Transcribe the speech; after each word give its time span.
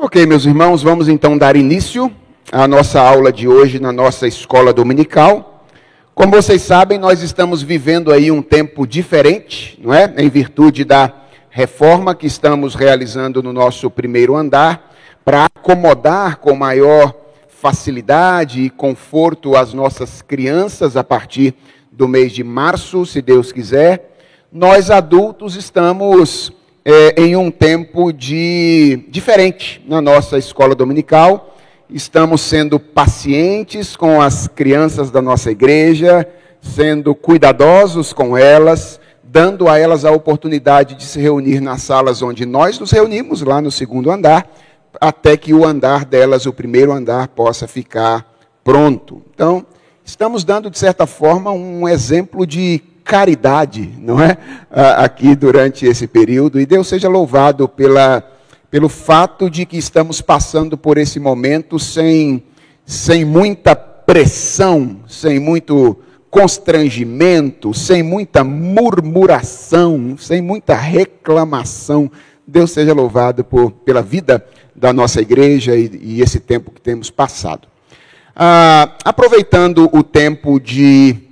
Ok, 0.00 0.24
meus 0.26 0.46
irmãos, 0.46 0.80
vamos 0.80 1.08
então 1.08 1.36
dar 1.36 1.56
início 1.56 2.08
à 2.52 2.68
nossa 2.68 3.00
aula 3.00 3.32
de 3.32 3.48
hoje 3.48 3.80
na 3.80 3.90
nossa 3.90 4.28
escola 4.28 4.72
dominical. 4.72 5.64
Como 6.14 6.30
vocês 6.30 6.62
sabem, 6.62 7.00
nós 7.00 7.20
estamos 7.20 7.64
vivendo 7.64 8.12
aí 8.12 8.30
um 8.30 8.40
tempo 8.40 8.86
diferente, 8.86 9.76
não 9.82 9.92
é? 9.92 10.14
Em 10.16 10.28
virtude 10.30 10.84
da 10.84 11.12
reforma 11.50 12.14
que 12.14 12.28
estamos 12.28 12.76
realizando 12.76 13.42
no 13.42 13.52
nosso 13.52 13.90
primeiro 13.90 14.36
andar, 14.36 14.94
para 15.24 15.46
acomodar 15.46 16.36
com 16.36 16.54
maior 16.54 17.12
facilidade 17.48 18.62
e 18.62 18.70
conforto 18.70 19.56
as 19.56 19.74
nossas 19.74 20.22
crianças 20.22 20.96
a 20.96 21.02
partir 21.02 21.56
do 21.90 22.06
mês 22.06 22.30
de 22.30 22.44
março, 22.44 23.04
se 23.04 23.20
Deus 23.20 23.50
quiser. 23.50 24.16
Nós 24.52 24.92
adultos 24.92 25.56
estamos 25.56 26.52
é, 26.84 27.20
em 27.20 27.36
um 27.36 27.50
tempo 27.50 28.12
de 28.12 29.04
diferente 29.08 29.84
na 29.86 30.00
nossa 30.00 30.38
escola 30.38 30.74
dominical. 30.74 31.56
Estamos 31.90 32.40
sendo 32.40 32.78
pacientes 32.78 33.96
com 33.96 34.20
as 34.20 34.46
crianças 34.46 35.10
da 35.10 35.22
nossa 35.22 35.50
igreja, 35.50 36.26
sendo 36.60 37.14
cuidadosos 37.14 38.12
com 38.12 38.36
elas, 38.36 39.00
dando 39.22 39.68
a 39.68 39.78
elas 39.78 40.04
a 40.04 40.10
oportunidade 40.10 40.94
de 40.94 41.04
se 41.04 41.20
reunir 41.20 41.60
nas 41.60 41.82
salas 41.82 42.22
onde 42.22 42.44
nós 42.46 42.78
nos 42.78 42.90
reunimos, 42.90 43.42
lá 43.42 43.60
no 43.60 43.70
segundo 43.70 44.10
andar, 44.10 44.50
até 45.00 45.36
que 45.36 45.52
o 45.54 45.64
andar 45.64 46.04
delas, 46.04 46.46
o 46.46 46.52
primeiro 46.52 46.92
andar, 46.92 47.28
possa 47.28 47.66
ficar 47.66 48.26
pronto. 48.64 49.22
Então, 49.34 49.64
estamos 50.04 50.44
dando, 50.44 50.70
de 50.70 50.78
certa 50.78 51.06
forma, 51.06 51.50
um 51.52 51.88
exemplo 51.88 52.46
de 52.46 52.82
caridade, 53.08 53.90
não 53.98 54.20
é? 54.20 54.36
Aqui 54.70 55.34
durante 55.34 55.86
esse 55.86 56.06
período. 56.06 56.60
E 56.60 56.66
Deus 56.66 56.86
seja 56.86 57.08
louvado 57.08 57.66
pela, 57.66 58.22
pelo 58.70 58.90
fato 58.90 59.48
de 59.48 59.64
que 59.64 59.78
estamos 59.78 60.20
passando 60.20 60.76
por 60.76 60.98
esse 60.98 61.18
momento 61.18 61.78
sem, 61.78 62.44
sem 62.84 63.24
muita 63.24 63.74
pressão, 63.74 64.98
sem 65.08 65.38
muito 65.38 65.96
constrangimento, 66.30 67.72
sem 67.72 68.02
muita 68.02 68.44
murmuração, 68.44 70.14
sem 70.18 70.42
muita 70.42 70.74
reclamação. 70.74 72.12
Deus 72.46 72.72
seja 72.72 72.92
louvado 72.92 73.42
por, 73.42 73.70
pela 73.70 74.02
vida 74.02 74.44
da 74.76 74.92
nossa 74.92 75.22
igreja 75.22 75.74
e, 75.74 75.90
e 76.02 76.20
esse 76.20 76.40
tempo 76.40 76.70
que 76.70 76.80
temos 76.82 77.08
passado. 77.08 77.66
Ah, 78.36 78.96
aproveitando 79.02 79.88
o 79.94 80.02
tempo 80.02 80.60
de 80.60 81.27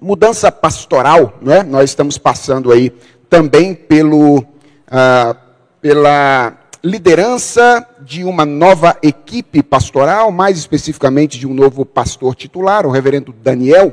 mudança 0.00 0.52
pastoral, 0.52 1.38
não 1.40 1.52
é? 1.52 1.62
nós 1.62 1.90
estamos 1.90 2.18
passando 2.18 2.72
aí 2.72 2.90
também 3.28 3.74
pelo, 3.74 4.44
ah, 4.88 5.36
pela 5.80 6.56
liderança 6.84 7.86
de 8.00 8.22
uma 8.22 8.44
nova 8.44 8.96
equipe 9.02 9.62
pastoral, 9.62 10.30
mais 10.30 10.58
especificamente 10.58 11.38
de 11.38 11.46
um 11.46 11.54
novo 11.54 11.84
pastor 11.84 12.34
titular, 12.34 12.86
o 12.86 12.90
reverendo 12.90 13.32
Daniel. 13.32 13.92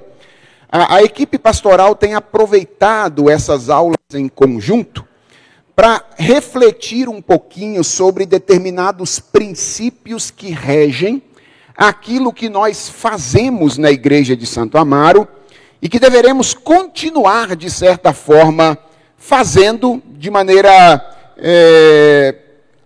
A, 0.72 0.96
a 0.96 1.04
equipe 1.04 1.38
pastoral 1.38 1.96
tem 1.96 2.14
aproveitado 2.14 3.30
essas 3.30 3.70
aulas 3.70 3.98
em 4.14 4.28
conjunto 4.28 5.06
para 5.76 6.04
refletir 6.18 7.09
um 7.09 7.22
pouquinho 7.22 7.84
sobre 7.84 8.26
determinados 8.28 9.20
princípios 9.20 10.30
que 10.30 10.52
regem 10.52 11.24
aquilo 11.76 12.31
que 12.31 12.48
nós 12.48 12.88
fazemos 12.88 13.80
na 13.80 13.90
igreja 13.90 14.36
de 14.36 14.46
Santo 14.46 14.78
Amaro 14.78 15.28
e 15.84 15.89
que 15.89 16.00
deveremos 16.00 16.53
continuar, 16.53 17.58
de 17.58 17.70
certa 17.70 18.14
forma, 18.14 18.78
fazendo 19.17 20.02
de 20.17 20.31
maneira 20.31 21.34
é, 21.38 22.36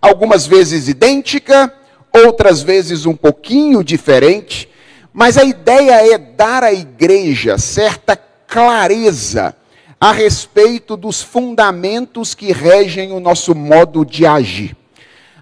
algumas 0.02 0.48
vezes 0.48 0.88
idêntica, 0.88 1.72
outras 2.12 2.60
vezes 2.60 3.06
um 3.06 3.14
pouquinho 3.14 3.84
diferente, 3.84 4.68
mas 5.12 5.38
a 5.38 5.44
ideia 5.44 6.12
é 6.12 6.18
dar 6.18 6.64
à 6.64 6.72
igreja 6.72 7.56
certa 7.56 8.16
clareza 8.16 9.54
a 10.00 10.10
respeito 10.10 10.96
dos 10.96 11.22
fundamentos 11.22 12.34
que 12.34 12.50
regem 12.52 13.12
o 13.12 13.20
nosso 13.20 13.54
modo 13.54 14.04
de 14.04 14.26
agir. 14.26 14.76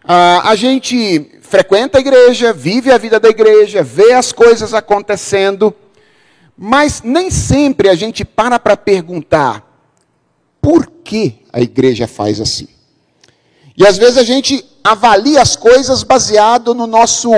Ah, 0.05 0.43
a 0.51 0.55
gente 0.55 1.31
frequenta 1.41 1.97
a 1.97 2.03
igreja, 2.03 2.53
vive 2.53 2.93
a 2.93 2.99
vida 2.99 3.19
da 3.19 3.31
igreja, 3.31 3.83
vê 3.83 4.13
as 4.13 4.31
coisas 4.31 4.75
acontecendo, 4.75 5.75
mas 6.57 7.03
nem 7.03 7.31
sempre 7.31 7.89
a 7.89 7.95
gente 7.95 8.25
para 8.25 8.59
para 8.59 8.77
perguntar 8.77 9.65
por 10.61 10.87
que 11.05 11.43
a 11.53 11.61
igreja 11.61 12.09
faz 12.09 12.41
assim. 12.41 12.69
E 13.77 13.87
às 13.87 13.99
vezes 13.99 14.17
a 14.17 14.25
gente 14.25 14.65
avalia 14.83 15.43
as 15.43 15.55
coisas 15.55 16.03
baseado 16.03 16.75
no 16.75 16.87
nosso 16.87 17.31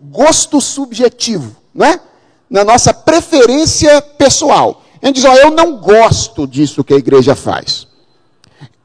gosto 0.00 0.60
subjetivo, 0.60 1.54
não 1.74 1.86
é? 1.86 2.00
Na 2.48 2.64
nossa 2.64 2.94
preferência 2.94 4.00
pessoal. 4.00 4.82
A 5.02 5.06
gente 5.06 5.16
diz, 5.16 5.24
ó, 5.24 5.34
eu 5.34 5.50
não 5.50 5.76
gosto 5.76 6.46
disso 6.46 6.82
que 6.82 6.94
a 6.94 6.98
igreja 6.98 7.34
faz. 7.34 7.86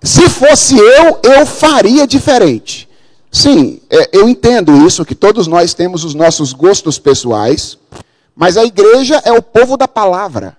Se 0.01 0.29
fosse 0.29 0.77
eu, 0.77 1.19
eu 1.23 1.45
faria 1.45 2.05
diferente. 2.05 2.87
Sim, 3.31 3.81
é, 3.89 4.09
eu 4.13 4.27
entendo 4.27 4.85
isso, 4.85 5.05
que 5.05 5.15
todos 5.15 5.47
nós 5.47 5.73
temos 5.73 6.03
os 6.03 6.13
nossos 6.13 6.53
gostos 6.53 6.97
pessoais, 6.97 7.77
mas 8.39 8.55
a 8.55 8.63
igreja 8.63 9.19
é 9.25 9.31
o 9.31 9.41
povo 9.41 9.75
da 9.75 9.87
palavra. 9.87 10.55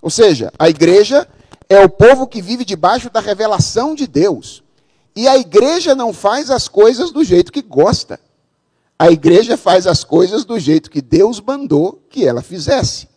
Ou 0.00 0.08
seja, 0.08 0.52
a 0.56 0.68
igreja 0.68 1.26
é 1.68 1.84
o 1.84 1.88
povo 1.88 2.24
que 2.24 2.40
vive 2.40 2.64
debaixo 2.64 3.10
da 3.10 3.18
revelação 3.18 3.96
de 3.96 4.06
Deus. 4.06 4.62
E 5.16 5.26
a 5.26 5.36
igreja 5.36 5.96
não 5.96 6.12
faz 6.12 6.52
as 6.52 6.68
coisas 6.68 7.10
do 7.10 7.24
jeito 7.24 7.50
que 7.50 7.62
gosta. 7.62 8.20
A 8.96 9.10
igreja 9.10 9.56
faz 9.56 9.88
as 9.88 10.04
coisas 10.04 10.44
do 10.44 10.56
jeito 10.56 10.88
que 10.88 11.02
Deus 11.02 11.40
mandou 11.40 12.00
que 12.08 12.24
ela 12.24 12.42
fizesse. 12.42 13.08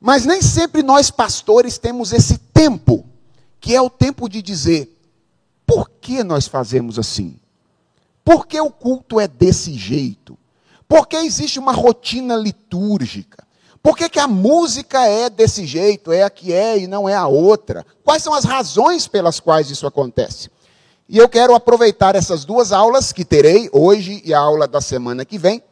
Mas 0.00 0.26
nem 0.26 0.42
sempre 0.42 0.82
nós 0.82 1.08
pastores 1.08 1.78
temos 1.78 2.12
esse 2.12 2.36
tempo, 2.36 3.06
que 3.60 3.76
é 3.76 3.80
o 3.80 3.88
tempo 3.88 4.28
de 4.28 4.42
dizer: 4.42 4.92
por 5.64 5.88
que 5.88 6.24
nós 6.24 6.48
fazemos 6.48 6.98
assim? 6.98 7.38
Por 8.24 8.44
que 8.44 8.60
o 8.60 8.72
culto 8.72 9.20
é 9.20 9.28
desse 9.28 9.72
jeito? 9.74 10.36
Por 10.88 11.06
que 11.06 11.16
existe 11.16 11.58
uma 11.58 11.72
rotina 11.72 12.34
litúrgica? 12.34 13.46
Por 13.82 13.96
que, 13.96 14.08
que 14.08 14.18
a 14.18 14.26
música 14.26 15.06
é 15.06 15.30
desse 15.30 15.66
jeito, 15.66 16.10
é 16.10 16.22
a 16.22 16.30
que 16.30 16.52
é 16.52 16.78
e 16.78 16.86
não 16.86 17.08
é 17.08 17.14
a 17.14 17.26
outra? 17.26 17.86
Quais 18.02 18.22
são 18.22 18.34
as 18.34 18.44
razões 18.44 19.06
pelas 19.06 19.38
quais 19.38 19.70
isso 19.70 19.86
acontece? 19.86 20.50
E 21.08 21.16
eu 21.16 21.28
quero 21.28 21.54
aproveitar 21.54 22.16
essas 22.16 22.44
duas 22.44 22.72
aulas 22.72 23.12
que 23.12 23.24
terei 23.24 23.68
hoje 23.72 24.20
e 24.24 24.34
a 24.34 24.40
aula 24.40 24.66
da 24.66 24.80
semana 24.80 25.24
que 25.24 25.38
vem, 25.38 25.62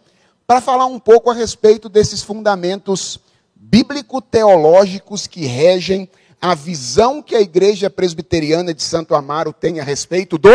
para 0.47 0.61
falar 0.61 0.87
um 0.87 0.99
pouco 0.99 1.31
a 1.31 1.35
respeito 1.35 1.89
desses 1.89 2.23
fundamentos 2.23 3.19
bíblico-teológicos 3.55 5.27
que 5.27 5.45
regem 5.45 6.09
a 6.41 6.55
visão 6.55 7.21
que 7.21 7.35
a 7.35 7.41
Igreja 7.41 7.91
Presbiteriana 7.91 8.73
de 8.73 8.83
Santo 8.83 9.15
Amaro 9.15 9.53
tem 9.53 9.81
a 9.81 9.85
respeito 9.85 10.39
do 10.39 10.51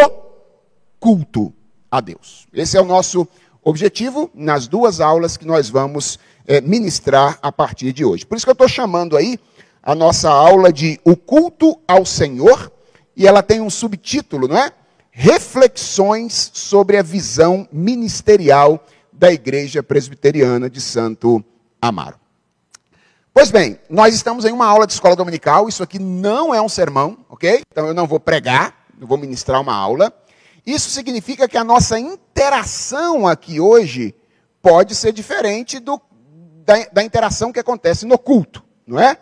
culto 1.00 1.54
a 1.90 2.00
Deus. 2.00 2.48
Esse 2.54 2.78
é 2.78 2.82
o 2.82 2.86
nosso 2.86 3.28
objetivo 3.64 4.30
nas 4.34 4.68
duas 4.68 5.00
aulas 5.00 5.38
que 5.38 5.46
nós 5.46 5.70
vamos 5.70 6.20
é, 6.48 6.62
ministrar 6.62 7.38
a 7.42 7.52
partir 7.52 7.94
de 7.94 8.04
hoje. 8.04 8.26
Por 8.26 8.36
isso 8.36 8.46
que 8.46 8.50
eu 8.50 8.54
estou 8.54 8.68
chamando 8.68 9.16
aí 9.16 9.40
a 9.84 9.96
nossa 9.96 10.30
aula 10.30 10.72
de 10.72 11.00
O 11.04 11.16
Culto 11.16 11.80
ao 11.88 12.06
Senhor, 12.06 12.72
e 13.16 13.28
ela 13.28 13.42
tem 13.42 13.62
um 13.62 13.70
subtítulo, 13.70 14.48
não 14.48 14.58
é? 14.58 14.72
Reflexões 15.12 16.52
sobre 16.54 16.98
a 16.98 17.04
visão 17.04 17.68
ministerial 17.72 18.84
da 19.12 19.32
Igreja 19.32 19.84
Presbiteriana 19.84 20.70
de 20.70 20.80
Santo 20.80 21.44
Amaro. 21.82 22.22
Pois 23.34 23.50
bem, 23.50 23.80
nós 23.90 24.14
estamos 24.14 24.46
em 24.46 24.52
uma 24.52 24.66
aula 24.66 24.86
de 24.86 24.94
escola 24.94 25.16
dominical, 25.16 25.70
isso 25.70 25.84
aqui 25.84 25.98
não 26.00 26.54
é 26.54 26.62
um 26.62 26.70
sermão, 26.70 27.18
ok? 27.30 27.62
Então 27.72 27.88
eu 27.88 27.94
não 27.94 28.06
vou 28.06 28.20
pregar, 28.20 28.86
eu 29.00 29.08
vou 29.08 29.18
ministrar 29.18 29.62
uma 29.62 29.74
aula. 29.74 30.14
Isso 30.66 30.90
significa 30.90 31.48
que 31.48 31.58
a 31.58 31.64
nossa 31.64 32.00
interação 32.00 33.28
aqui 33.28 33.60
hoje 33.60 34.16
pode 34.62 34.96
ser 34.96 35.12
diferente 35.12 35.80
do, 35.80 36.00
da, 36.66 36.86
da 36.94 37.04
interação 37.04 37.52
que 37.52 37.60
acontece 37.60 38.06
no 38.06 38.18
culto, 38.18 38.64
não 38.86 39.00
é? 39.00 39.18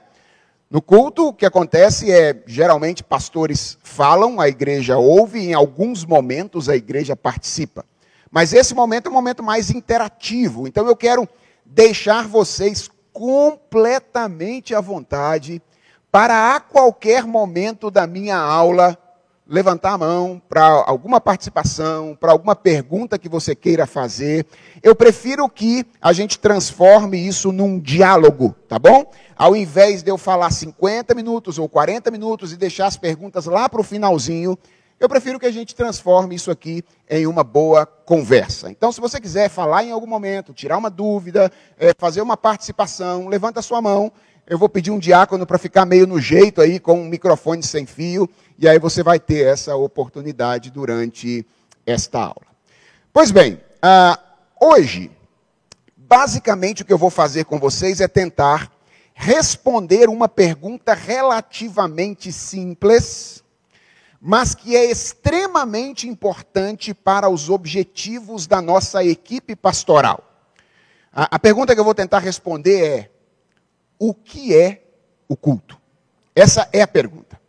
No 0.69 0.81
culto, 0.81 1.29
o 1.29 1.33
que 1.33 1.47
acontece 1.47 2.11
é, 2.11 2.43
geralmente, 2.45 3.03
pastores 3.03 3.77
falam, 3.81 4.39
a 4.39 4.47
igreja 4.47 4.97
ouve, 4.97 5.39
e 5.39 5.47
em 5.47 5.53
alguns 5.53 6.05
momentos 6.05 6.69
a 6.69 6.75
igreja 6.75 7.15
participa. 7.15 7.83
Mas 8.29 8.53
esse 8.53 8.75
momento 8.75 9.07
é 9.07 9.09
um 9.09 9.13
momento 9.13 9.41
mais 9.41 9.71
interativo. 9.71 10.67
Então 10.67 10.85
eu 10.85 10.95
quero 10.95 11.27
deixar 11.65 12.27
vocês 12.27 12.87
completamente 13.11 14.75
à 14.75 14.81
vontade 14.81 15.59
para 16.11 16.55
a 16.55 16.59
qualquer 16.59 17.25
momento 17.25 17.89
da 17.89 18.05
minha 18.05 18.37
aula 18.37 18.95
levantar 19.49 19.93
a 19.93 19.97
mão 19.97 20.39
para 20.47 20.63
alguma 20.85 21.19
participação, 21.19 22.15
para 22.15 22.31
alguma 22.31 22.55
pergunta 22.55 23.17
que 23.17 23.27
você 23.27 23.55
queira 23.55 23.87
fazer. 23.87 24.45
Eu 24.83 24.95
prefiro 24.95 25.49
que 25.49 25.83
a 25.99 26.13
gente 26.13 26.37
transforme 26.37 27.17
isso 27.17 27.51
num 27.51 27.79
diálogo, 27.79 28.55
tá 28.67 28.77
bom? 28.77 29.09
Ao 29.35 29.55
invés 29.55 30.03
de 30.03 30.11
eu 30.11 30.17
falar 30.19 30.51
50 30.51 31.15
minutos 31.15 31.57
ou 31.57 31.67
40 31.67 32.11
minutos 32.11 32.53
e 32.53 32.57
deixar 32.57 32.85
as 32.85 32.95
perguntas 32.95 33.47
lá 33.47 33.67
para 33.67 33.81
o 33.81 33.83
finalzinho, 33.83 34.55
eu 34.99 35.09
prefiro 35.09 35.39
que 35.39 35.45
a 35.45 35.51
gente 35.51 35.73
transforme 35.73 36.35
isso 36.35 36.51
aqui 36.51 36.83
em 37.09 37.25
uma 37.25 37.43
boa 37.43 37.85
conversa. 37.85 38.69
Então, 38.69 38.91
se 38.91 38.99
você 38.99 39.19
quiser 39.19 39.49
falar 39.49 39.83
em 39.83 39.91
algum 39.91 40.05
momento, 40.05 40.53
tirar 40.53 40.77
uma 40.77 40.89
dúvida, 40.89 41.49
é, 41.79 41.91
fazer 41.97 42.21
uma 42.21 42.35
participação, 42.35 43.29
levanta 43.29 43.61
a 43.61 43.63
sua 43.63 43.81
mão. 43.81 44.11
Eu 44.49 44.57
vou 44.57 44.67
pedir 44.67 44.89
um 44.89 44.97
diácono 44.97 45.45
para 45.45 45.59
ficar 45.59 45.85
meio 45.85 46.07
no 46.07 46.19
jeito 46.19 46.59
aí, 46.59 46.79
com 46.79 46.99
um 46.99 47.05
microfone 47.05 47.61
sem 47.61 47.85
fio, 47.85 48.27
e 48.57 48.67
aí 48.67 48.79
você 48.79 49.03
vai 49.03 49.19
ter 49.19 49.45
essa 49.45 49.75
oportunidade 49.75 50.71
durante 50.71 51.45
esta 51.85 52.19
aula. 52.19 52.47
Pois 53.13 53.29
bem, 53.29 53.61
ah, 53.79 54.19
hoje, 54.59 55.11
basicamente 55.95 56.81
o 56.81 56.85
que 56.85 56.91
eu 56.91 56.97
vou 56.97 57.11
fazer 57.11 57.45
com 57.45 57.59
vocês 57.59 58.01
é 58.01 58.07
tentar 58.07 58.71
responder 59.13 60.09
uma 60.09 60.27
pergunta 60.27 60.95
relativamente 60.95 62.31
simples 62.31 63.43
mas 64.21 64.53
que 64.53 64.75
é 64.75 64.83
extremamente 64.83 66.07
importante 66.07 66.93
para 66.93 67.29
os 67.29 67.49
objetivos 67.49 68.47
da 68.47 68.61
nossa 68.61 69.03
equipe 69.03 69.55
pastoral. 69.55 70.21
A, 71.13 71.35
a, 71.35 71.39
pergunta 71.39 71.73
que 71.73 71.79
eu 71.79 71.85
vou 71.85 71.95
tentar 71.95 72.19
responder 72.19 72.83
é: 72.83 73.11
o 73.99 74.13
que 74.13 74.55
é 74.55 74.81
o 75.27 75.35
culto? 75.35 75.77
Essa 76.33 76.67
é 76.71 76.81
a 76.81 76.87
pergunta. 76.87 77.39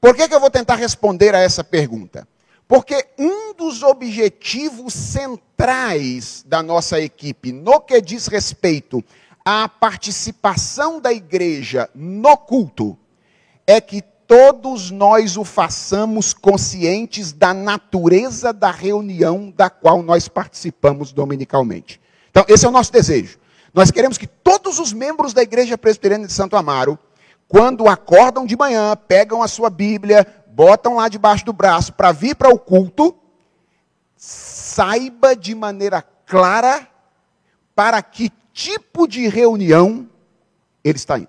Por 0.00 0.14
que, 0.14 0.28
que 0.28 0.34
eu 0.34 0.40
vou 0.40 0.50
tentar 0.50 0.76
responder 0.76 1.34
a 1.34 1.40
essa 1.40 1.64
pergunta? 1.64 2.28
Porque 2.68 3.06
um 3.18 3.54
dos 3.54 3.82
objetivos 3.82 4.92
centrais 4.92 6.44
da 6.46 6.62
nossa 6.62 7.00
equipe, 7.00 7.50
no 7.50 7.80
que 7.80 8.00
diz 8.00 8.26
respeito 8.26 9.02
à 9.44 9.68
participação 9.68 11.00
da 11.00 11.12
igreja 11.12 11.88
no 11.94 12.36
culto, 12.36 12.98
é 13.66 13.80
que 13.80 14.02
todos 14.26 14.90
nós 14.90 15.36
o 15.36 15.44
façamos 15.44 16.34
conscientes 16.34 17.32
da 17.32 17.54
natureza 17.54 18.52
da 18.52 18.70
reunião 18.70 19.52
da 19.56 19.70
qual 19.70 20.02
nós 20.02 20.28
participamos 20.28 21.12
dominicalmente. 21.12 22.00
Então, 22.30 22.44
esse 22.48 22.66
é 22.66 22.68
o 22.68 22.72
nosso 22.72 22.92
desejo. 22.92 23.38
Nós 23.76 23.90
queremos 23.90 24.16
que 24.16 24.26
todos 24.26 24.78
os 24.78 24.94
membros 24.94 25.34
da 25.34 25.42
Igreja 25.42 25.76
Presbiteriana 25.76 26.26
de 26.26 26.32
Santo 26.32 26.56
Amaro, 26.56 26.98
quando 27.46 27.86
acordam 27.86 28.46
de 28.46 28.56
manhã, 28.56 28.96
pegam 28.96 29.42
a 29.42 29.46
sua 29.46 29.68
Bíblia, 29.68 30.26
botam 30.46 30.96
lá 30.96 31.10
debaixo 31.10 31.44
do 31.44 31.52
braço 31.52 31.92
para 31.92 32.10
vir 32.10 32.34
para 32.34 32.48
o 32.48 32.58
culto, 32.58 33.14
saiba 34.16 35.36
de 35.36 35.54
maneira 35.54 36.00
clara 36.00 36.88
para 37.74 38.00
que 38.00 38.32
tipo 38.50 39.06
de 39.06 39.28
reunião 39.28 40.08
ele 40.82 40.96
está 40.96 41.18
indo. 41.18 41.28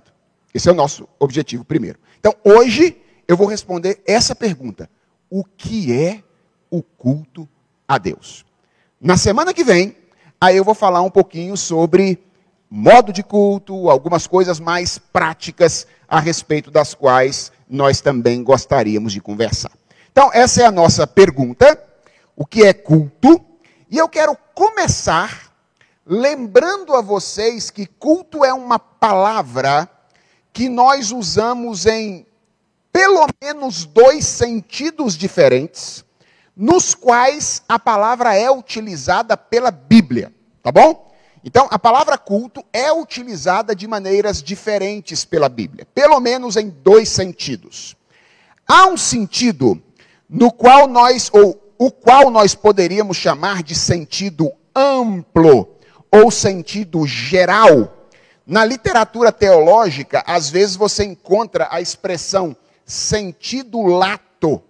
Esse 0.53 0.69
é 0.69 0.71
o 0.71 0.75
nosso 0.75 1.05
objetivo 1.19 1.65
primeiro. 1.65 1.99
Então, 2.17 2.33
hoje, 2.45 2.95
eu 3.27 3.35
vou 3.35 3.45
responder 3.45 4.01
essa 4.07 4.33
pergunta: 4.33 4.89
O 5.29 5.43
que 5.43 5.91
é 5.91 6.23
o 6.71 6.81
culto 6.81 7.45
a 7.85 7.97
Deus? 7.97 8.45
Na 9.01 9.17
semana 9.17 9.53
que 9.53 9.65
vem, 9.65 9.97
aí 10.39 10.55
eu 10.55 10.63
vou 10.63 10.73
falar 10.73 11.01
um 11.01 11.09
pouquinho 11.09 11.57
sobre 11.57 12.25
modo 12.69 13.13
de 13.13 13.23
culto, 13.23 13.89
algumas 13.89 14.27
coisas 14.27 14.59
mais 14.59 14.97
práticas 14.97 15.87
a 16.07 16.19
respeito 16.19 16.69
das 16.69 16.93
quais 16.93 17.51
nós 17.69 18.01
também 18.01 18.43
gostaríamos 18.43 19.13
de 19.13 19.21
conversar. 19.21 19.71
Então, 20.11 20.29
essa 20.33 20.61
é 20.63 20.65
a 20.65 20.71
nossa 20.71 21.05
pergunta: 21.05 21.81
o 22.35 22.45
que 22.45 22.63
é 22.63 22.73
culto? 22.73 23.39
E 23.89 23.97
eu 23.97 24.09
quero 24.09 24.37
começar 24.53 25.53
lembrando 26.05 26.95
a 26.95 27.01
vocês 27.01 27.69
que 27.69 27.85
culto 27.85 28.43
é 28.43 28.53
uma 28.53 28.79
palavra 28.79 29.89
que 30.53 30.69
nós 30.69 31.11
usamos 31.11 31.85
em 31.85 32.25
pelo 32.91 33.27
menos 33.41 33.85
dois 33.85 34.25
sentidos 34.25 35.15
diferentes, 35.15 36.03
nos 36.55 36.95
quais 36.95 37.61
a 37.69 37.77
palavra 37.77 38.33
é 38.33 38.49
utilizada 38.49 39.37
pela 39.37 39.69
Bíblia, 39.69 40.33
tá 40.63 40.71
bom? 40.71 41.06
Então, 41.47 41.65
a 41.71 41.79
palavra 41.79 42.17
culto 42.17 42.61
é 42.73 42.91
utilizada 42.91 43.73
de 43.73 43.87
maneiras 43.87 44.43
diferentes 44.43 45.23
pela 45.23 45.47
Bíblia, 45.47 45.87
pelo 45.95 46.19
menos 46.19 46.57
em 46.57 46.67
dois 46.67 47.07
sentidos. 47.07 47.95
Há 48.67 48.87
um 48.87 48.97
sentido 48.97 49.81
no 50.29 50.51
qual 50.51 50.87
nós, 50.87 51.29
ou 51.31 51.57
o 51.77 51.89
qual 51.89 52.29
nós 52.29 52.53
poderíamos 52.53 53.15
chamar 53.15 53.63
de 53.63 53.75
sentido 53.75 54.51
amplo, 54.75 55.69
ou 56.11 56.29
sentido 56.29 57.07
geral, 57.07 58.09
na 58.45 58.65
literatura 58.65 59.31
teológica, 59.31 60.25
às 60.27 60.49
vezes 60.49 60.75
você 60.75 61.05
encontra 61.05 61.69
a 61.71 61.79
expressão 61.79 62.57
sentido 62.85 63.81
lato, 63.83 64.61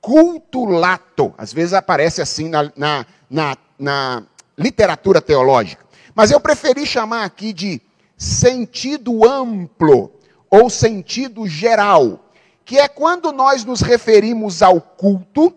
culto 0.00 0.66
lato. 0.66 1.34
Às 1.36 1.52
vezes 1.52 1.74
aparece 1.74 2.22
assim 2.22 2.48
na, 2.48 2.70
na, 2.76 3.06
na, 3.28 3.56
na 3.76 4.22
literatura 4.56 5.20
teológica. 5.20 5.81
Mas 6.14 6.30
eu 6.30 6.40
preferi 6.40 6.86
chamar 6.86 7.24
aqui 7.24 7.52
de 7.52 7.80
sentido 8.16 9.28
amplo 9.28 10.12
ou 10.50 10.68
sentido 10.68 11.46
geral, 11.46 12.30
que 12.64 12.78
é 12.78 12.86
quando 12.86 13.32
nós 13.32 13.64
nos 13.64 13.80
referimos 13.80 14.62
ao 14.62 14.80
culto 14.80 15.54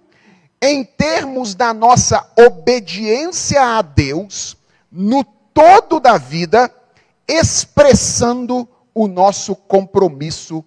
em 0.61 0.83
termos 0.83 1.53
da 1.53 1.73
nossa 1.73 2.27
obediência 2.37 3.61
a 3.61 3.81
Deus 3.81 4.57
no 4.91 5.23
todo 5.23 5.99
da 5.99 6.17
vida 6.17 6.73
expressando 7.27 8.67
o 8.93 9.07
nosso 9.07 9.55
compromisso 9.55 10.63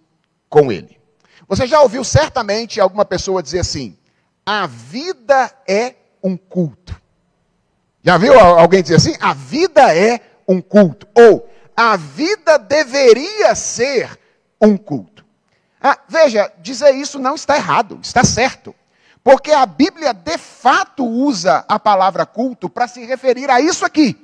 com 0.49 0.71
Ele. 0.71 0.99
Você 1.49 1.67
já 1.67 1.81
ouviu 1.81 2.05
certamente 2.05 2.81
alguma 2.81 3.05
pessoa 3.05 3.43
dizer 3.43 3.61
assim: 3.61 3.97
a 4.45 4.67
vida 4.67 5.51
é 5.67 5.95
um 6.23 6.37
culto. 6.37 6.98
Já 8.09 8.17
viu 8.17 8.41
alguém 8.41 8.83
dizer 8.83 8.95
assim? 8.95 9.15
A 9.21 9.35
vida 9.35 9.95
é 9.95 10.19
um 10.49 10.63
culto. 10.63 11.07
Ou 11.15 11.47
a 11.77 11.95
vida 11.95 12.59
deveria 12.59 13.55
ser 13.55 14.19
um 14.59 14.79
culto. 14.79 15.23
Ah, 15.79 15.99
veja, 16.09 16.51
dizer 16.57 16.95
isso 16.95 17.19
não 17.19 17.35
está 17.35 17.57
errado, 17.57 18.01
está 18.03 18.25
certo. 18.25 18.75
Porque 19.23 19.53
a 19.53 19.67
Bíblia 19.67 20.15
de 20.15 20.39
fato 20.39 21.05
usa 21.05 21.67
a 21.69 21.79
palavra 21.79 22.25
culto 22.25 22.71
para 22.71 22.89
se 22.89 23.05
referir 23.05 23.51
a 23.51 23.61
isso 23.61 23.85
aqui 23.85 24.17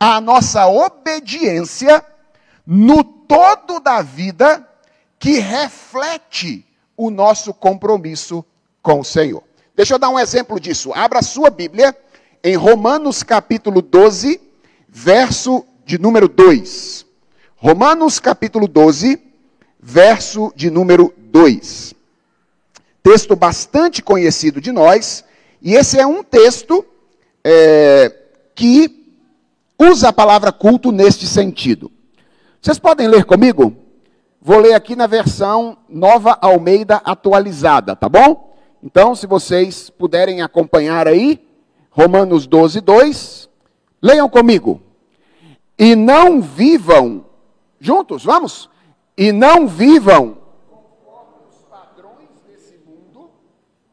a 0.00 0.18
nossa 0.18 0.66
obediência 0.68 2.02
no 2.66 3.04
todo 3.04 3.80
da 3.80 4.00
vida 4.00 4.66
que 5.18 5.40
reflete 5.40 6.66
o 6.96 7.10
nosso 7.10 7.52
compromisso 7.52 8.42
com 8.80 9.00
o 9.00 9.04
Senhor. 9.04 9.42
Deixa 9.74 9.92
eu 9.92 9.98
dar 9.98 10.08
um 10.08 10.18
exemplo 10.18 10.58
disso. 10.58 10.90
Abra 10.94 11.20
sua 11.20 11.50
Bíblia 11.50 11.94
em 12.46 12.54
Romanos 12.54 13.24
capítulo 13.24 13.82
12, 13.82 14.40
verso 14.88 15.66
de 15.84 15.98
número 15.98 16.28
2. 16.28 17.04
Romanos 17.56 18.20
capítulo 18.20 18.68
12, 18.68 19.20
verso 19.80 20.52
de 20.54 20.70
número 20.70 21.12
2. 21.18 21.92
Texto 23.02 23.34
bastante 23.34 24.00
conhecido 24.00 24.60
de 24.60 24.70
nós, 24.70 25.24
e 25.60 25.74
esse 25.74 25.98
é 25.98 26.06
um 26.06 26.22
texto 26.22 26.86
é, 27.42 28.14
que 28.54 29.18
usa 29.76 30.10
a 30.10 30.12
palavra 30.12 30.52
culto 30.52 30.92
neste 30.92 31.26
sentido. 31.26 31.90
Vocês 32.62 32.78
podem 32.78 33.08
ler 33.08 33.24
comigo? 33.24 33.76
Vou 34.40 34.60
ler 34.60 34.74
aqui 34.74 34.94
na 34.94 35.08
versão 35.08 35.78
Nova 35.88 36.38
Almeida 36.40 37.02
atualizada, 37.04 37.96
tá 37.96 38.08
bom? 38.08 38.56
Então, 38.80 39.16
se 39.16 39.26
vocês 39.26 39.90
puderem 39.90 40.42
acompanhar 40.42 41.08
aí, 41.08 41.44
Romanos 41.96 42.46
12, 42.46 42.82
2, 42.82 43.48
leiam 44.02 44.28
comigo. 44.28 44.82
E 45.78 45.96
não 45.96 46.42
vivam, 46.42 47.24
juntos, 47.80 48.22
vamos? 48.22 48.68
E 49.16 49.32
não 49.32 49.66
vivam 49.66 50.36
conforme 50.68 51.48
os 51.48 51.56
padrões 51.64 52.28
desse 52.46 52.78
mundo, 52.86 53.30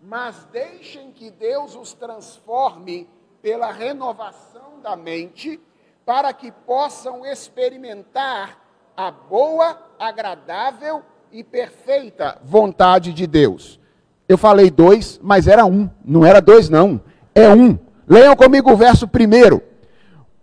mas 0.01 0.45
deixem 0.51 1.11
que 1.11 1.31
Deus 1.31 1.77
os 1.77 1.93
transforme 1.93 3.07
pela 3.41 3.71
renovação 3.71 4.81
da 4.81 4.97
mente 4.97 5.57
para 6.05 6.33
que 6.33 6.51
possam 6.51 7.25
experimentar 7.25 8.61
a 8.97 9.11
boa, 9.11 9.81
agradável 9.97 11.03
e 11.31 11.41
perfeita 11.41 12.37
vontade 12.43 13.13
de 13.13 13.25
Deus. 13.25 13.79
Eu 14.27 14.37
falei 14.37 14.69
dois, 14.69 15.21
mas 15.23 15.47
era 15.47 15.65
um, 15.65 15.89
não 16.03 16.25
era 16.25 16.41
dois, 16.41 16.69
não, 16.69 16.99
é 17.33 17.47
um. 17.47 17.79
Leiam 18.07 18.35
comigo 18.35 18.71
o 18.71 18.77
verso 18.77 19.07
primeiro. 19.07 19.61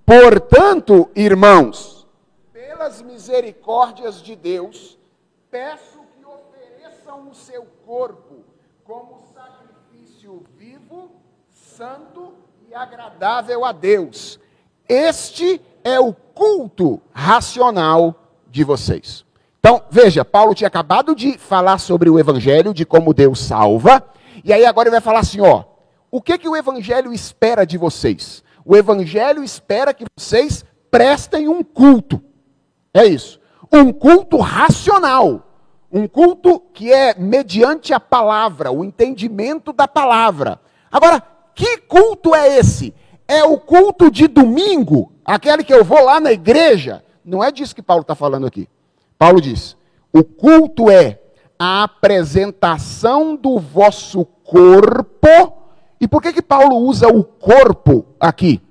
Portanto, 0.05 1.09
irmãos, 1.15 2.07
pelas 2.53 3.03
misericórdias 3.03 4.23
de 4.23 4.35
Deus, 4.35 4.99
peço 5.51 6.01
que 6.17 6.25
ofereçam 6.25 7.29
o 7.29 7.35
seu 7.35 7.65
corpo 7.87 8.45
como 8.85 9.21
sacrifício 9.35 10.45
vivo, 10.57 11.11
santo 11.51 12.35
e 12.69 12.75
agradável 12.75 13.65
a 13.65 13.73
Deus 13.73 14.41
este 14.91 15.63
é 15.85 16.01
o 16.01 16.13
culto 16.13 17.01
racional 17.13 18.13
de 18.51 18.65
vocês. 18.65 19.25
Então, 19.61 19.85
veja, 19.89 20.25
Paulo 20.25 20.53
tinha 20.53 20.67
acabado 20.67 21.15
de 21.15 21.39
falar 21.39 21.79
sobre 21.79 22.11
o 22.11 22.19
evangelho, 22.19 22.75
de 22.75 22.85
como 22.85 23.15
Deus 23.15 23.39
salva, 23.39 24.05
E 24.43 24.53
aí 24.53 24.67
agora 24.67 24.89
ele 24.89 24.97
vai 24.97 25.01
falar 25.01 25.21
assim, 25.21 25.41
ó, 25.41 25.63
o 26.11 26.21
que 26.21 26.39
que 26.39 26.49
o 26.49 26.57
evangelho 26.57 27.13
espera 27.13 27.65
de 27.65 27.79
vocês? 27.79 28.43
O 28.65 28.77
evangelho 28.77 29.45
espera 29.45 29.95
que 29.95 30.05
vocês 30.19 30.65
prestem 30.91 31.49
um 31.49 31.63
culto. 31.63 32.23
É 32.93 33.07
isso. 33.07 33.41
Um 33.73 33.93
culto 33.93 34.39
racional. 34.39 35.47
Um 35.93 36.07
culto 36.07 36.61
que 36.73 36.93
é 36.93 37.15
mediante 37.15 37.93
a 37.93 37.99
palavra, 37.99 38.71
o 38.71 38.85
entendimento 38.85 39.73
da 39.73 39.89
palavra. 39.89 40.61
Agora, 40.91 41.23
que 41.55 41.79
culto 41.79 42.35
é 42.35 42.59
esse? 42.59 42.95
É 43.27 43.43
o 43.45 43.59
culto 43.59 44.11
de 44.11 44.29
domingo, 44.29 45.13
aquele 45.25 45.65
que 45.65 45.75
eu 45.75 45.85
vou 45.85 46.05
lá 46.05 46.21
na 46.21 46.33
igreja. 46.33 47.05
Não 47.25 47.43
é 47.43 47.51
disso 47.51 47.75
que 47.75 47.83
Paulo 47.83 48.03
está 48.03 48.15
falando 48.15 48.47
aqui. 48.47 48.69
Paulo 49.19 49.41
diz: 49.41 49.77
o 50.13 50.25
culto 50.25 50.91
é 50.91 51.21
a 51.59 51.83
apresentação 51.83 53.37
do 53.37 53.59
vosso 53.59 54.25
corpo. 54.25 55.60
E 56.01 56.09
por 56.09 56.23
que, 56.23 56.33
que 56.33 56.41
Paulo 56.41 56.77
usa 56.77 57.09
o 57.09 57.23
corpo 57.23 58.07
aqui? 58.19 58.63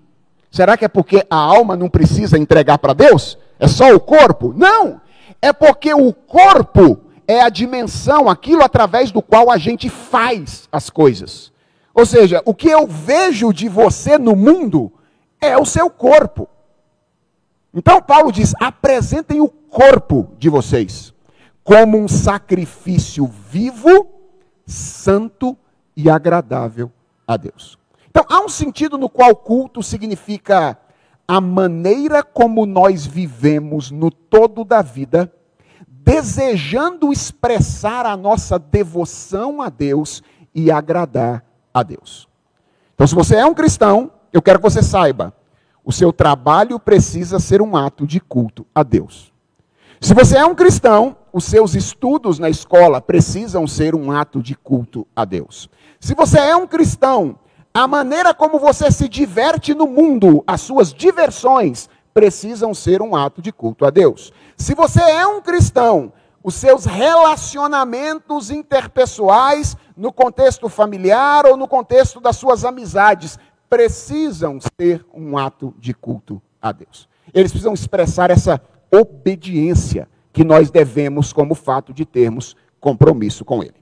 Será 0.50 0.76
que 0.76 0.84
é 0.84 0.88
porque 0.88 1.24
a 1.30 1.36
alma 1.36 1.76
não 1.76 1.88
precisa 1.88 2.40
entregar 2.40 2.80
para 2.80 2.94
Deus? 2.94 3.38
É 3.60 3.68
só 3.68 3.94
o 3.94 4.00
corpo? 4.00 4.52
Não! 4.58 5.00
É 5.40 5.54
porque 5.54 5.94
o 5.94 6.12
corpo 6.12 7.00
é 7.28 7.42
a 7.42 7.50
dimensão, 7.50 8.28
aquilo 8.28 8.64
através 8.64 9.12
do 9.12 9.22
qual 9.22 9.52
a 9.52 9.58
gente 9.58 9.90
faz 9.90 10.68
as 10.72 10.90
coisas. 10.90 11.52
Ou 11.94 12.06
seja, 12.06 12.42
o 12.46 12.56
que 12.56 12.68
eu 12.68 12.88
vejo 12.88 13.54
de 13.54 13.70
você 13.70 14.18
no 14.18 14.36
mundo 14.36 14.92
é 15.40 15.56
o 15.56 15.66
seu 15.66 15.90
corpo. 15.90 16.50
Então 17.72 18.02
Paulo 18.02 18.32
diz: 18.32 18.54
apresentem 18.60 19.40
o 19.40 19.48
corpo 19.48 20.32
de 20.40 20.50
vocês 20.50 21.14
como 21.64 22.00
um 22.00 22.08
sacrifício 22.08 23.28
vivo, 23.28 24.08
santo 24.66 25.56
e 25.96 26.10
agradável 26.10 26.92
a 27.30 27.38
Deus. 27.38 27.78
Então 28.10 28.26
há 28.28 28.44
um 28.44 28.50
sentido 28.50 28.98
no 28.98 29.08
qual 29.08 29.36
culto 29.36 29.84
significa 29.84 30.76
a 31.28 31.40
maneira 31.40 32.24
como 32.24 32.66
nós 32.66 33.06
vivemos 33.06 33.92
no 33.92 34.10
todo 34.10 34.66
da 34.66 34.82
vida, 34.82 35.32
desejando 35.88 37.14
expressar 37.14 38.04
a 38.08 38.18
nossa 38.18 38.58
devoção 38.58 39.62
a 39.62 39.70
Deus 39.70 40.24
e 40.56 40.72
agradar 40.72 41.46
a 41.72 41.84
Deus. 41.84 42.28
Então, 42.96 43.06
se 43.06 43.14
você 43.14 43.36
é 43.36 43.46
um 43.46 43.54
cristão, 43.54 44.12
eu 44.34 44.42
quero 44.42 44.58
que 44.58 44.64
você 44.64 44.82
saiba: 44.82 45.32
o 45.86 45.92
seu 45.92 46.12
trabalho 46.12 46.80
precisa 46.80 47.38
ser 47.38 47.62
um 47.62 47.78
ato 47.78 48.08
de 48.08 48.20
culto 48.20 48.66
a 48.74 48.82
Deus. 48.82 49.32
Se 50.02 50.16
você 50.16 50.38
é 50.38 50.46
um 50.46 50.56
cristão, 50.56 51.16
os 51.32 51.44
seus 51.44 51.76
estudos 51.76 52.40
na 52.40 52.50
escola 52.50 53.00
precisam 53.00 53.68
ser 53.68 53.94
um 53.94 54.12
ato 54.12 54.42
de 54.42 54.56
culto 54.56 55.06
a 55.16 55.26
Deus. 55.26 55.70
Se 56.00 56.16
você 56.16 56.40
é 56.40 56.56
um 56.56 56.66
cristão, 56.66 57.38
a 57.74 57.88
maneira 57.88 58.34
como 58.34 58.58
você 58.58 58.90
se 58.90 59.10
diverte 59.10 59.74
no 59.74 59.86
mundo, 59.86 60.44
as 60.48 60.62
suas 60.62 60.94
diversões, 60.94 61.90
precisam 62.14 62.74
ser 62.74 63.02
um 63.02 63.16
ato 63.16 63.42
de 63.42 63.52
culto 63.52 63.86
a 63.86 63.90
Deus. 63.90 64.32
Se 64.58 64.74
você 64.74 65.02
é 65.02 65.28
um 65.28 65.42
cristão, 65.42 66.12
os 66.44 66.56
seus 66.56 66.86
relacionamentos 66.86 68.50
interpessoais, 68.50 69.76
no 69.96 70.12
contexto 70.12 70.70
familiar 70.70 71.46
ou 71.46 71.58
no 71.58 71.68
contexto 71.68 72.22
das 72.22 72.38
suas 72.38 72.64
amizades, 72.64 73.38
precisam 73.70 74.58
ser 74.80 75.06
um 75.14 75.38
ato 75.38 75.76
de 75.78 75.94
culto 75.94 76.42
a 76.62 76.72
Deus. 76.72 77.08
Eles 77.34 77.52
precisam 77.52 77.74
expressar 77.74 78.32
essa 78.32 78.62
obediência 78.92 80.08
que 80.32 80.44
nós 80.44 80.72
devemos 80.72 81.34
como 81.34 81.54
fato 81.54 81.94
de 81.94 82.06
termos 82.06 82.56
compromisso 82.80 83.44
com 83.44 83.62
Ele. 83.62 83.76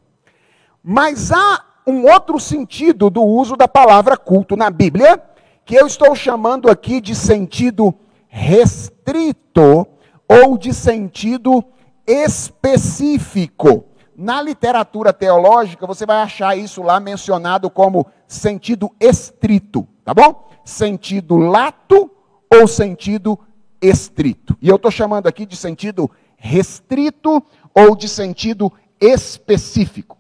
Mas 0.84 1.32
há 1.32 1.64
um 1.88 2.06
outro 2.06 2.38
sentido 2.38 3.10
do 3.10 3.24
uso 3.24 3.56
da 3.56 3.66
palavra 3.66 4.18
culto 4.18 4.58
na 4.58 4.70
Bíblia, 4.70 5.24
que 5.64 5.74
eu 5.74 5.88
estou 5.88 6.14
chamando 6.14 6.70
aqui 6.70 7.00
de 7.00 7.16
sentido 7.16 7.96
restrito 8.28 9.88
ou 10.28 10.58
de 10.58 10.74
sentido 10.74 11.64
específico. 12.06 13.86
Na 14.18 14.42
literatura 14.42 15.14
teológica, 15.14 15.88
você 15.88 16.06
vai 16.06 16.18
achar 16.18 16.58
isso 16.58 16.82
lá 16.82 17.00
mencionado 17.00 17.70
como 17.70 18.06
sentido 18.28 18.92
estrito, 19.00 19.88
tá 20.04 20.14
bom? 20.14 20.50
Sentido 20.66 21.38
lato 21.38 22.12
ou 22.54 22.68
sentido 22.68 23.40
estrito. 23.82 24.58
E 24.62 24.68
eu 24.68 24.76
estou 24.76 24.92
chamando 24.92 25.28
aqui 25.28 25.46
de 25.46 25.56
sentido 25.56 26.12
restrito 26.36 27.42
ou 27.74 27.96
de 27.96 28.10
sentido 28.10 28.74
específico. 29.00 30.17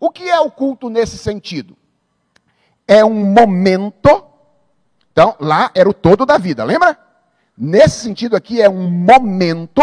O 0.00 0.10
que 0.10 0.28
é 0.28 0.38
o 0.40 0.50
culto 0.50 0.88
nesse 0.88 1.18
sentido? 1.18 1.76
É 2.86 3.04
um 3.04 3.14
momento. 3.14 4.24
Então, 5.12 5.34
lá 5.40 5.70
era 5.74 5.88
o 5.88 5.94
todo 5.94 6.24
da 6.24 6.38
vida, 6.38 6.64
lembra? 6.64 6.96
Nesse 7.56 8.00
sentido 8.00 8.36
aqui, 8.36 8.62
é 8.62 8.70
um 8.70 8.88
momento 8.88 9.82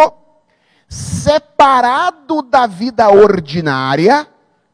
separado 0.88 2.42
da 2.42 2.66
vida 2.68 3.10
ordinária. 3.10 4.28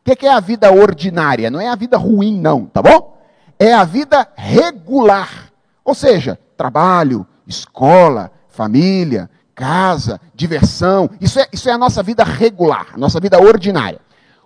O 0.05 0.15
que 0.15 0.25
é 0.25 0.31
a 0.31 0.39
vida 0.39 0.71
ordinária? 0.71 1.49
Não 1.49 1.59
é 1.59 1.67
a 1.67 1.75
vida 1.75 1.97
ruim, 1.97 2.39
não, 2.39 2.65
tá 2.65 2.81
bom? 2.81 3.17
É 3.57 3.73
a 3.73 3.83
vida 3.83 4.27
regular. 4.35 5.51
Ou 5.83 5.95
seja, 5.95 6.39
trabalho, 6.55 7.25
escola, 7.47 8.31
família, 8.47 9.29
casa, 9.55 10.19
diversão. 10.33 11.09
Isso 11.19 11.39
é, 11.39 11.47
isso 11.51 11.69
é 11.69 11.71
a 11.71 11.77
nossa 11.77 12.03
vida 12.03 12.23
regular, 12.23 12.87
a 12.93 12.97
nossa 12.97 13.19
vida 13.19 13.39
ordinária. 13.39 13.99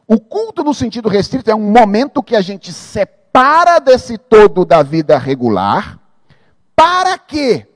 O 0.08 0.20
culto, 0.20 0.64
no 0.64 0.74
sentido 0.74 1.10
restrito, 1.10 1.50
é 1.50 1.56
um 1.56 1.72
momento 1.72 2.22
que 2.22 2.36
a 2.36 2.42
gente 2.42 2.72
separa 2.72 3.80
desse 3.80 4.18
todo 4.18 4.64
da 4.64 4.84
vida 4.84 5.18
regular. 5.18 6.00
Para 6.76 7.18
quê? 7.18 7.68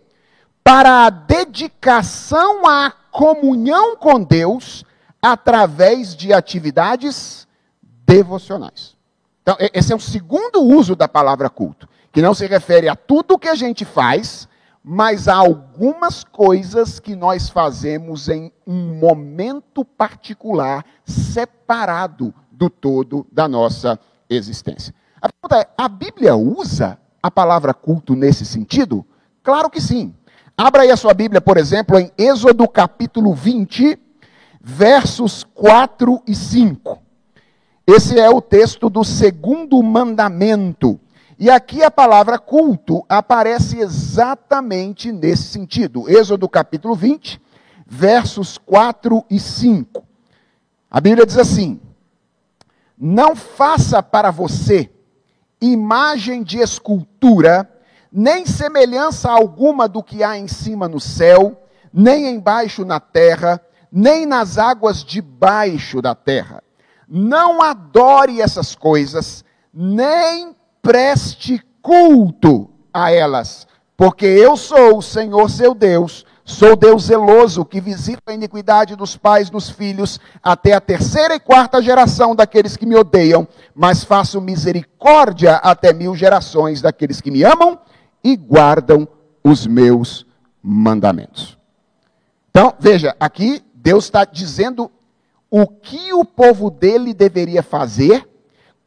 Para 0.64 1.06
a 1.06 1.10
dedicação 1.10 2.68
à 2.68 2.92
comunhão 3.12 3.96
com 3.98 4.22
Deus 4.24 4.86
através 5.22 6.16
de 6.16 6.32
atividades 6.34 7.48
devocionais. 8.06 8.96
Então, 9.42 9.56
esse 9.74 9.92
é 9.94 9.96
o 9.96 10.00
segundo 10.00 10.62
uso 10.62 10.96
da 10.96 11.08
palavra 11.08 11.50
culto, 11.50 11.88
que 12.12 12.22
não 12.22 12.34
se 12.34 12.46
refere 12.46 12.88
a 12.88 12.96
tudo 12.96 13.40
que 13.40 13.48
a 13.48 13.56
gente 13.56 13.86
faz, 13.86 14.49
mas 14.84 15.28
há 15.28 15.36
algumas 15.36 16.24
coisas 16.24 17.00
que 17.00 17.16
nós 17.16 17.50
fazemos 17.50 18.30
em 18.30 18.52
um 18.66 18.96
momento 18.96 19.84
particular, 19.84 20.86
separado 21.06 22.34
do 22.52 22.70
todo 22.70 23.28
da 23.32 23.48
nossa 23.48 24.00
existência. 24.30 24.94
A 25.22 25.30
pergunta 25.30 25.62
é: 25.62 25.70
a 25.78 25.88
Bíblia 25.88 26.36
usa 26.36 26.98
a 27.22 27.30
palavra 27.30 27.74
culto 27.74 28.16
nesse 28.16 28.46
sentido? 28.46 29.06
Claro 29.44 29.70
que 29.70 29.82
sim. 29.82 30.14
Abra 30.58 30.82
aí 30.82 30.92
a 30.92 30.98
sua 30.98 31.14
Bíblia, 31.14 31.40
por 31.40 31.58
exemplo, 31.58 31.98
em 31.98 32.12
Êxodo 32.18 32.68
capítulo 32.68 33.34
20, 33.34 33.98
versos 34.62 35.44
4 35.54 36.22
e 36.28 36.36
5. 36.36 37.00
Esse 37.88 38.20
é 38.20 38.30
o 38.30 38.42
texto 38.42 38.90
do 38.90 39.04
segundo 39.04 39.82
mandamento. 39.82 41.00
E 41.42 41.50
aqui 41.50 41.82
a 41.82 41.90
palavra 41.90 42.38
culto 42.38 43.06
aparece 43.08 43.80
exatamente 43.80 45.10
nesse 45.10 45.44
sentido. 45.44 46.10
Êxodo 46.10 46.50
capítulo 46.50 46.94
20, 46.94 47.42
versos 47.88 48.58
4 48.58 49.24
e 49.30 49.40
5. 49.40 50.04
A 50.92 51.00
Bíblia 51.00 51.26
diz 51.26 51.38
assim: 51.38 51.80
Não 52.98 53.38
faça 53.38 54.04
para 54.04 54.32
você 54.32 54.92
imagem 55.62 56.44
de 56.44 56.58
escultura 56.60 57.74
nem 58.12 58.46
semelhança 58.46 59.32
alguma 59.32 59.88
do 59.88 60.04
que 60.04 60.22
há 60.22 60.38
em 60.38 60.48
cima 60.48 60.90
no 60.90 61.00
céu, 61.00 61.64
nem 61.94 62.28
embaixo 62.28 62.84
na 62.84 63.00
terra, 63.00 63.62
nem 63.90 64.26
nas 64.26 64.58
águas 64.58 65.06
debaixo 65.06 66.02
da 66.02 66.14
terra. 66.14 66.62
Não 67.08 67.62
adore 67.62 68.42
essas 68.42 68.76
coisas, 68.76 69.46
nem 69.74 70.59
preste 70.82 71.64
culto 71.82 72.70
a 72.94 73.12
elas, 73.12 73.68
porque 73.96 74.26
eu 74.26 74.56
sou 74.58 74.98
o 74.98 75.02
Senhor 75.02 75.50
seu 75.50 75.74
Deus, 75.74 76.26
sou 76.44 76.76
Deus 76.76 77.04
zeloso 77.04 77.64
que 77.64 77.80
visita 77.80 78.22
a 78.28 78.34
iniquidade 78.34 78.96
dos 78.96 79.16
pais 79.16 79.52
nos 79.52 79.70
filhos 79.70 80.20
até 80.42 80.74
a 80.74 80.82
terceira 80.82 81.36
e 81.36 81.40
quarta 81.40 81.82
geração 81.82 82.36
daqueles 82.36 82.76
que 82.76 82.86
me 82.86 82.96
odeiam, 82.96 83.48
mas 83.76 84.04
faço 84.04 84.42
misericórdia 84.42 85.56
até 85.56 85.94
mil 85.94 86.16
gerações 86.16 86.82
daqueles 86.82 87.22
que 87.22 87.32
me 87.32 87.44
amam 87.44 87.80
e 88.24 88.36
guardam 88.36 89.08
os 89.44 89.66
meus 89.66 90.26
mandamentos. 90.62 91.58
Então, 92.50 92.74
veja, 92.80 93.16
aqui 93.20 93.64
Deus 93.74 94.06
está 94.06 94.26
dizendo 94.26 94.92
o 95.50 95.66
que 95.66 96.14
o 96.14 96.26
povo 96.26 96.70
dele 96.70 97.14
deveria 97.14 97.64
fazer 97.64 98.29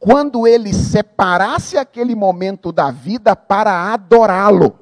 quando 0.03 0.45
ele 0.45 0.73
separasse 0.73 1.77
aquele 1.77 2.13
momento 2.13 2.73
da 2.73 2.91
vida 2.91 3.37
para 3.37 3.93
adorá-lo. 3.93 4.77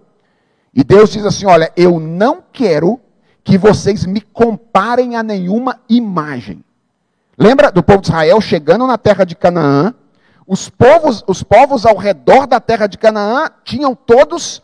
E 0.74 0.84
Deus 0.84 1.12
diz 1.12 1.24
assim: 1.24 1.46
Olha, 1.46 1.72
eu 1.78 2.00
não 2.00 2.44
quero 2.52 3.00
que 3.44 3.56
vocês 3.56 4.04
me 4.04 4.20
comparem 4.20 5.16
a 5.16 5.22
nenhuma 5.22 5.80
imagem. 5.88 6.66
Lembra 7.38 7.72
do 7.72 7.84
povo 7.84 8.02
de 8.02 8.08
Israel 8.08 8.42
chegando 8.42 8.88
na 8.88 8.98
terra 8.98 9.24
de 9.24 9.36
Canaã? 9.36 9.94
Os 10.48 10.70
povos, 10.70 11.24
os 11.28 11.44
povos 11.44 11.86
ao 11.86 11.98
redor 11.98 12.48
da 12.48 12.60
terra 12.60 12.88
de 12.88 12.98
Canaã 12.98 13.48
tinham 13.64 13.94
todos 13.94 14.64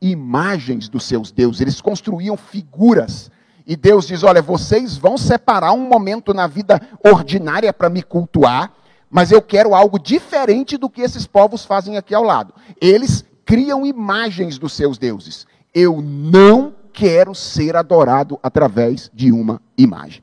imagens 0.00 0.88
dos 0.88 1.04
seus 1.04 1.30
deuses, 1.30 1.60
eles 1.60 1.80
construíam 1.80 2.36
figuras. 2.36 3.30
E 3.64 3.76
Deus 3.76 4.08
diz: 4.08 4.24
Olha, 4.24 4.42
vocês 4.42 4.96
vão 4.96 5.16
separar 5.16 5.72
um 5.74 5.88
momento 5.88 6.34
na 6.34 6.48
vida 6.48 6.80
ordinária 7.04 7.72
para 7.72 7.88
me 7.88 8.02
cultuar, 8.02 8.72
mas 9.12 9.30
eu 9.30 9.42
quero 9.42 9.74
algo 9.74 9.98
diferente 9.98 10.78
do 10.78 10.88
que 10.88 11.02
esses 11.02 11.26
povos 11.26 11.66
fazem 11.66 11.98
aqui 11.98 12.14
ao 12.14 12.22
lado. 12.22 12.54
Eles 12.80 13.22
criam 13.44 13.84
imagens 13.84 14.56
dos 14.56 14.72
seus 14.72 14.96
deuses. 14.96 15.46
Eu 15.74 16.00
não 16.00 16.74
quero 16.94 17.34
ser 17.34 17.76
adorado 17.76 18.40
através 18.42 19.10
de 19.12 19.30
uma 19.30 19.60
imagem. 19.76 20.22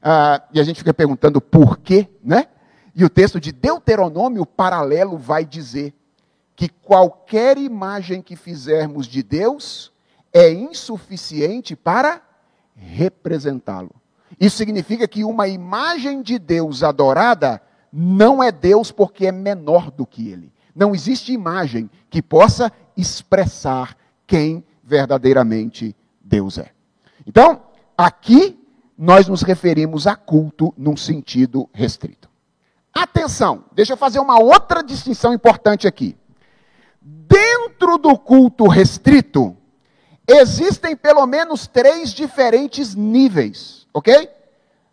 Ah, 0.00 0.40
e 0.52 0.60
a 0.60 0.62
gente 0.62 0.76
fica 0.76 0.94
perguntando 0.94 1.40
por 1.40 1.78
quê, 1.78 2.08
né? 2.22 2.46
E 2.94 3.04
o 3.04 3.10
texto 3.10 3.40
de 3.40 3.50
Deuteronômio 3.50 4.46
paralelo 4.46 5.18
vai 5.18 5.44
dizer 5.44 5.92
que 6.54 6.68
qualquer 6.68 7.58
imagem 7.58 8.22
que 8.22 8.36
fizermos 8.36 9.08
de 9.08 9.24
Deus 9.24 9.92
é 10.32 10.52
insuficiente 10.52 11.74
para 11.74 12.22
representá-lo. 12.76 13.90
Isso 14.38 14.56
significa 14.56 15.08
que 15.08 15.24
uma 15.24 15.48
imagem 15.48 16.22
de 16.22 16.38
Deus 16.38 16.84
adorada 16.84 17.60
não 17.92 18.42
é 18.42 18.52
Deus 18.52 18.92
porque 18.92 19.26
é 19.26 19.32
menor 19.32 19.90
do 19.90 20.06
que 20.06 20.28
ele. 20.28 20.52
Não 20.74 20.94
existe 20.94 21.32
imagem 21.32 21.90
que 22.08 22.22
possa 22.22 22.72
expressar 22.96 23.96
quem 24.26 24.64
verdadeiramente 24.82 25.96
Deus 26.20 26.58
é. 26.58 26.70
Então, 27.26 27.62
aqui 27.96 28.58
nós 28.96 29.26
nos 29.26 29.42
referimos 29.42 30.06
a 30.06 30.14
culto 30.14 30.74
num 30.76 30.96
sentido 30.96 31.68
restrito. 31.72 32.28
Atenção, 32.92 33.64
deixa 33.72 33.92
eu 33.94 33.96
fazer 33.96 34.18
uma 34.20 34.38
outra 34.38 34.82
distinção 34.82 35.32
importante 35.32 35.86
aqui. 35.86 36.16
Dentro 37.00 37.96
do 37.98 38.18
culto 38.18 38.68
restrito, 38.68 39.56
existem 40.26 40.94
pelo 40.94 41.24
menos 41.26 41.66
três 41.66 42.10
diferentes 42.10 42.94
níveis, 42.94 43.86
ok? 43.94 44.28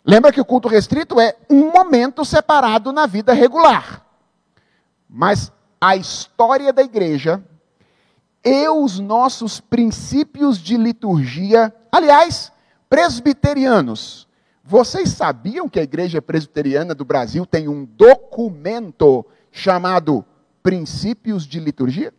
Lembra 0.10 0.32
que 0.32 0.40
o 0.40 0.46
culto 0.46 0.70
restrito 0.70 1.20
é 1.20 1.36
um 1.50 1.70
momento 1.70 2.24
separado 2.24 2.94
na 2.94 3.06
vida 3.06 3.34
regular. 3.34 4.06
Mas 5.10 5.52
a 5.82 5.98
história 5.98 6.72
da 6.72 6.82
igreja 6.82 7.44
e 8.42 8.70
os 8.70 9.00
nossos 9.00 9.60
princípios 9.60 10.60
de 10.60 10.78
liturgia, 10.78 11.76
aliás, 11.92 12.54
presbiterianos. 12.90 14.30
Vocês 14.64 15.10
sabiam 15.10 15.68
que 15.68 15.80
a 15.80 15.84
igreja 15.84 16.22
presbiteriana 16.22 16.96
do 16.96 17.04
Brasil 17.04 17.46
tem 17.46 17.68
um 17.68 17.84
documento 17.84 19.26
chamado 19.52 20.24
princípios 20.64 21.46
de 21.46 21.60
liturgia? 21.60 22.14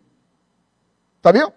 Sabiam? 1.22 1.50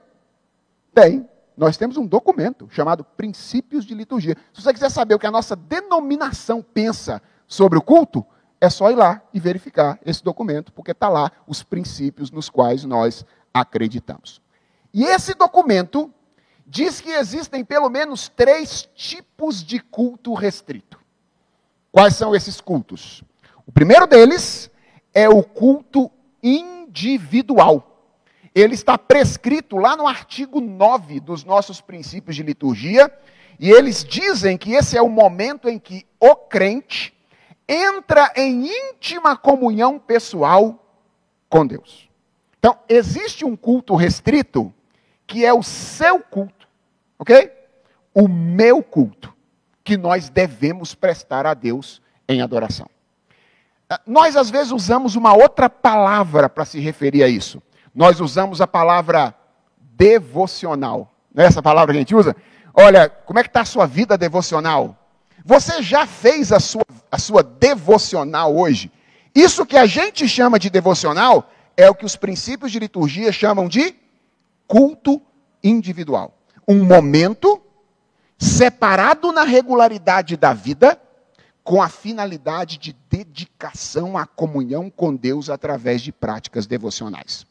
Tem. 0.94 1.30
Nós 1.56 1.78
temos 1.78 1.98
um 1.98 2.06
documento 2.06 2.68
chamado 2.72 3.04
Princípios 3.04 3.86
de 3.86 3.94
Liturgia. 3.94 4.36
Se 4.54 4.62
você 4.62 4.74
quiser 4.74 4.90
saber 4.90 5.16
o 5.16 5.20
que 5.20 5.28
a 5.28 5.32
nossa 5.32 5.56
denominação 5.56 6.62
pensa 6.62 7.22
sobre 7.48 7.78
o 7.78 7.82
culto, 7.82 8.26
é 8.60 8.70
só 8.70 8.92
ir 8.92 8.96
lá 8.96 9.22
e 9.34 9.40
verificar 9.40 10.00
esse 10.06 10.24
documento, 10.24 10.72
porque 10.72 10.92
está 10.92 11.10
lá 11.10 11.32
os 11.48 11.64
princípios 11.64 12.32
nos 12.32 12.50
quais 12.50 12.86
nós 12.86 13.26
acreditamos. 13.54 14.42
E 14.94 15.04
esse 15.04 15.34
documento 15.34 16.14
diz 16.66 17.02
que 17.02 17.10
existem 17.10 17.66
pelo 17.66 17.90
menos 17.90 18.30
três 18.30 18.88
tipos 18.96 19.64
de 19.64 19.80
culto 19.80 20.34
restrito. 20.34 21.00
Quais 21.92 22.16
são 22.16 22.34
esses 22.34 22.62
cultos? 22.62 23.24
O 23.66 23.72
primeiro 23.72 24.08
deles 24.08 24.72
é 25.14 25.28
o 25.28 25.44
culto 25.44 26.10
individual. 26.42 27.91
Ele 28.54 28.74
está 28.74 28.98
prescrito 28.98 29.78
lá 29.78 29.96
no 29.96 30.08
artigo 30.08 30.60
9 30.60 31.20
dos 31.20 31.44
nossos 31.44 31.80
princípios 31.80 32.36
de 32.36 32.44
liturgia, 32.44 33.12
e 33.60 33.70
eles 33.70 34.04
dizem 34.04 34.58
que 34.58 34.74
esse 34.74 34.98
é 34.98 35.02
o 35.02 35.10
momento 35.10 35.70
em 35.70 35.80
que 35.80 36.06
o 36.20 36.36
crente 36.36 37.14
entra 37.68 38.32
em 38.36 38.68
íntima 38.68 39.38
comunhão 39.38 39.98
pessoal 39.98 40.84
com 41.48 41.66
Deus. 41.66 42.10
Então, 42.60 42.78
existe 42.90 43.46
um 43.46 43.56
culto 43.56 43.96
restrito 43.96 44.74
que 45.26 45.46
é 45.46 45.54
o 45.54 45.64
seu 45.64 46.20
culto, 46.20 46.68
ok? 47.18 47.52
O 48.14 48.28
meu 48.28 48.84
culto, 48.84 49.34
que 49.84 49.96
nós 49.96 50.30
devemos 50.30 50.94
prestar 50.94 51.46
a 51.46 51.54
Deus 51.54 52.02
em 52.28 52.42
adoração. 52.42 52.90
Ah, 53.90 54.02
nós, 54.06 54.36
às 54.36 54.50
vezes, 54.50 54.72
usamos 54.72 55.16
uma 55.16 55.34
outra 55.34 55.70
palavra 55.70 56.50
para 56.50 56.66
se 56.66 56.80
referir 56.80 57.24
a 57.24 57.28
isso. 57.28 57.62
Nós 57.94 58.20
usamos 58.20 58.62
a 58.62 58.68
palavra 58.68 59.36
devocional. 59.78 61.12
Não 61.34 61.44
é 61.44 61.48
essa 61.48 61.62
palavra 61.62 61.94
que 61.94 61.98
a 61.98 62.02
gente 62.02 62.16
usa? 62.16 62.36
Olha, 62.74 63.10
como 63.10 63.40
é 63.40 63.44
que 63.44 63.50
está 63.50 63.62
a 63.62 63.66
sua 63.66 63.86
vida 63.86 64.18
devocional? 64.18 64.98
Você 65.44 65.82
já 65.82 66.06
fez 66.06 66.52
a 66.52 66.60
sua, 66.60 66.86
a 67.12 67.18
sua 67.18 67.44
devocional 67.44 68.56
hoje? 68.56 68.92
Isso 69.34 69.66
que 69.66 69.78
a 69.78 69.86
gente 69.86 70.28
chama 70.28 70.60
de 70.60 70.70
devocional 70.70 71.50
é 71.76 71.90
o 71.90 71.96
que 71.96 72.06
os 72.06 72.16
princípios 72.16 72.72
de 72.72 72.80
liturgia 72.80 73.32
chamam 73.32 73.68
de 73.68 73.96
culto 74.68 75.22
individual. 75.64 76.38
Um 76.68 76.84
momento 76.86 77.62
separado 78.38 79.32
na 79.32 79.44
regularidade 79.44 80.36
da 80.36 80.54
vida 80.54 81.00
com 81.64 81.82
a 81.82 81.90
finalidade 81.90 82.78
de 82.78 82.96
dedicação 83.10 84.18
à 84.18 84.26
comunhão 84.26 84.90
com 84.90 85.16
Deus 85.16 85.50
através 85.50 86.02
de 86.02 86.12
práticas 86.12 86.66
devocionais. 86.66 87.46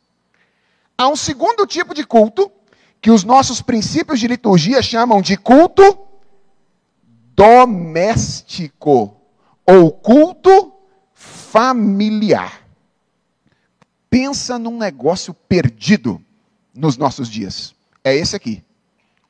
Há 1.00 1.08
um 1.08 1.16
segundo 1.16 1.66
tipo 1.66 1.94
de 1.94 2.04
culto, 2.04 2.52
que 3.00 3.10
os 3.10 3.24
nossos 3.24 3.62
princípios 3.62 4.20
de 4.20 4.26
liturgia 4.26 4.82
chamam 4.82 5.22
de 5.22 5.34
culto 5.34 5.98
doméstico, 7.34 9.16
ou 9.66 9.92
culto 9.92 10.74
familiar. 11.14 12.66
Pensa 14.10 14.58
num 14.58 14.76
negócio 14.76 15.32
perdido 15.32 16.22
nos 16.74 16.98
nossos 16.98 17.30
dias. 17.30 17.74
É 18.04 18.14
esse 18.14 18.36
aqui: 18.36 18.62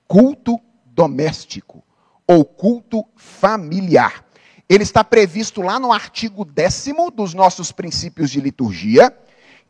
culto 0.09 0.59
doméstico, 0.85 1.85
ou 2.26 2.44
culto 2.44 3.04
familiar. 3.14 4.24
Ele 4.68 4.83
está 4.83 5.04
previsto 5.04 5.62
lá 5.62 5.78
no 5.78 5.92
artigo 5.92 6.44
décimo 6.44 7.12
dos 7.12 7.33
nossos 7.33 7.70
princípios 7.70 8.28
de 8.28 8.40
liturgia, 8.40 9.16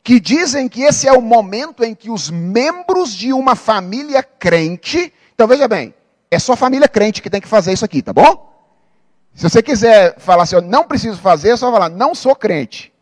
que 0.02 0.18
dizem 0.18 0.68
que 0.68 0.82
esse 0.82 1.06
é 1.06 1.12
o 1.12 1.20
momento 1.20 1.84
em 1.84 1.94
que 1.94 2.10
os 2.10 2.30
membros 2.30 3.12
de 3.12 3.32
uma 3.32 3.54
família 3.54 4.22
crente. 4.22 5.12
Então 5.34 5.46
veja 5.46 5.68
bem, 5.68 5.94
é 6.30 6.38
só 6.38 6.56
família 6.56 6.88
crente 6.88 7.20
que 7.20 7.30
tem 7.30 7.40
que 7.40 7.48
fazer 7.48 7.72
isso 7.72 7.84
aqui, 7.84 8.02
tá 8.02 8.12
bom? 8.12 8.48
Se 9.34 9.48
você 9.48 9.62
quiser 9.62 10.18
falar 10.18 10.42
assim, 10.44 10.56
eu 10.56 10.62
não 10.62 10.84
preciso 10.84 11.18
fazer, 11.18 11.50
é 11.50 11.56
só 11.56 11.70
falar, 11.70 11.88
não 11.88 12.14
sou 12.14 12.34
crente. 12.34 12.92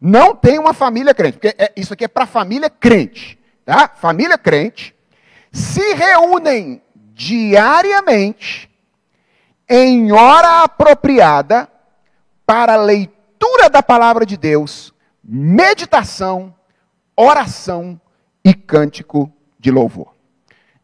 Não 0.00 0.36
tem 0.36 0.58
uma 0.58 0.74
família 0.74 1.14
crente, 1.14 1.38
porque 1.38 1.54
é, 1.58 1.72
isso 1.76 1.94
aqui 1.94 2.04
é 2.04 2.08
para 2.08 2.26
família 2.26 2.68
crente, 2.68 3.38
tá? 3.64 3.88
Família 3.88 4.36
crente 4.36 4.94
se 5.50 5.94
reúnem 5.94 6.82
diariamente 7.14 8.70
em 9.68 10.12
hora 10.12 10.62
apropriada 10.62 11.68
para 12.44 12.76
leitura 12.76 13.70
da 13.70 13.82
palavra 13.82 14.26
de 14.26 14.36
Deus, 14.36 14.92
meditação, 15.28 16.54
oração 17.16 18.00
e 18.44 18.54
cântico 18.54 19.32
de 19.58 19.70
louvor. 19.70 20.14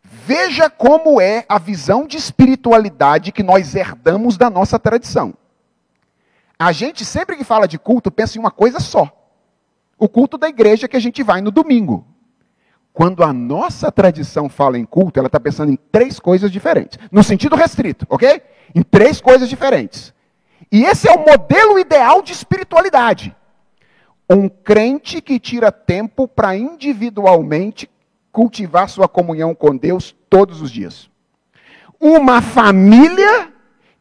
Veja 0.03 0.69
como 0.69 1.21
é 1.21 1.45
a 1.49 1.59
visão 1.59 2.07
de 2.07 2.17
espiritualidade 2.17 3.33
que 3.33 3.43
nós 3.43 3.75
herdamos 3.75 4.37
da 4.37 4.51
nossa 4.51 4.79
tradição. 4.79 5.35
A 6.59 6.73
gente 6.73 7.05
sempre 7.05 7.37
que 7.37 7.45
fala 7.45 7.69
de 7.69 7.79
culto 7.79 8.11
pensa 8.11 8.37
em 8.37 8.41
uma 8.41 8.51
coisa 8.51 8.81
só: 8.81 9.11
o 9.99 10.09
culto 10.09 10.37
da 10.37 10.49
igreja 10.49 10.89
que 10.89 10.97
a 10.97 11.01
gente 11.01 11.23
vai 11.23 11.41
no 11.41 11.51
domingo. 11.51 12.07
Quando 12.93 13.25
a 13.25 13.33
nossa 13.33 13.91
tradição 13.91 14.51
fala 14.51 14.79
em 14.79 14.85
culto, 14.85 15.19
ela 15.19 15.29
está 15.29 15.41
pensando 15.41 15.73
em 15.73 15.79
três 15.91 16.21
coisas 16.21 16.51
diferentes. 16.51 16.99
No 17.11 17.25
sentido 17.25 17.57
restrito, 17.57 18.07
ok? 18.09 18.43
Em 18.75 18.83
três 18.83 19.19
coisas 19.19 19.49
diferentes. 19.49 20.13
E 20.71 20.85
esse 20.85 21.09
é 21.09 21.13
o 21.13 21.25
modelo 21.25 21.79
ideal 21.79 22.21
de 22.21 22.33
espiritualidade. 22.33 23.35
Um 24.35 24.49
crente 24.49 25.21
que 25.21 25.39
tira 25.39 25.71
tempo 25.71 26.27
para 26.27 26.57
individualmente 26.57 27.89
cultivar 28.31 28.89
sua 28.89 29.07
comunhão 29.07 29.55
com 29.55 29.77
Deus 29.77 30.17
todos 30.31 30.63
os 30.63 30.71
dias. 30.71 31.11
Uma 32.01 32.41
família 32.41 33.53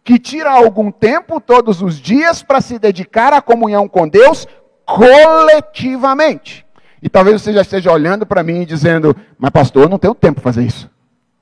que 0.04 0.18
tira 0.18 0.52
algum 0.52 0.92
tempo 0.92 1.40
todos 1.40 1.82
os 1.82 2.00
dias 2.00 2.42
para 2.42 2.62
se 2.62 2.80
dedicar 2.80 3.34
à 3.34 3.42
comunhão 3.42 3.88
com 3.88 4.08
Deus 4.08 4.48
coletivamente. 4.86 6.66
E 7.02 7.10
talvez 7.10 7.42
você 7.42 7.52
já 7.52 7.62
esteja 7.62 7.92
olhando 7.92 8.26
para 8.26 8.44
mim 8.44 8.62
e 8.62 8.66
dizendo, 8.66 9.16
mas 9.38 9.52
pastor, 9.52 9.84
eu 9.84 9.90
não 9.90 10.00
tenho 10.00 10.16
tempo 10.16 10.42
para 10.42 10.52
fazer 10.52 10.64
isso. 10.64 10.90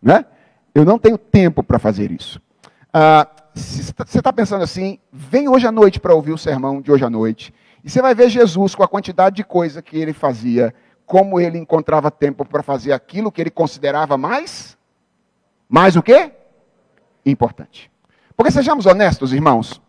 Né? 0.02 0.25
Eu 0.73 0.86
não 0.86 0.97
tenho 0.97 1.17
tempo 1.17 1.63
para 1.63 1.80
fazer 1.80 2.12
isso. 2.12 2.41
Ah, 2.93 3.28
se 3.54 3.84
você 3.84 4.19
está 4.19 4.32
pensando 4.32 4.63
assim, 4.63 4.99
vem 5.12 5.47
hoje 5.47 5.67
à 5.67 5.71
noite 5.71 5.99
para 5.99 6.13
ouvir 6.13 6.32
o 6.32 6.38
sermão 6.38 6.82
de 6.82 6.91
hoje 6.91 7.04
à 7.04 7.10
noite. 7.10 7.54
E 7.83 7.89
você 7.89 8.01
vai 8.01 8.13
ver 8.13 8.29
Jesus 8.29 8.75
com 8.75 8.83
a 8.83 8.87
quantidade 8.87 9.37
de 9.37 9.43
coisa 9.43 9.81
que 9.81 9.97
ele 9.97 10.13
fazia, 10.13 10.73
como 11.05 11.39
ele 11.39 11.57
encontrava 11.57 12.11
tempo 12.11 12.45
para 12.45 12.61
fazer 12.61 12.91
aquilo 12.91 13.31
que 13.31 13.41
ele 13.41 13.49
considerava 13.49 14.17
mais 14.17 14.77
mais 15.69 15.95
o 15.95 16.01
quê? 16.01 16.31
Importante. 17.23 17.91
Porque 18.35 18.51
sejamos 18.51 18.87
honestos, 18.87 19.31
irmãos, 19.31 19.79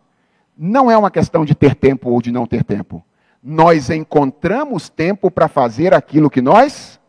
não 0.55 0.91
é 0.91 0.95
uma 0.95 1.09
questão 1.09 1.43
de 1.43 1.55
ter 1.55 1.73
tempo 1.73 2.11
ou 2.11 2.21
de 2.21 2.31
não 2.31 2.45
ter 2.45 2.63
tempo. 2.63 3.03
Nós 3.41 3.89
encontramos 3.89 4.89
tempo 4.89 5.31
para 5.31 5.47
fazer 5.47 5.91
aquilo 5.95 6.29
que 6.29 6.41
nós 6.41 6.99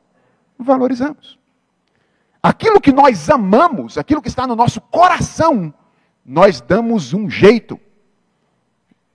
valorizamos. 0.58 1.38
Aquilo 2.42 2.80
que 2.80 2.90
nós 2.90 3.28
amamos, 3.28 3.98
aquilo 3.98 4.22
que 4.22 4.28
está 4.28 4.46
no 4.46 4.56
nosso 4.56 4.80
coração, 4.80 5.72
nós 6.24 6.62
damos 6.62 7.12
um 7.12 7.28
jeito. 7.28 7.78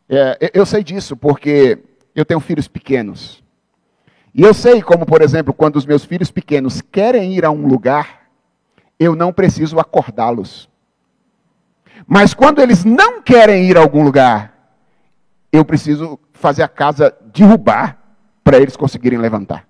É, 0.09 0.51
eu 0.53 0.65
sei 0.65 0.83
disso 0.83 1.17
porque 1.17 1.79
eu 2.15 2.25
tenho 2.25 2.39
filhos 2.39 2.67
pequenos. 2.67 3.43
E 4.33 4.41
eu 4.41 4.53
sei 4.53 4.81
como, 4.81 5.05
por 5.05 5.21
exemplo, 5.21 5.53
quando 5.53 5.75
os 5.75 5.85
meus 5.85 6.05
filhos 6.05 6.31
pequenos 6.31 6.81
querem 6.81 7.33
ir 7.33 7.43
a 7.43 7.51
um 7.51 7.65
lugar, 7.67 8.27
eu 8.99 9.15
não 9.15 9.33
preciso 9.33 9.79
acordá-los. 9.79 10.69
Mas 12.05 12.33
quando 12.33 12.61
eles 12.61 12.85
não 12.85 13.21
querem 13.21 13.65
ir 13.65 13.77
a 13.77 13.81
algum 13.81 14.03
lugar, 14.03 14.53
eu 15.51 15.65
preciso 15.65 16.19
fazer 16.33 16.63
a 16.63 16.67
casa 16.67 17.15
derrubar 17.33 17.97
para 18.43 18.57
eles 18.57 18.77
conseguirem 18.77 19.19
levantar. 19.19 19.67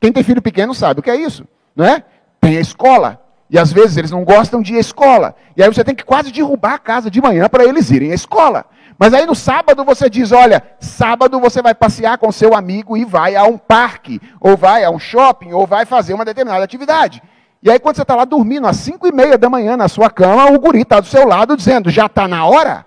Quem 0.00 0.12
tem 0.12 0.22
filho 0.22 0.42
pequeno 0.42 0.74
sabe 0.74 1.00
o 1.00 1.02
que 1.02 1.10
é 1.10 1.16
isso, 1.16 1.46
não 1.74 1.84
é? 1.84 2.04
Tem 2.40 2.56
a 2.56 2.60
escola. 2.60 3.20
E 3.48 3.58
às 3.58 3.72
vezes 3.72 3.96
eles 3.96 4.10
não 4.10 4.24
gostam 4.24 4.62
de 4.62 4.74
ir 4.74 4.76
à 4.76 4.80
escola. 4.80 5.34
E 5.56 5.62
aí 5.62 5.68
você 5.68 5.84
tem 5.84 5.94
que 5.94 6.04
quase 6.04 6.32
derrubar 6.32 6.74
a 6.74 6.78
casa 6.78 7.10
de 7.10 7.20
manhã 7.20 7.48
para 7.48 7.64
eles 7.64 7.90
irem 7.90 8.12
à 8.12 8.14
escola. 8.14 8.64
Mas 9.02 9.12
aí 9.14 9.26
no 9.26 9.34
sábado 9.34 9.84
você 9.84 10.08
diz: 10.08 10.30
olha, 10.30 10.62
sábado 10.78 11.40
você 11.40 11.60
vai 11.60 11.74
passear 11.74 12.16
com 12.18 12.30
seu 12.30 12.54
amigo 12.54 12.96
e 12.96 13.04
vai 13.04 13.34
a 13.34 13.42
um 13.42 13.58
parque, 13.58 14.20
ou 14.40 14.56
vai 14.56 14.84
a 14.84 14.90
um 14.90 14.98
shopping, 15.00 15.50
ou 15.50 15.66
vai 15.66 15.84
fazer 15.84 16.14
uma 16.14 16.24
determinada 16.24 16.62
atividade. 16.62 17.20
E 17.60 17.68
aí, 17.68 17.80
quando 17.80 17.96
você 17.96 18.02
está 18.02 18.14
lá 18.14 18.24
dormindo, 18.24 18.64
às 18.64 18.76
5 18.76 19.04
e 19.08 19.10
meia 19.10 19.36
da 19.36 19.50
manhã 19.50 19.76
na 19.76 19.88
sua 19.88 20.08
cama, 20.08 20.52
o 20.52 20.60
guri 20.60 20.82
está 20.82 21.00
do 21.00 21.08
seu 21.08 21.26
lado 21.26 21.56
dizendo: 21.56 21.90
já 21.90 22.06
está 22.06 22.28
na 22.28 22.46
hora? 22.46 22.86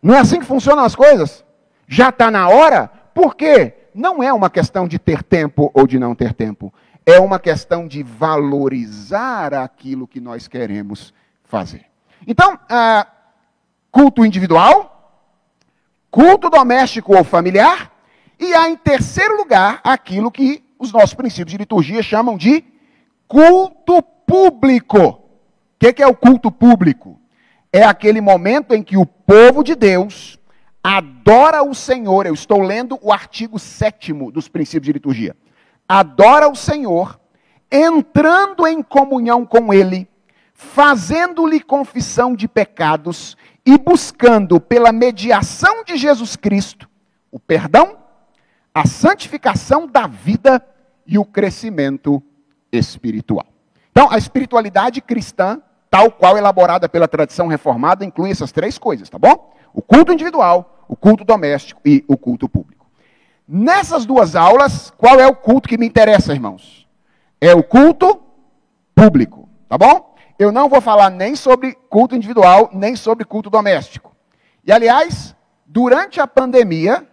Não 0.00 0.14
é 0.14 0.20
assim 0.20 0.38
que 0.38 0.46
funcionam 0.46 0.84
as 0.84 0.94
coisas? 0.94 1.44
Já 1.88 2.10
está 2.10 2.30
na 2.30 2.48
hora? 2.48 2.88
Por 3.12 3.34
quê? 3.34 3.74
Não 3.92 4.22
é 4.22 4.32
uma 4.32 4.48
questão 4.48 4.86
de 4.86 5.00
ter 5.00 5.24
tempo 5.24 5.72
ou 5.74 5.88
de 5.88 5.98
não 5.98 6.14
ter 6.14 6.32
tempo. 6.32 6.72
É 7.04 7.18
uma 7.18 7.40
questão 7.40 7.88
de 7.88 8.04
valorizar 8.04 9.52
aquilo 9.54 10.06
que 10.06 10.20
nós 10.20 10.46
queremos 10.46 11.12
fazer. 11.42 11.84
Então, 12.28 12.56
ah, 12.70 13.04
culto 13.90 14.24
individual, 14.24 15.22
culto 16.10 16.48
doméstico 16.48 17.16
ou 17.16 17.24
familiar, 17.24 17.92
e 18.38 18.54
há 18.54 18.68
em 18.68 18.76
terceiro 18.76 19.36
lugar 19.36 19.80
aquilo 19.82 20.30
que 20.30 20.62
os 20.78 20.92
nossos 20.92 21.14
princípios 21.14 21.50
de 21.50 21.58
liturgia 21.58 22.02
chamam 22.02 22.36
de 22.36 22.64
culto 23.26 24.02
público. 24.02 24.98
O 24.98 25.20
que, 25.78 25.92
que 25.92 26.02
é 26.02 26.06
o 26.06 26.14
culto 26.14 26.50
público? 26.50 27.20
É 27.72 27.82
aquele 27.82 28.20
momento 28.20 28.74
em 28.74 28.82
que 28.82 28.96
o 28.96 29.04
povo 29.04 29.62
de 29.62 29.74
Deus 29.74 30.38
adora 30.82 31.62
o 31.62 31.74
Senhor. 31.74 32.26
Eu 32.26 32.34
estou 32.34 32.62
lendo 32.62 32.98
o 33.02 33.12
artigo 33.12 33.58
7 33.58 34.12
dos 34.32 34.48
princípios 34.48 34.86
de 34.86 34.92
liturgia. 34.92 35.36
Adora 35.88 36.48
o 36.48 36.54
Senhor, 36.54 37.18
entrando 37.70 38.66
em 38.66 38.82
comunhão 38.82 39.44
com 39.44 39.72
Ele, 39.72 40.08
fazendo-lhe 40.54 41.60
confissão 41.60 42.34
de 42.34 42.48
pecados 42.48 43.36
e 43.68 43.76
buscando, 43.76 44.58
pela 44.58 44.92
mediação 44.92 45.84
de 45.84 45.98
Jesus 45.98 46.36
Cristo, 46.36 46.88
o 47.30 47.38
perdão 47.38 47.98
a 48.72 48.86
santificação 48.86 49.86
da 49.86 50.06
vida 50.06 50.64
e 51.06 51.18
o 51.18 51.24
crescimento 51.24 52.22
espiritual. 52.70 53.46
Então, 53.90 54.08
a 54.10 54.16
espiritualidade 54.16 55.00
cristã, 55.00 55.60
tal 55.90 56.12
qual 56.12 56.38
elaborada 56.38 56.88
pela 56.88 57.08
tradição 57.08 57.48
reformada, 57.48 58.04
inclui 58.04 58.30
essas 58.30 58.52
três 58.52 58.78
coisas, 58.78 59.10
tá 59.10 59.18
bom? 59.18 59.52
O 59.74 59.82
culto 59.82 60.12
individual, 60.12 60.84
o 60.86 60.94
culto 60.94 61.24
doméstico 61.24 61.80
e 61.84 62.04
o 62.06 62.16
culto 62.16 62.48
público. 62.48 62.86
Nessas 63.46 64.06
duas 64.06 64.36
aulas, 64.36 64.92
qual 64.96 65.18
é 65.18 65.26
o 65.26 65.34
culto 65.34 65.68
que 65.68 65.76
me 65.76 65.86
interessa, 65.86 66.32
irmãos? 66.32 66.88
É 67.40 67.54
o 67.54 67.62
culto 67.62 68.22
público, 68.94 69.46
tá 69.68 69.76
bom? 69.76 70.07
Eu 70.38 70.52
não 70.52 70.68
vou 70.68 70.80
falar 70.80 71.10
nem 71.10 71.34
sobre 71.34 71.76
culto 71.90 72.14
individual, 72.14 72.70
nem 72.72 72.94
sobre 72.94 73.24
culto 73.24 73.50
doméstico. 73.50 74.14
E 74.64 74.70
aliás, 74.70 75.34
durante 75.66 76.20
a 76.20 76.26
pandemia, 76.26 77.06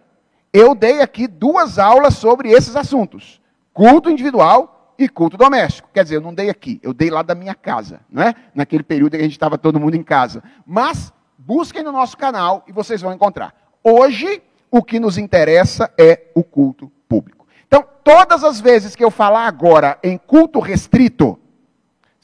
eu 0.52 0.74
dei 0.74 1.00
aqui 1.00 1.26
duas 1.26 1.78
aulas 1.78 2.14
sobre 2.14 2.50
esses 2.50 2.76
assuntos: 2.76 3.40
culto 3.72 4.08
individual 4.08 4.94
e 4.98 5.08
culto 5.08 5.36
doméstico. 5.36 5.88
Quer 5.92 6.04
dizer, 6.04 6.16
eu 6.16 6.20
não 6.20 6.32
dei 6.32 6.48
aqui, 6.48 6.80
eu 6.82 6.94
dei 6.94 7.10
lá 7.10 7.22
da 7.22 7.34
minha 7.34 7.54
casa, 7.54 8.00
não 8.08 8.22
é? 8.22 8.34
Naquele 8.54 8.82
período 8.82 9.14
em 9.14 9.18
que 9.18 9.22
a 9.22 9.26
gente 9.26 9.32
estava 9.32 9.58
todo 9.58 9.80
mundo 9.80 9.96
em 9.96 10.02
casa. 10.02 10.42
Mas 10.64 11.12
busquem 11.36 11.82
no 11.82 11.92
nosso 11.92 12.16
canal 12.16 12.64
e 12.66 12.72
vocês 12.72 13.00
vão 13.00 13.12
encontrar. 13.12 13.54
Hoje, 13.82 14.42
o 14.70 14.82
que 14.82 15.00
nos 15.00 15.18
interessa 15.18 15.92
é 15.98 16.26
o 16.34 16.42
culto 16.42 16.90
público. 17.08 17.46
Então, 17.66 17.84
todas 18.04 18.44
as 18.44 18.60
vezes 18.60 18.94
que 18.94 19.04
eu 19.04 19.10
falar 19.10 19.46
agora 19.46 19.98
em 20.02 20.16
culto 20.16 20.60
restrito, 20.60 21.38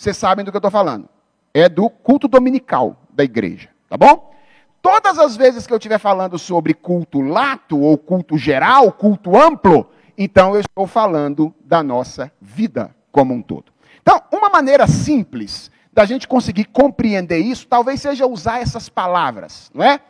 vocês 0.03 0.17
sabem 0.17 0.45
do 0.45 0.51
que 0.51 0.57
eu 0.57 0.59
estou 0.59 0.71
falando. 0.71 1.09
É 1.55 1.69
do 1.69 1.89
culto 1.89 2.27
dominical 2.27 2.97
da 3.11 3.23
igreja, 3.23 3.69
tá 3.89 3.97
bom? 3.97 4.35
Todas 4.81 5.17
as 5.17 5.37
vezes 5.37 5.65
que 5.65 5.73
eu 5.73 5.77
estiver 5.77 5.99
falando 5.99 6.37
sobre 6.41 6.75
culto 6.75 7.21
lato, 7.21 7.79
ou 7.79 7.97
culto 7.97 8.37
geral, 8.37 8.91
culto 8.91 9.41
amplo, 9.41 9.89
então 10.19 10.55
eu 10.55 10.61
estou 10.61 10.89
falando 10.89 11.55
da 11.65 11.85
nossa 11.85 12.33
vida 12.41 12.93
como 13.13 13.33
um 13.33 13.41
todo. 13.41 13.67
Então, 14.01 14.21
uma 14.33 14.51
maneira 14.51 14.89
simples 14.89 15.71
da 15.93 16.05
gente 16.05 16.27
conseguir 16.27 16.65
compreender 16.65 17.39
isso, 17.39 17.69
talvez 17.69 18.01
seja 18.01 18.27
usar 18.27 18.61
essas 18.61 18.89
palavras, 18.89 19.71
não 19.73 19.85
é? 19.85 20.01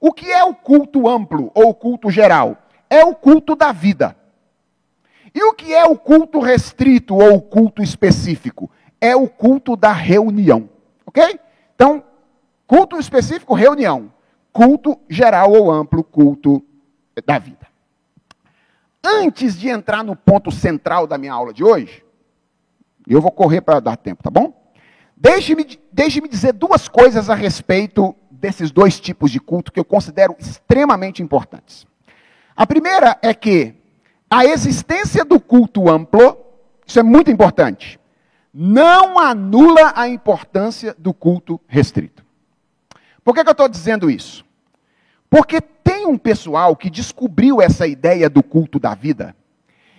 O 0.00 0.14
que 0.14 0.32
é 0.32 0.42
o 0.42 0.54
culto 0.54 1.06
amplo 1.06 1.50
ou 1.54 1.68
o 1.68 1.74
culto 1.74 2.10
geral? 2.10 2.56
É 2.88 3.04
o 3.04 3.14
culto 3.14 3.54
da 3.54 3.70
vida. 3.70 4.16
E 5.34 5.42
o 5.44 5.52
que 5.52 5.74
é 5.74 5.84
o 5.84 5.96
culto 5.96 6.40
restrito 6.40 7.14
ou 7.14 7.34
o 7.34 7.42
culto 7.42 7.82
específico? 7.82 8.70
É 9.02 9.14
o 9.14 9.28
culto 9.28 9.76
da 9.76 9.92
reunião. 9.92 10.70
Ok? 11.04 11.38
Então, 11.74 12.02
culto 12.66 12.98
específico, 12.98 13.52
reunião 13.52 14.12
culto 14.52 15.00
geral 15.08 15.52
ou 15.52 15.70
amplo, 15.70 16.04
culto 16.04 16.62
da 17.26 17.38
vida. 17.38 17.66
Antes 19.02 19.58
de 19.58 19.68
entrar 19.68 20.04
no 20.04 20.14
ponto 20.14 20.52
central 20.52 21.06
da 21.06 21.18
minha 21.18 21.32
aula 21.32 21.52
de 21.52 21.64
hoje, 21.64 22.04
eu 23.08 23.20
vou 23.20 23.32
correr 23.32 23.62
para 23.62 23.80
dar 23.80 23.96
tempo, 23.96 24.22
tá 24.22 24.30
bom? 24.30 24.54
Deixe-me 25.16 25.66
deixe 25.92 26.20
dizer 26.20 26.52
duas 26.52 26.86
coisas 26.88 27.30
a 27.30 27.34
respeito 27.34 28.14
desses 28.30 28.70
dois 28.70 29.00
tipos 29.00 29.30
de 29.30 29.40
culto 29.40 29.72
que 29.72 29.80
eu 29.80 29.84
considero 29.84 30.36
extremamente 30.38 31.22
importantes. 31.22 31.86
A 32.54 32.66
primeira 32.66 33.18
é 33.22 33.32
que 33.32 33.74
a 34.30 34.44
existência 34.44 35.24
do 35.24 35.40
culto 35.40 35.88
amplo, 35.88 36.36
isso 36.86 36.98
é 36.98 37.02
muito 37.02 37.30
importante, 37.30 37.98
não 38.52 39.18
anula 39.18 39.92
a 39.96 40.08
importância 40.08 40.94
do 40.98 41.14
culto 41.14 41.60
restrito. 41.66 42.24
Por 43.24 43.34
que, 43.34 43.42
que 43.42 43.48
eu 43.48 43.52
estou 43.52 43.68
dizendo 43.68 44.10
isso? 44.10 44.44
Porque 45.30 45.60
tem 45.60 46.06
um 46.06 46.18
pessoal 46.18 46.76
que 46.76 46.90
descobriu 46.90 47.62
essa 47.62 47.86
ideia 47.86 48.28
do 48.28 48.42
culto 48.42 48.78
da 48.78 48.94
vida, 48.94 49.34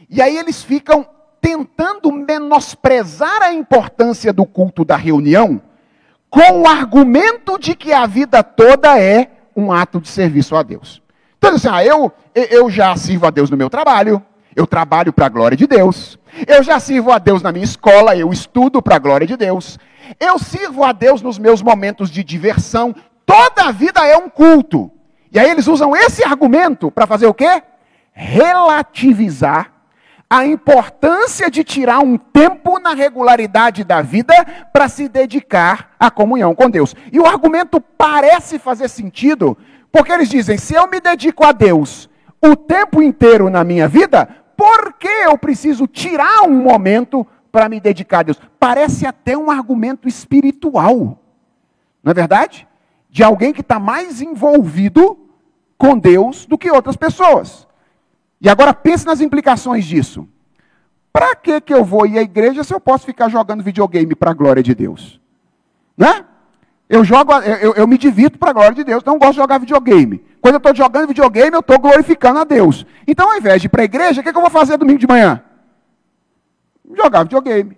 e 0.09 0.21
aí 0.21 0.37
eles 0.37 0.61
ficam 0.61 1.07
tentando 1.41 2.11
menosprezar 2.11 3.41
a 3.41 3.51
importância 3.51 4.31
do 4.31 4.45
culto 4.45 4.85
da 4.85 4.95
reunião, 4.95 5.61
com 6.29 6.61
o 6.61 6.67
argumento 6.67 7.59
de 7.59 7.75
que 7.75 7.91
a 7.91 8.05
vida 8.05 8.43
toda 8.43 8.99
é 8.99 9.29
um 9.55 9.71
ato 9.71 9.99
de 9.99 10.07
serviço 10.07 10.55
a 10.55 10.63
Deus. 10.63 11.01
Então, 11.37 11.55
assim, 11.55 11.67
ah, 11.69 11.83
eu, 11.83 12.11
eu 12.33 12.69
já 12.69 12.95
sirvo 12.95 13.27
a 13.27 13.29
Deus 13.29 13.49
no 13.49 13.57
meu 13.57 13.69
trabalho, 13.69 14.23
eu 14.55 14.65
trabalho 14.65 15.11
para 15.11 15.25
a 15.25 15.29
glória 15.29 15.57
de 15.57 15.67
Deus, 15.67 16.17
eu 16.47 16.63
já 16.63 16.79
sirvo 16.79 17.11
a 17.11 17.17
Deus 17.17 17.41
na 17.41 17.51
minha 17.51 17.65
escola, 17.65 18.15
eu 18.15 18.31
estudo 18.31 18.81
para 18.81 18.95
a 18.95 18.99
glória 18.99 19.27
de 19.27 19.37
Deus, 19.37 19.77
eu 20.19 20.37
sirvo 20.39 20.83
a 20.83 20.91
Deus 20.91 21.21
nos 21.21 21.37
meus 21.37 21.61
momentos 21.61 22.09
de 22.09 22.23
diversão, 22.23 22.95
Toda 23.25 23.69
a 23.69 23.71
vida 23.71 24.05
é 24.05 24.17
um 24.17 24.29
culto. 24.29 24.91
E 25.31 25.39
aí 25.39 25.49
eles 25.49 25.67
usam 25.67 25.95
esse 25.95 26.23
argumento 26.23 26.91
para 26.91 27.07
fazer 27.07 27.25
o 27.25 27.33
quê? 27.33 27.63
Relativizar 28.11 29.71
a 30.29 30.45
importância 30.45 31.49
de 31.49 31.63
tirar 31.63 31.99
um 31.99 32.17
tempo 32.17 32.79
na 32.79 32.93
regularidade 32.93 33.83
da 33.83 34.01
vida 34.01 34.33
para 34.71 34.87
se 34.87 35.07
dedicar 35.07 35.91
à 35.99 36.11
comunhão 36.11 36.53
com 36.53 36.69
Deus. 36.69 36.95
E 37.11 37.19
o 37.19 37.25
argumento 37.25 37.79
parece 37.79 38.59
fazer 38.59 38.89
sentido, 38.89 39.57
porque 39.91 40.11
eles 40.11 40.29
dizem: 40.29 40.57
se 40.57 40.75
eu 40.75 40.87
me 40.87 40.99
dedico 40.99 41.43
a 41.45 41.51
Deus 41.51 42.09
o 42.41 42.55
tempo 42.55 43.01
inteiro 43.01 43.49
na 43.49 43.63
minha 43.63 43.87
vida, 43.87 44.27
por 44.55 44.93
que 44.93 45.07
eu 45.07 45.37
preciso 45.37 45.87
tirar 45.87 46.43
um 46.43 46.63
momento 46.63 47.25
para 47.51 47.69
me 47.69 47.79
dedicar 47.79 48.19
a 48.19 48.23
Deus? 48.23 48.41
Parece 48.59 49.05
até 49.05 49.37
um 49.37 49.51
argumento 49.51 50.07
espiritual, 50.07 51.19
não 52.03 52.11
é 52.11 52.13
verdade? 52.13 52.67
de 53.13 53.23
alguém 53.23 53.53
que 53.53 53.61
está 53.61 53.77
mais 53.77 54.23
envolvido 54.23 55.19
com 55.77 55.95
Deus 55.95 56.47
do 56.47 56.57
que 56.57 56.71
outras 56.71 56.95
pessoas. 56.95 57.67
E 58.41 58.49
agora 58.49 58.73
pense 58.73 59.05
nas 59.05 59.21
implicações 59.21 59.85
disso. 59.85 60.27
Para 61.11 61.35
que, 61.35 61.61
que 61.61 61.71
eu 61.71 61.85
vou 61.85 62.07
ir 62.07 62.17
à 62.17 62.23
igreja 62.23 62.63
se 62.63 62.73
eu 62.73 62.79
posso 62.79 63.05
ficar 63.05 63.29
jogando 63.29 63.61
videogame 63.61 64.15
para 64.15 64.31
a 64.31 64.33
glória 64.33 64.63
de 64.63 64.73
Deus? 64.73 65.21
Né? 65.95 66.25
Eu 66.89 67.05
jogo, 67.05 67.33
eu, 67.33 67.75
eu 67.75 67.87
me 67.87 67.99
divirto 67.99 68.39
para 68.39 68.49
a 68.49 68.53
glória 68.53 68.73
de 68.73 68.83
Deus, 68.83 69.03
não 69.03 69.19
gosto 69.19 69.33
de 69.33 69.37
jogar 69.37 69.59
videogame. 69.59 70.23
Quando 70.43 70.55
eu 70.55 70.57
estou 70.57 70.75
jogando 70.75 71.07
videogame, 71.07 71.55
eu 71.55 71.61
estou 71.61 71.79
glorificando 71.79 72.37
a 72.37 72.43
Deus. 72.43 72.85
Então, 73.07 73.31
ao 73.31 73.37
invés 73.37 73.61
de 73.61 73.67
ir 73.67 73.69
para 73.69 73.83
a 73.83 73.85
igreja, 73.85 74.19
o 74.19 74.23
que, 74.25 74.29
que 74.29 74.37
eu 74.37 74.41
vou 74.41 74.51
fazer 74.51 74.75
domingo 74.75 74.99
de 74.99 75.07
manhã? 75.07 75.41
Jogar 76.97 77.23
videogame. 77.23 77.77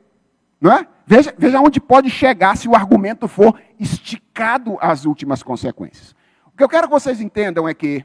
Não 0.59 0.71
é? 0.71 0.87
Veja, 1.05 1.31
veja 1.37 1.61
onde 1.61 1.79
pode 1.79 2.09
chegar 2.09 2.57
se 2.57 2.67
o 2.67 2.73
argumento 2.73 3.27
for 3.27 3.55
esticado 3.79 4.79
às 4.81 5.05
últimas 5.05 5.43
consequências. 5.43 6.15
O 6.47 6.57
que 6.57 6.63
eu 6.63 6.67
quero 6.67 6.87
que 6.87 6.93
vocês 6.93 7.21
entendam 7.21 7.69
é 7.69 7.73
que 7.75 8.03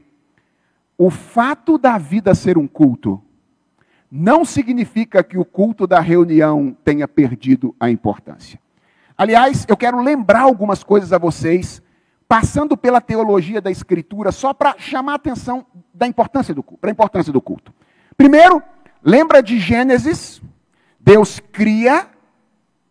o 0.95 1.09
fato 1.09 1.79
da 1.79 1.97
vida 1.97 2.35
ser 2.35 2.55
um 2.55 2.67
culto 2.67 3.19
não 4.11 4.45
significa 4.45 5.23
que 5.23 5.39
o 5.39 5.45
culto 5.45 5.87
da 5.87 5.99
reunião 5.99 6.77
tenha 6.83 7.07
perdido 7.07 7.75
a 7.79 7.89
importância. 7.89 8.59
Aliás, 9.17 9.65
eu 9.67 9.75
quero 9.75 9.99
lembrar 10.03 10.41
algumas 10.41 10.83
coisas 10.83 11.11
a 11.11 11.17
vocês, 11.17 11.81
passando 12.31 12.77
pela 12.77 13.01
teologia 13.01 13.59
da 13.59 13.69
Escritura, 13.69 14.31
só 14.31 14.53
para 14.53 14.75
chamar 14.77 15.11
a 15.11 15.15
atenção 15.15 15.65
da 15.93 16.07
importância 16.07 16.55
do 16.55 16.63
para 16.63 16.89
a 16.89 16.93
importância 16.93 17.33
do 17.33 17.41
culto. 17.41 17.73
Primeiro, 18.15 18.63
lembra 19.03 19.43
de 19.43 19.59
Gênesis? 19.59 20.41
Deus 20.97 21.41
cria 21.51 22.07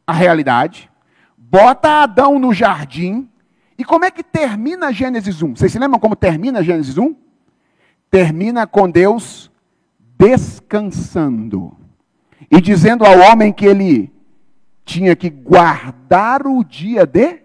a 0.06 0.12
realidade, 0.12 0.90
bota 1.38 2.02
Adão 2.02 2.38
no 2.38 2.52
jardim, 2.52 3.30
e 3.78 3.84
como 3.84 4.04
é 4.04 4.10
que 4.10 4.22
termina 4.22 4.92
Gênesis 4.92 5.40
1? 5.40 5.56
Vocês 5.56 5.72
se 5.72 5.78
lembram 5.78 5.98
como 5.98 6.14
termina 6.14 6.62
Gênesis 6.62 6.98
1? 6.98 7.16
termina 8.10 8.66
com 8.66 8.90
Deus 8.90 9.50
descansando 10.18 11.74
e 12.50 12.60
dizendo 12.60 13.06
ao 13.06 13.18
homem 13.20 13.54
que 13.54 13.64
ele 13.64 14.12
tinha 14.84 15.16
que 15.16 15.30
guardar 15.30 16.46
o 16.46 16.62
dia 16.62 17.06
de 17.06 17.38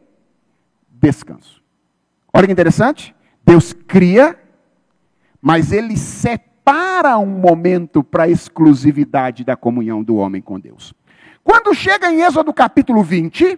descanso. 0.91 1.63
Olha 2.35 2.47
que 2.47 2.51
interessante. 2.51 3.15
Deus 3.45 3.71
cria, 3.71 4.37
mas 5.41 5.71
ele 5.71 5.95
separa 5.95 7.17
um 7.17 7.25
momento 7.25 8.03
para 8.03 8.23
a 8.23 8.27
exclusividade 8.27 9.45
da 9.45 9.55
comunhão 9.55 10.03
do 10.03 10.17
homem 10.17 10.41
com 10.41 10.59
Deus. 10.59 10.93
Quando 11.41 11.73
chega 11.73 12.11
em 12.11 12.23
Êxodo 12.23 12.53
capítulo 12.53 13.01
20, 13.03 13.57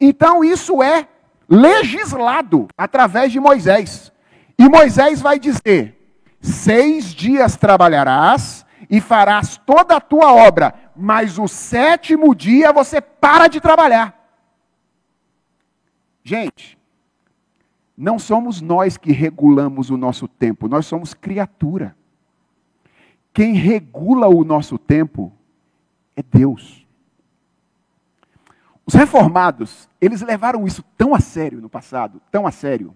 então 0.00 0.42
isso 0.42 0.82
é 0.82 1.06
legislado 1.48 2.66
através 2.76 3.30
de 3.30 3.38
Moisés. 3.38 4.12
E 4.58 4.68
Moisés 4.68 5.20
vai 5.20 5.38
dizer: 5.38 5.96
Seis 6.40 7.14
dias 7.14 7.56
trabalharás 7.56 8.66
e 8.90 9.00
farás 9.00 9.56
toda 9.56 9.98
a 9.98 10.00
tua 10.00 10.34
obra, 10.34 10.74
mas 10.96 11.38
o 11.38 11.46
sétimo 11.46 12.34
dia 12.34 12.72
você 12.72 13.00
para 13.00 13.46
de 13.46 13.60
trabalhar. 13.60 14.18
Gente, 16.24 16.75
não 17.96 18.18
somos 18.18 18.60
nós 18.60 18.96
que 18.96 19.12
regulamos 19.12 19.88
o 19.88 19.96
nosso 19.96 20.28
tempo, 20.28 20.68
nós 20.68 20.86
somos 20.86 21.14
criatura. 21.14 21.96
Quem 23.32 23.54
regula 23.54 24.28
o 24.28 24.44
nosso 24.44 24.78
tempo 24.78 25.32
é 26.14 26.22
Deus. 26.22 26.86
Os 28.84 28.94
reformados, 28.94 29.88
eles 30.00 30.20
levaram 30.22 30.66
isso 30.66 30.82
tão 30.96 31.14
a 31.14 31.20
sério 31.20 31.60
no 31.60 31.68
passado, 31.68 32.20
tão 32.30 32.46
a 32.46 32.50
sério, 32.50 32.94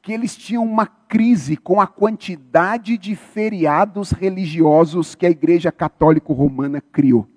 que 0.00 0.12
eles 0.12 0.36
tinham 0.36 0.64
uma 0.64 0.86
crise 0.86 1.56
com 1.56 1.80
a 1.80 1.86
quantidade 1.86 2.96
de 2.96 3.14
feriados 3.14 4.10
religiosos 4.10 5.14
que 5.14 5.26
a 5.26 5.30
Igreja 5.30 5.70
Católica 5.70 6.32
Romana 6.32 6.80
criou. 6.80 7.28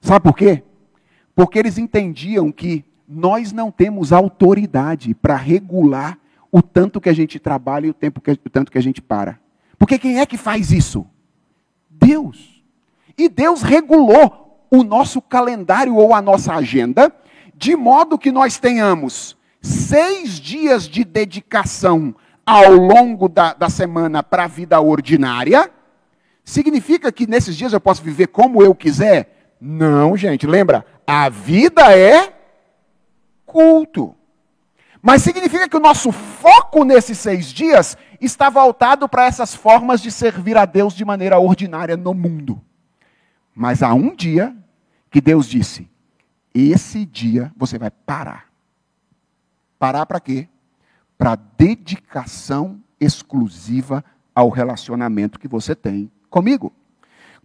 Sabe 0.00 0.24
por 0.24 0.36
quê? 0.36 0.62
Porque 1.34 1.58
eles 1.58 1.78
entendiam 1.78 2.50
que 2.52 2.84
nós 3.08 3.52
não 3.52 3.70
temos 3.70 4.12
autoridade 4.12 5.14
para 5.14 5.36
regular 5.36 6.18
o 6.50 6.62
tanto 6.62 7.00
que 7.00 7.08
a 7.08 7.12
gente 7.12 7.38
trabalha 7.38 7.86
e 7.86 7.90
o, 7.90 7.94
tempo 7.94 8.20
que, 8.20 8.30
o 8.30 8.50
tanto 8.50 8.70
que 8.70 8.78
a 8.78 8.82
gente 8.82 9.02
para. 9.02 9.38
Porque 9.78 9.98
quem 9.98 10.20
é 10.20 10.26
que 10.26 10.36
faz 10.36 10.72
isso? 10.72 11.06
Deus. 11.90 12.62
E 13.16 13.28
Deus 13.28 13.62
regulou 13.62 14.66
o 14.70 14.82
nosso 14.82 15.20
calendário 15.20 15.96
ou 15.96 16.14
a 16.14 16.20
nossa 16.20 16.54
agenda, 16.54 17.12
de 17.54 17.76
modo 17.76 18.18
que 18.18 18.32
nós 18.32 18.58
tenhamos 18.58 19.36
seis 19.60 20.38
dias 20.38 20.88
de 20.88 21.04
dedicação 21.04 22.14
ao 22.44 22.72
longo 22.72 23.28
da, 23.28 23.54
da 23.54 23.68
semana 23.68 24.22
para 24.22 24.44
a 24.44 24.48
vida 24.48 24.80
ordinária, 24.80 25.70
significa 26.44 27.10
que 27.10 27.26
nesses 27.26 27.56
dias 27.56 27.72
eu 27.72 27.80
posso 27.80 28.02
viver 28.02 28.28
como 28.28 28.62
eu 28.62 28.74
quiser? 28.74 29.54
Não, 29.60 30.16
gente, 30.16 30.46
lembra? 30.46 30.84
A 31.06 31.28
vida 31.28 31.92
é 31.92 32.35
culto. 33.56 34.14
Mas 35.00 35.22
significa 35.22 35.66
que 35.66 35.76
o 35.78 35.80
nosso 35.80 36.12
foco 36.12 36.84
nesses 36.84 37.16
seis 37.16 37.46
dias 37.46 37.96
está 38.20 38.50
voltado 38.50 39.08
para 39.08 39.24
essas 39.24 39.54
formas 39.54 40.02
de 40.02 40.10
servir 40.10 40.58
a 40.58 40.66
Deus 40.66 40.92
de 40.92 41.06
maneira 41.06 41.38
ordinária 41.38 41.96
no 41.96 42.12
mundo. 42.12 42.60
Mas 43.54 43.82
há 43.82 43.94
um 43.94 44.14
dia 44.14 44.54
que 45.10 45.22
Deus 45.22 45.46
disse: 45.46 45.88
esse 46.54 47.06
dia 47.06 47.50
você 47.56 47.78
vai 47.78 47.90
parar. 47.90 48.48
Parar 49.78 50.04
para 50.04 50.20
quê? 50.20 50.48
Para 51.16 51.34
dedicação 51.34 52.78
exclusiva 53.00 54.04
ao 54.34 54.50
relacionamento 54.50 55.38
que 55.38 55.48
você 55.48 55.74
tem 55.74 56.10
comigo. 56.28 56.74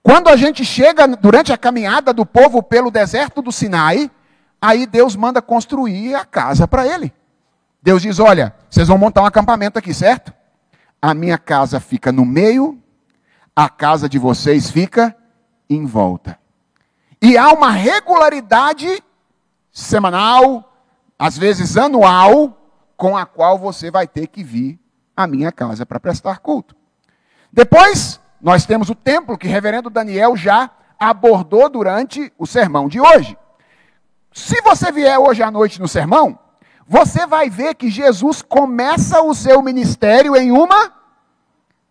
Quando 0.04 0.28
a 0.28 0.36
gente 0.36 0.66
chega 0.66 1.08
durante 1.08 1.54
a 1.54 1.58
caminhada 1.58 2.12
do 2.12 2.26
povo 2.26 2.62
pelo 2.62 2.92
deserto 2.92 3.42
do 3.42 3.52
Sinai, 3.52 4.12
aí 4.62 4.86
Deus 4.86 5.16
manda 5.16 5.42
construir 5.42 6.16
a 6.16 6.24
casa 6.24 6.68
para 6.68 6.88
ele. 6.88 7.14
Deus 7.82 8.02
diz: 8.02 8.20
Olha, 8.20 8.56
vocês 8.70 8.88
vão 8.88 8.98
montar 8.98 9.24
um 9.24 9.26
acampamento 9.26 9.80
aqui, 9.80 9.94
certo? 9.94 10.34
A 11.02 11.14
minha 11.14 11.38
casa 11.38 11.80
fica 11.80 12.12
no 12.12 12.24
meio, 12.24 12.80
a 13.56 13.68
casa 13.68 14.08
de 14.08 14.20
vocês 14.20 14.70
fica 14.70 15.16
em 15.70 15.86
volta. 15.86 16.40
E 17.22 17.38
há 17.38 17.52
uma 17.52 17.72
regularidade 17.72 19.04
semanal, 19.72 20.74
às 21.18 21.38
vezes 21.38 21.78
anual, 21.78 22.58
com 22.96 23.18
a 23.18 23.26
qual 23.26 23.58
você 23.58 23.90
vai 23.90 24.08
ter 24.08 24.28
que 24.28 24.44
vir 24.44 24.80
à 25.16 25.26
minha 25.26 25.52
casa 25.52 25.86
para 25.86 26.00
prestar 26.00 26.40
culto. 26.40 26.76
Depois, 27.52 28.20
nós 28.40 28.66
temos 28.66 28.90
o 28.90 28.96
templo 28.96 29.38
que 29.38 29.48
o 29.48 29.50
reverendo 29.50 29.90
Daniel 29.90 30.36
já 30.36 30.70
abordou 31.00 31.68
durante 31.70 32.32
o 32.38 32.46
sermão 32.46 32.88
de 32.88 33.00
hoje. 33.00 33.38
Se 34.34 34.62
você 34.62 34.92
vier 34.92 35.20
hoje 35.20 35.44
à 35.44 35.52
noite 35.52 35.80
no 35.82 35.88
sermão, 35.88 36.40
você 36.88 37.26
vai 37.26 37.50
ver 37.50 37.76
que 37.76 37.90
Jesus 37.90 38.42
começa 38.42 39.22
o 39.22 39.34
seu 39.34 39.62
ministério 39.62 40.36
em 40.36 40.52
uma 40.52 40.94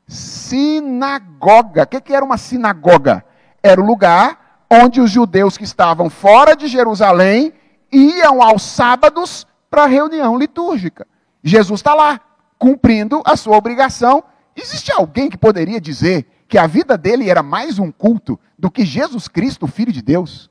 sinagoga. 0.07 1.83
O 1.83 1.87
que, 1.87 2.12
era 2.12 2.24
uma 2.24 2.38
sinagoga? 2.38 3.24
Era 3.62 3.81
o 3.81 3.85
lugar 3.85 4.64
onde 4.70 5.00
os 5.00 5.11
judeus 5.11 5.59
que 5.59 5.64
estavam 5.64 6.09
fora 6.09 6.57
de 6.57 6.66
Jerusalém 6.66 7.53
iam 7.92 8.42
aos 8.42 8.62
sábados 8.62 9.46
para 9.70 9.85
a 9.85 9.87
reunião 9.87 10.38
litúrgica. 10.38 11.07
Jesus 11.42 11.81
está 11.81 11.94
lá, 11.94 12.20
cumprindo 12.59 13.22
a 13.24 13.37
sua 13.37 13.57
obrigação. 13.57 14.24
Existe 14.57 14.90
alguém 14.92 15.29
que 15.29 15.37
poderia 15.37 15.81
dizer 15.81 16.26
que 16.48 16.59
a 16.59 16.66
vida 16.66 16.96
dele 16.96 17.29
era 17.29 17.42
mais 17.42 17.79
um 17.79 17.92
culto 17.92 18.38
do 18.59 18.70
que 18.70 18.85
Jesus 18.85 19.29
Cristo, 19.29 19.66
Filho 19.66 19.92
de 19.92 20.03
Deus? 20.03 20.49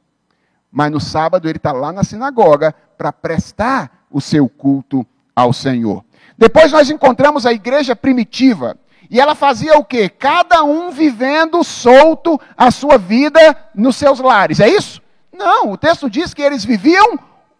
Mas 0.71 0.91
no 0.91 0.99
sábado 0.99 1.47
ele 1.47 1.58
está 1.58 1.71
lá 1.71 1.91
na 1.91 2.03
sinagoga 2.03 2.73
para 2.97 3.12
prestar 3.12 4.05
o 4.12 4.21
seu 4.21 4.47
culto 4.47 5.05
ao 5.36 5.53
Senhor. 5.53 6.03
Depois 6.38 6.71
nós 6.71 6.89
encontramos 6.89 7.45
a 7.45 7.53
igreja 7.53 7.95
primitiva. 7.95 8.77
E 9.10 9.19
ela 9.19 9.34
fazia 9.34 9.77
o 9.77 9.84
quê? 9.84 10.08
Cada 10.08 10.63
um 10.63 10.91
vivendo 10.91 11.63
solto 11.63 12.39
a 12.55 12.69
sua 12.69 12.97
vida 12.97 13.39
nos 13.73 13.95
seus 13.95 14.19
lares. 14.19 14.60
É 14.60 14.69
isso? 14.69 15.01
Não, 15.34 15.71
o 15.71 15.77
texto 15.77 16.10
diz 16.10 16.34
que 16.34 16.41
eles 16.41 16.63
viviam 16.63 17.17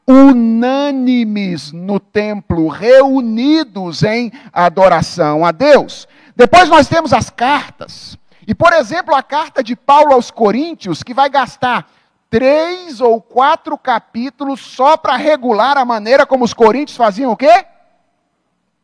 unânimes 0.08 1.72
no 1.72 2.00
templo, 2.00 2.68
reunidos 2.68 4.04
em 4.04 4.32
adoração 4.52 5.46
a 5.46 5.52
Deus. 5.52 6.08
Depois 6.36 6.70
nós 6.70 6.88
temos 6.88 7.14
as 7.14 7.30
cartas. 7.30 8.18
E, 8.48 8.56
por 8.56 8.74
exemplo, 8.74 9.14
a 9.14 9.22
carta 9.22 9.64
de 9.64 9.76
Paulo 9.76 10.14
aos 10.14 10.32
Coríntios, 10.32 11.04
que 11.04 11.14
vai 11.14 11.30
gastar 11.30 11.88
três 12.30 13.02
ou 13.02 13.22
quatro 13.22 13.78
capítulos 13.78 14.60
só 14.60 14.96
para 14.96 15.16
regular 15.16 15.78
a 15.78 15.86
maneira 15.86 16.26
como 16.26 16.46
os 16.46 16.54
coríntios 16.54 16.98
faziam 16.98 17.32
o 17.32 17.38
quê? 17.38 17.66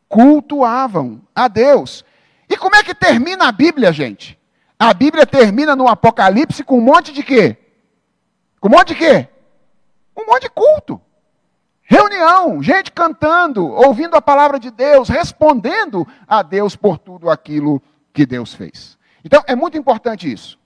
Cultuavam 0.10 1.22
a 1.34 1.48
Deus. 1.48 2.04
E 2.50 2.58
como 2.58 2.76
é 2.76 2.84
que 2.84 2.96
termina 2.96 3.48
a 3.48 3.52
Bíblia, 3.52 3.92
gente? 3.92 4.40
A 4.78 4.94
Bíblia 4.94 5.26
termina 5.26 5.76
no 5.76 5.88
Apocalipse 5.88 6.64
com 6.64 6.78
um 6.78 6.82
monte 6.82 7.14
de 7.14 7.24
quê? 7.24 7.58
Com 8.60 8.68
um 8.68 8.72
monte 8.72 8.90
de 8.90 8.96
quê? 8.96 9.30
Um 10.18 10.26
monte 10.26 10.44
de 10.44 10.50
culto. 10.50 11.00
Reunião, 11.84 12.64
gente 12.64 12.92
cantando, 12.92 13.68
ouvindo 13.68 14.16
a 14.16 14.22
palavra 14.22 14.60
de 14.60 14.72
Deus, 14.72 15.08
respondendo 15.08 16.08
a 16.28 16.42
Deus 16.42 16.76
por 16.76 16.98
tudo 16.98 17.30
aquilo 17.30 17.82
que 18.12 18.26
Deus 18.26 18.54
fez. 18.54 18.98
Então 19.24 19.44
é 19.46 19.56
muito 19.56 19.78
importante 19.78 20.32
isso. 20.32 20.58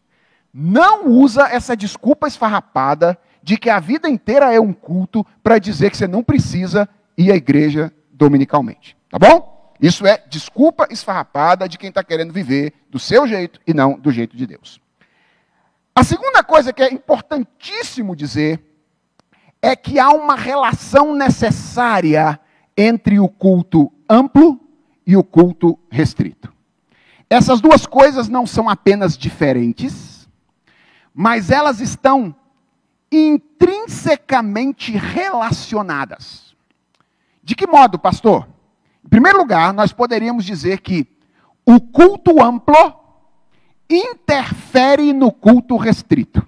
Não 0.53 1.07
usa 1.07 1.47
essa 1.47 1.75
desculpa 1.75 2.27
esfarrapada 2.27 3.17
de 3.41 3.57
que 3.57 3.69
a 3.69 3.79
vida 3.79 4.09
inteira 4.09 4.53
é 4.53 4.59
um 4.59 4.73
culto 4.73 5.25
para 5.43 5.59
dizer 5.59 5.91
que 5.91 5.97
você 5.97 6.07
não 6.07 6.23
precisa 6.23 6.89
ir 7.17 7.31
à 7.31 7.35
igreja 7.35 7.93
dominicalmente. 8.11 8.97
Tá 9.09 9.17
bom? 9.17 9.73
Isso 9.81 10.05
é 10.05 10.21
desculpa 10.29 10.87
esfarrapada 10.89 11.69
de 11.69 11.77
quem 11.77 11.89
está 11.89 12.03
querendo 12.03 12.33
viver 12.33 12.73
do 12.89 12.99
seu 12.99 13.25
jeito 13.27 13.59
e 13.65 13.73
não 13.73 13.97
do 13.97 14.11
jeito 14.11 14.35
de 14.35 14.45
Deus. 14.45 14.81
A 15.95 16.03
segunda 16.03 16.43
coisa 16.43 16.73
que 16.73 16.83
é 16.83 16.91
importantíssimo 16.91 18.15
dizer 18.15 18.59
é 19.61 19.75
que 19.75 19.99
há 19.99 20.09
uma 20.09 20.35
relação 20.35 21.13
necessária 21.15 22.39
entre 22.77 23.19
o 23.19 23.27
culto 23.27 23.91
amplo 24.09 24.59
e 25.05 25.15
o 25.17 25.23
culto 25.23 25.77
restrito. 25.89 26.53
Essas 27.29 27.61
duas 27.61 27.85
coisas 27.85 28.27
não 28.27 28.47
são 28.47 28.69
apenas 28.69 29.17
diferentes, 29.17 30.18
mas 31.21 31.51
elas 31.51 31.81
estão 31.81 32.33
intrinsecamente 33.11 34.93
relacionadas. 34.93 36.55
De 37.43 37.55
que 37.55 37.67
modo, 37.67 37.99
pastor? 37.99 38.47
Em 39.03 39.09
primeiro 39.09 39.39
lugar, 39.39 39.73
nós 39.73 39.91
poderíamos 39.91 40.45
dizer 40.45 40.79
que 40.79 41.05
o 41.65 41.81
culto 41.81 42.41
amplo 42.41 42.95
interfere 43.89 45.11
no 45.11 45.29
culto 45.29 45.75
restrito. 45.75 46.47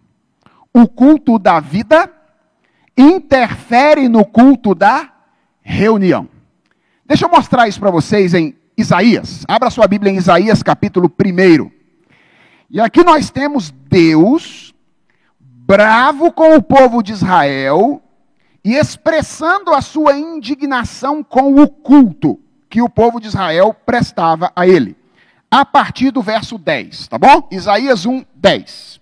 O 0.74 0.88
culto 0.88 1.38
da 1.38 1.60
vida 1.60 2.10
interfere 2.98 4.08
no 4.08 4.24
culto 4.24 4.74
da 4.74 5.12
reunião. 5.62 6.30
Deixa 7.06 7.26
eu 7.26 7.30
mostrar 7.30 7.68
isso 7.68 7.82
para 7.82 7.92
vocês 7.92 8.34
em 8.34 8.56
Isaías. 8.78 9.44
Abra 9.50 9.70
sua 9.70 9.86
Bíblia 9.86 10.14
em 10.14 10.16
Isaías, 10.16 10.64
capítulo 10.64 11.12
1. 11.14 11.70
E 12.70 12.80
aqui 12.80 13.04
nós 13.04 13.30
temos 13.30 13.74
Deus 13.92 14.74
bravo 15.38 16.32
com 16.32 16.56
o 16.56 16.62
povo 16.62 17.04
de 17.04 17.12
Israel 17.12 18.02
e 18.64 18.76
expressando 18.76 19.74
a 19.74 19.82
sua 19.82 20.18
indignação 20.18 21.24
com 21.24 21.62
o 21.62 21.68
culto 21.68 22.40
que 22.70 22.82
o 22.82 22.90
povo 22.90 23.20
de 23.20 23.28
Israel 23.28 23.74
prestava 23.74 24.52
a 24.56 24.66
ele. 24.66 24.96
A 25.50 25.66
partir 25.66 26.12
do 26.12 26.22
verso 26.22 26.58
10, 26.58 27.10
tá 27.10 27.18
bom? 27.18 27.48
Isaías 27.52 28.06
1, 28.06 28.26
10. 28.34 29.02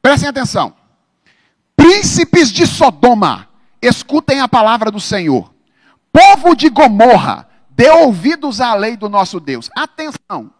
Prestem 0.00 0.28
atenção. 0.28 0.74
Príncipes 1.76 2.52
de 2.52 2.66
Sodoma, 2.66 3.48
escutem 3.82 4.40
a 4.40 4.48
palavra 4.48 4.90
do 4.90 5.00
Senhor. 5.00 5.52
Povo 6.12 6.54
de 6.54 6.68
Gomorra, 6.68 7.48
dê 7.70 7.90
ouvidos 7.90 8.60
à 8.60 8.74
lei 8.74 8.96
do 8.96 9.08
nosso 9.08 9.40
Deus. 9.40 9.68
Atenção. 9.76 10.52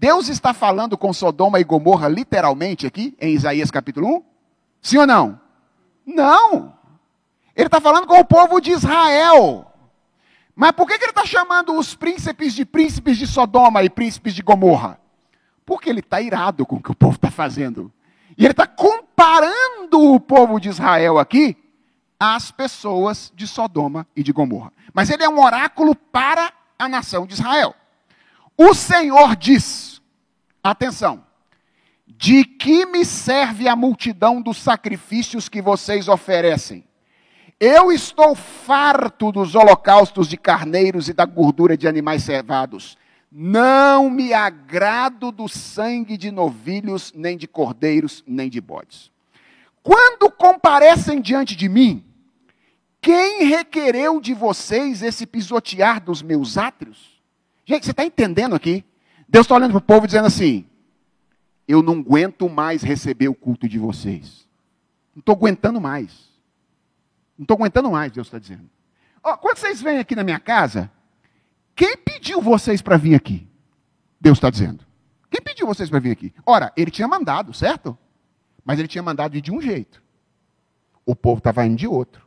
Deus 0.00 0.30
está 0.30 0.54
falando 0.54 0.96
com 0.96 1.12
Sodoma 1.12 1.60
e 1.60 1.64
Gomorra 1.64 2.08
literalmente 2.08 2.86
aqui, 2.86 3.14
em 3.20 3.34
Isaías 3.34 3.70
capítulo 3.70 4.16
1? 4.16 4.22
Sim 4.80 4.96
ou 4.96 5.06
não? 5.06 5.38
Não. 6.06 6.74
Ele 7.54 7.66
está 7.66 7.82
falando 7.82 8.06
com 8.06 8.18
o 8.18 8.24
povo 8.24 8.62
de 8.62 8.70
Israel. 8.70 9.70
Mas 10.56 10.72
por 10.72 10.86
que, 10.86 10.96
que 10.96 11.04
ele 11.04 11.10
está 11.10 11.26
chamando 11.26 11.74
os 11.74 11.94
príncipes 11.94 12.54
de 12.54 12.64
príncipes 12.64 13.18
de 13.18 13.26
Sodoma 13.26 13.82
e 13.82 13.90
príncipes 13.90 14.34
de 14.34 14.40
Gomorra? 14.40 14.98
Porque 15.66 15.90
ele 15.90 16.00
está 16.00 16.18
irado 16.18 16.64
com 16.64 16.76
o 16.76 16.82
que 16.82 16.92
o 16.92 16.96
povo 16.96 17.16
está 17.16 17.30
fazendo. 17.30 17.92
E 18.38 18.44
ele 18.46 18.52
está 18.52 18.66
comparando 18.66 20.14
o 20.14 20.18
povo 20.18 20.58
de 20.58 20.70
Israel 20.70 21.18
aqui 21.18 21.58
às 22.18 22.50
pessoas 22.50 23.30
de 23.36 23.46
Sodoma 23.46 24.06
e 24.16 24.22
de 24.22 24.32
Gomorra. 24.32 24.72
Mas 24.94 25.10
ele 25.10 25.24
é 25.24 25.28
um 25.28 25.44
oráculo 25.44 25.94
para 25.94 26.50
a 26.78 26.88
nação 26.88 27.26
de 27.26 27.34
Israel. 27.34 27.74
O 28.62 28.74
Senhor 28.74 29.36
diz: 29.36 29.89
atenção, 30.62 31.24
de 32.06 32.44
que 32.44 32.86
me 32.86 33.04
serve 33.04 33.68
a 33.68 33.76
multidão 33.76 34.42
dos 34.42 34.58
sacrifícios 34.58 35.48
que 35.48 35.62
vocês 35.62 36.08
oferecem? 36.08 36.84
Eu 37.58 37.92
estou 37.92 38.34
farto 38.34 39.30
dos 39.30 39.54
holocaustos 39.54 40.26
de 40.28 40.36
carneiros 40.36 41.08
e 41.08 41.12
da 41.12 41.26
gordura 41.26 41.76
de 41.76 41.86
animais 41.86 42.22
cevados. 42.22 42.96
Não 43.30 44.10
me 44.10 44.32
agrado 44.32 45.30
do 45.30 45.46
sangue 45.46 46.16
de 46.16 46.30
novilhos, 46.30 47.12
nem 47.14 47.36
de 47.36 47.46
cordeiros, 47.46 48.24
nem 48.26 48.48
de 48.48 48.60
bodes. 48.60 49.10
Quando 49.82 50.30
comparecem 50.30 51.20
diante 51.20 51.54
de 51.54 51.68
mim, 51.68 52.04
quem 53.00 53.44
requereu 53.44 54.20
de 54.20 54.34
vocês 54.34 55.02
esse 55.02 55.26
pisotear 55.26 56.02
dos 56.02 56.22
meus 56.22 56.58
átrios? 56.58 57.20
Gente, 57.64 57.84
você 57.84 57.92
está 57.92 58.04
entendendo 58.04 58.54
aqui? 58.54 58.84
Deus 59.30 59.44
está 59.44 59.54
olhando 59.54 59.70
para 59.70 59.78
o 59.78 59.80
povo 59.82 60.06
dizendo 60.06 60.26
assim: 60.26 60.66
Eu 61.66 61.82
não 61.82 62.00
aguento 62.00 62.48
mais 62.48 62.82
receber 62.82 63.28
o 63.28 63.34
culto 63.34 63.68
de 63.68 63.78
vocês. 63.78 64.44
Não 65.14 65.20
estou 65.20 65.36
aguentando 65.36 65.80
mais. 65.80 66.28
Não 67.38 67.44
estou 67.44 67.56
aguentando 67.56 67.90
mais, 67.92 68.10
Deus 68.10 68.26
está 68.26 68.40
dizendo. 68.40 68.68
Oh, 69.22 69.36
quando 69.36 69.58
vocês 69.58 69.80
vêm 69.80 69.98
aqui 69.98 70.16
na 70.16 70.24
minha 70.24 70.40
casa, 70.40 70.90
quem 71.76 71.96
pediu 71.96 72.40
vocês 72.42 72.82
para 72.82 72.96
vir 72.96 73.14
aqui? 73.14 73.46
Deus 74.20 74.36
está 74.36 74.50
dizendo. 74.50 74.84
Quem 75.30 75.40
pediu 75.40 75.64
vocês 75.64 75.88
para 75.88 76.00
vir 76.00 76.10
aqui? 76.10 76.34
Ora, 76.44 76.72
ele 76.76 76.90
tinha 76.90 77.06
mandado, 77.06 77.54
certo? 77.54 77.96
Mas 78.64 78.80
ele 78.80 78.88
tinha 78.88 79.02
mandado 79.02 79.36
ir 79.36 79.40
de 79.40 79.52
um 79.52 79.60
jeito. 79.60 80.02
O 81.06 81.14
povo 81.14 81.38
estava 81.38 81.64
indo 81.64 81.76
de 81.76 81.86
outro. 81.86 82.26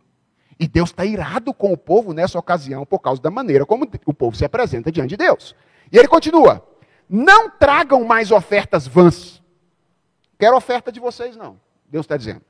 E 0.57 0.67
Deus 0.67 0.89
está 0.89 1.03
irado 1.03 1.53
com 1.53 1.73
o 1.73 1.77
povo 1.77 2.13
nessa 2.13 2.39
ocasião 2.39 2.85
por 2.85 2.99
causa 2.99 3.21
da 3.21 3.29
maneira 3.29 3.65
como 3.65 3.89
o 4.05 4.13
povo 4.13 4.37
se 4.37 4.45
apresenta 4.45 4.89
diante 4.89 5.09
de 5.09 5.17
Deus. 5.17 5.53
E 5.91 5.97
ele 5.97 6.07
continua: 6.07 6.65
Não 7.15 7.47
tragam 7.47 8.03
mais 8.03 8.31
ofertas 8.31 8.87
vãs. 8.87 9.39
Quero 10.39 10.57
oferta 10.57 10.91
de 10.91 10.99
vocês, 10.99 11.35
não. 11.35 11.59
Deus 11.85 12.05
está 12.05 12.17
dizendo. 12.17 12.41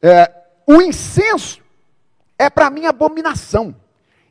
É, 0.00 0.32
o 0.66 0.80
incenso 0.80 1.60
é 2.38 2.48
para 2.48 2.70
mim 2.70 2.86
abominação. 2.86 3.76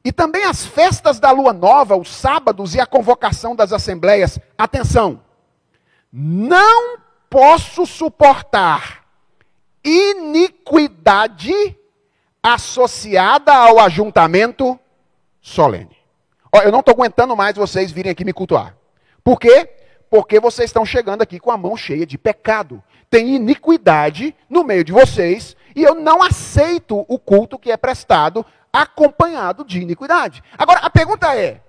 E 0.04 0.12
também 0.12 0.44
as 0.46 0.66
festas 0.66 1.20
da 1.20 1.30
lua 1.30 1.54
nova, 1.54 1.96
os 1.96 2.10
sábados 2.10 2.74
e 2.74 2.80
a 2.80 2.88
convocação 2.88 3.56
das 3.56 3.72
assembleias. 3.72 4.40
Atenção! 4.58 5.22
Não 6.12 6.98
posso 7.30 7.86
suportar 7.86 9.06
iniquidade 9.84 11.78
associada 12.42 13.54
ao 13.54 13.80
ajuntamento 13.80 14.80
solene. 15.40 15.96
Ó, 16.52 16.60
eu 16.62 16.72
não 16.72 16.80
estou 16.80 16.94
aguentando 16.94 17.36
mais 17.36 17.56
vocês 17.56 17.92
virem 17.92 18.12
aqui 18.12 18.26
me 18.26 18.34
cultuar. 18.34 18.76
Por 19.26 19.40
quê? 19.40 19.68
Porque 20.08 20.40
vocês 20.40 20.70
estão 20.70 20.86
chegando 20.86 21.24
aqui 21.24 21.40
com 21.40 21.50
a 21.50 21.58
mão 21.58 21.76
cheia 21.76 22.06
de 22.06 22.16
pecado. 22.16 22.82
Tem 23.10 23.36
iniquidade 23.36 24.36
no 24.48 24.64
meio 24.64 24.84
de 24.84 24.92
vocês 24.92 25.58
e 25.76 25.82
eu 25.82 25.96
não 25.96 26.22
aceito 26.22 27.04
o 27.08 27.18
culto 27.18 27.58
que 27.58 27.72
é 27.72 27.76
prestado 27.76 28.46
acompanhado 28.72 29.66
de 29.66 29.82
iniquidade. 29.82 30.44
Agora, 30.56 30.82
a 30.82 30.92
pergunta 30.92 31.36
é: 31.36 31.60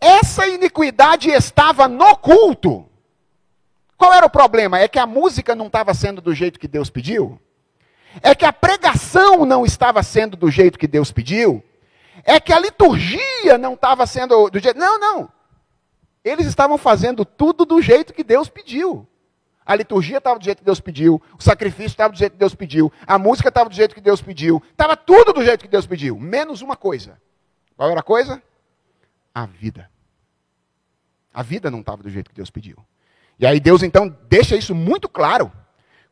essa 0.00 0.46
iniquidade 0.46 1.30
estava 1.30 1.88
no 1.88 2.16
culto? 2.16 2.88
Qual 3.96 4.14
era 4.14 4.24
o 4.24 4.30
problema? 4.30 4.78
É 4.78 4.86
que 4.86 5.00
a 5.00 5.06
música 5.06 5.56
não 5.56 5.66
estava 5.66 5.92
sendo 5.94 6.20
do 6.20 6.32
jeito 6.32 6.60
que 6.60 6.68
Deus 6.68 6.90
pediu? 6.90 7.40
É 8.22 8.36
que 8.36 8.44
a 8.44 8.52
pregação 8.52 9.44
não 9.44 9.66
estava 9.66 10.00
sendo 10.04 10.36
do 10.36 10.48
jeito 10.48 10.78
que 10.78 10.86
Deus 10.86 11.10
pediu? 11.10 11.60
É 12.22 12.38
que 12.38 12.52
a 12.52 12.60
liturgia 12.60 13.58
não 13.58 13.74
estava 13.74 14.06
sendo 14.06 14.48
do 14.48 14.60
jeito. 14.60 14.78
Não, 14.78 15.00
não. 15.00 15.37
Eles 16.28 16.46
estavam 16.46 16.76
fazendo 16.76 17.24
tudo 17.24 17.64
do 17.64 17.80
jeito 17.80 18.12
que 18.12 18.22
Deus 18.22 18.48
pediu. 18.48 19.08
A 19.64 19.74
liturgia 19.74 20.18
estava 20.18 20.38
do 20.38 20.44
jeito 20.44 20.58
que 20.58 20.64
Deus 20.64 20.80
pediu, 20.80 21.20
o 21.38 21.42
sacrifício 21.42 21.86
estava 21.88 22.12
do 22.12 22.18
jeito 22.18 22.32
que 22.32 22.38
Deus 22.38 22.54
pediu, 22.54 22.92
a 23.06 23.18
música 23.18 23.48
estava 23.48 23.68
do 23.68 23.74
jeito 23.74 23.94
que 23.94 24.00
Deus 24.00 24.22
pediu, 24.22 24.62
estava 24.70 24.96
tudo 24.96 25.32
do 25.32 25.44
jeito 25.44 25.62
que 25.62 25.68
Deus 25.68 25.86
pediu, 25.86 26.18
menos 26.18 26.62
uma 26.62 26.74
coisa. 26.74 27.20
Qual 27.76 27.90
era 27.90 28.00
a 28.00 28.02
coisa? 28.02 28.42
A 29.34 29.44
vida. 29.44 29.90
A 31.34 31.42
vida 31.42 31.70
não 31.70 31.80
estava 31.80 32.02
do 32.02 32.08
jeito 32.08 32.30
que 32.30 32.36
Deus 32.36 32.50
pediu. 32.50 32.76
E 33.38 33.46
aí 33.46 33.60
Deus 33.60 33.82
então 33.82 34.08
deixa 34.28 34.56
isso 34.56 34.74
muito 34.74 35.08
claro, 35.08 35.52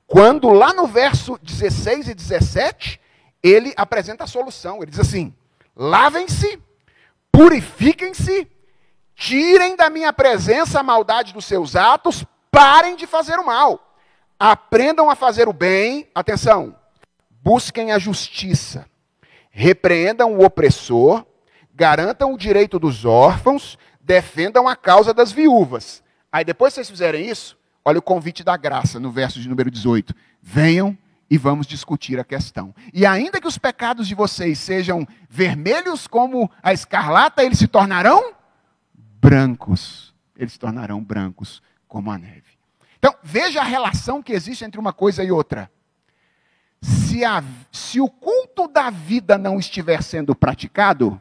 quando 0.07 0.51
lá 0.51 0.73
no 0.73 0.87
verso 0.87 1.39
16 1.43 2.09
e 2.09 2.15
17, 2.15 3.01
ele 3.43 3.73
apresenta 3.77 4.25
a 4.25 4.27
solução. 4.27 4.83
Ele 4.83 4.91
diz 4.91 5.01
assim: 5.01 5.35
lavem-se, 5.75 6.63
purifiquem-se, 7.33 8.47
tirem 9.17 9.75
da 9.75 9.91
minha 9.91 10.13
presença 10.13 10.79
a 10.79 10.85
maldade 10.85 11.33
dos 11.33 11.45
seus 11.45 11.75
atos, 11.75 12.25
Parem 12.57 12.97
de 12.97 13.07
fazer 13.07 13.39
o 13.39 13.45
mal. 13.45 13.99
Aprendam 14.41 15.11
a 15.11 15.15
fazer 15.15 15.47
o 15.47 15.53
bem. 15.53 16.09
Atenção. 16.15 16.75
Busquem 17.43 17.93
a 17.93 17.99
justiça. 17.99 18.87
Repreendam 19.51 20.33
o 20.33 20.43
opressor. 20.43 21.27
Garantam 21.75 22.33
o 22.33 22.39
direito 22.39 22.79
dos 22.79 23.05
órfãos. 23.05 23.77
Defendam 24.01 24.67
a 24.67 24.75
causa 24.75 25.13
das 25.13 25.31
viúvas. 25.31 26.03
Aí 26.33 26.47
depois 26.47 26.73
vocês 26.73 26.89
fizerem 26.89 27.29
isso, 27.29 27.59
olha 27.85 27.99
o 27.99 28.03
convite 28.03 28.43
da 28.43 28.57
graça 28.57 28.99
no 28.99 29.11
verso 29.11 29.39
de 29.39 29.51
número 29.51 29.71
18. 29.71 30.15
Venham 30.41 30.97
e 31.29 31.37
vamos 31.37 31.67
discutir 31.67 32.19
a 32.19 32.25
questão. 32.25 32.75
E 32.91 33.05
ainda 33.05 33.39
que 33.39 33.47
os 33.47 33.59
pecados 33.59 34.09
de 34.09 34.15
vocês 34.15 34.59
sejam 34.59 35.07
vermelhos 35.29 36.07
como 36.07 36.51
a 36.63 36.73
escarlata, 36.73 37.45
eles 37.45 37.59
se 37.59 37.69
tornarão 37.69 38.35
brancos. 39.27 40.15
Eles 40.37 40.53
se 40.53 40.59
tornarão 40.59 41.03
brancos 41.03 41.61
como 41.89 42.13
a 42.13 42.19
neve. 42.19 42.57
Então, 42.97 43.13
veja 43.25 43.61
a 43.61 43.65
relação 43.65 44.23
que 44.23 44.33
existe 44.33 44.65
entre 44.65 44.79
uma 44.79 44.93
coisa 44.93 45.25
e 45.25 45.33
outra. 45.33 45.69
Se, 46.81 47.25
a, 47.25 47.43
se 47.73 48.01
o 48.01 48.09
culto 48.09 48.69
da 48.69 48.89
vida 48.89 49.37
não 49.37 49.59
estiver 49.59 50.01
sendo 50.03 50.33
praticado, 50.33 51.21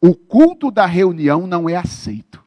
o 0.00 0.14
culto 0.14 0.70
da 0.70 0.86
reunião 0.86 1.44
não 1.44 1.68
é 1.68 1.74
aceito. 1.74 2.44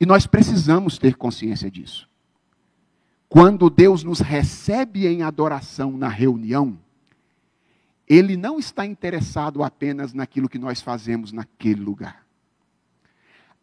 E 0.00 0.06
nós 0.06 0.26
precisamos 0.26 0.96
ter 0.96 1.14
consciência 1.14 1.70
disso. 1.70 2.08
Quando 3.28 3.68
Deus 3.68 4.02
nos 4.02 4.20
recebe 4.20 5.06
em 5.06 5.22
adoração 5.22 5.98
na 5.98 6.08
reunião, 6.08 6.78
Ele 8.08 8.38
não 8.38 8.58
está 8.58 8.86
interessado 8.86 9.62
apenas 9.62 10.14
naquilo 10.14 10.48
que 10.48 10.58
nós 10.58 10.80
fazemos 10.80 11.30
naquele 11.30 11.82
lugar. 11.82 12.27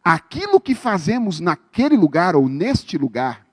Aquilo 0.06 0.62
que 0.62 0.76
fazemos 0.76 1.40
naquele 1.40 1.98
lugar 1.98 2.36
ou 2.36 2.48
neste 2.48 2.96
lugar 2.96 3.44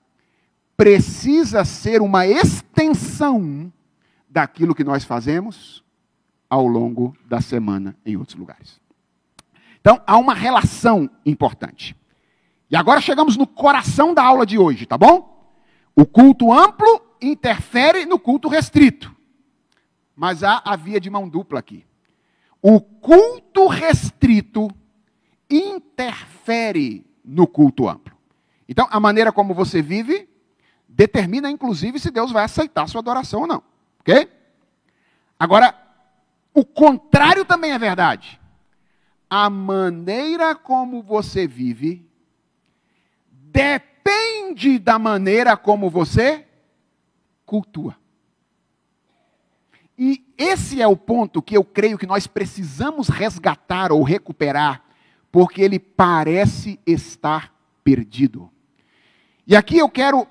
precisa 0.77 1.65
ser 1.65 1.99
uma 1.99 2.27
extensão 2.27 3.73
daquilo 4.29 4.75
que 4.75 4.83
nós 4.83 5.03
fazemos 5.03 5.83
ao 6.47 6.67
longo 6.67 7.17
da 7.25 7.41
semana 7.41 7.97
em 8.05 8.15
outros 8.17 8.37
lugares. 8.37 8.79
Então, 9.81 9.99
há 10.05 10.15
uma 10.15 10.35
relação 10.35 11.09
importante. 11.25 11.95
E 12.69 12.75
agora 12.75 13.01
chegamos 13.01 13.35
no 13.35 13.47
coração 13.47 14.13
da 14.13 14.23
aula 14.23 14.45
de 14.45 14.59
hoje, 14.59 14.85
tá 14.85 14.95
bom? 14.95 15.51
O 15.95 16.05
culto 16.05 16.53
amplo 16.53 17.01
interfere 17.19 18.05
no 18.05 18.19
culto 18.19 18.47
restrito. 18.47 19.11
Mas 20.15 20.43
há 20.43 20.61
a 20.63 20.75
via 20.75 20.99
de 20.99 21.09
mão 21.09 21.27
dupla 21.27 21.57
aqui. 21.57 21.83
O 22.61 22.79
culto 22.79 23.65
restrito 23.65 24.69
interfere 25.57 27.05
no 27.23 27.47
culto 27.47 27.87
amplo. 27.87 28.15
Então, 28.67 28.87
a 28.89 28.99
maneira 28.99 29.31
como 29.31 29.53
você 29.53 29.81
vive 29.81 30.29
determina, 30.87 31.49
inclusive, 31.49 31.99
se 31.99 32.11
Deus 32.11 32.31
vai 32.31 32.45
aceitar 32.45 32.87
sua 32.87 32.99
adoração 32.99 33.41
ou 33.41 33.47
não. 33.47 33.63
Ok? 33.99 34.29
Agora, 35.39 35.75
o 36.53 36.63
contrário 36.63 37.45
também 37.45 37.71
é 37.71 37.79
verdade 37.79 38.39
a 39.35 39.49
maneira 39.49 40.53
como 40.53 41.01
você 41.01 41.47
vive 41.47 42.07
depende 43.31 44.77
da 44.77 44.99
maneira 44.99 45.57
como 45.57 45.89
você 45.89 46.45
cultua. 47.43 47.97
E 49.97 50.23
esse 50.37 50.83
é 50.83 50.87
o 50.87 50.95
ponto 50.95 51.41
que 51.41 51.57
eu 51.57 51.63
creio 51.63 51.97
que 51.97 52.05
nós 52.05 52.27
precisamos 52.27 53.07
resgatar 53.07 53.91
ou 53.91 54.03
recuperar, 54.03 54.83
porque 55.33 55.63
ele 55.63 55.79
parece 55.79 56.79
estar 56.85 57.51
perdido. 57.83 58.51
E 59.47 59.55
aqui 59.55 59.79
eu 59.79 59.89
quero 59.89 60.27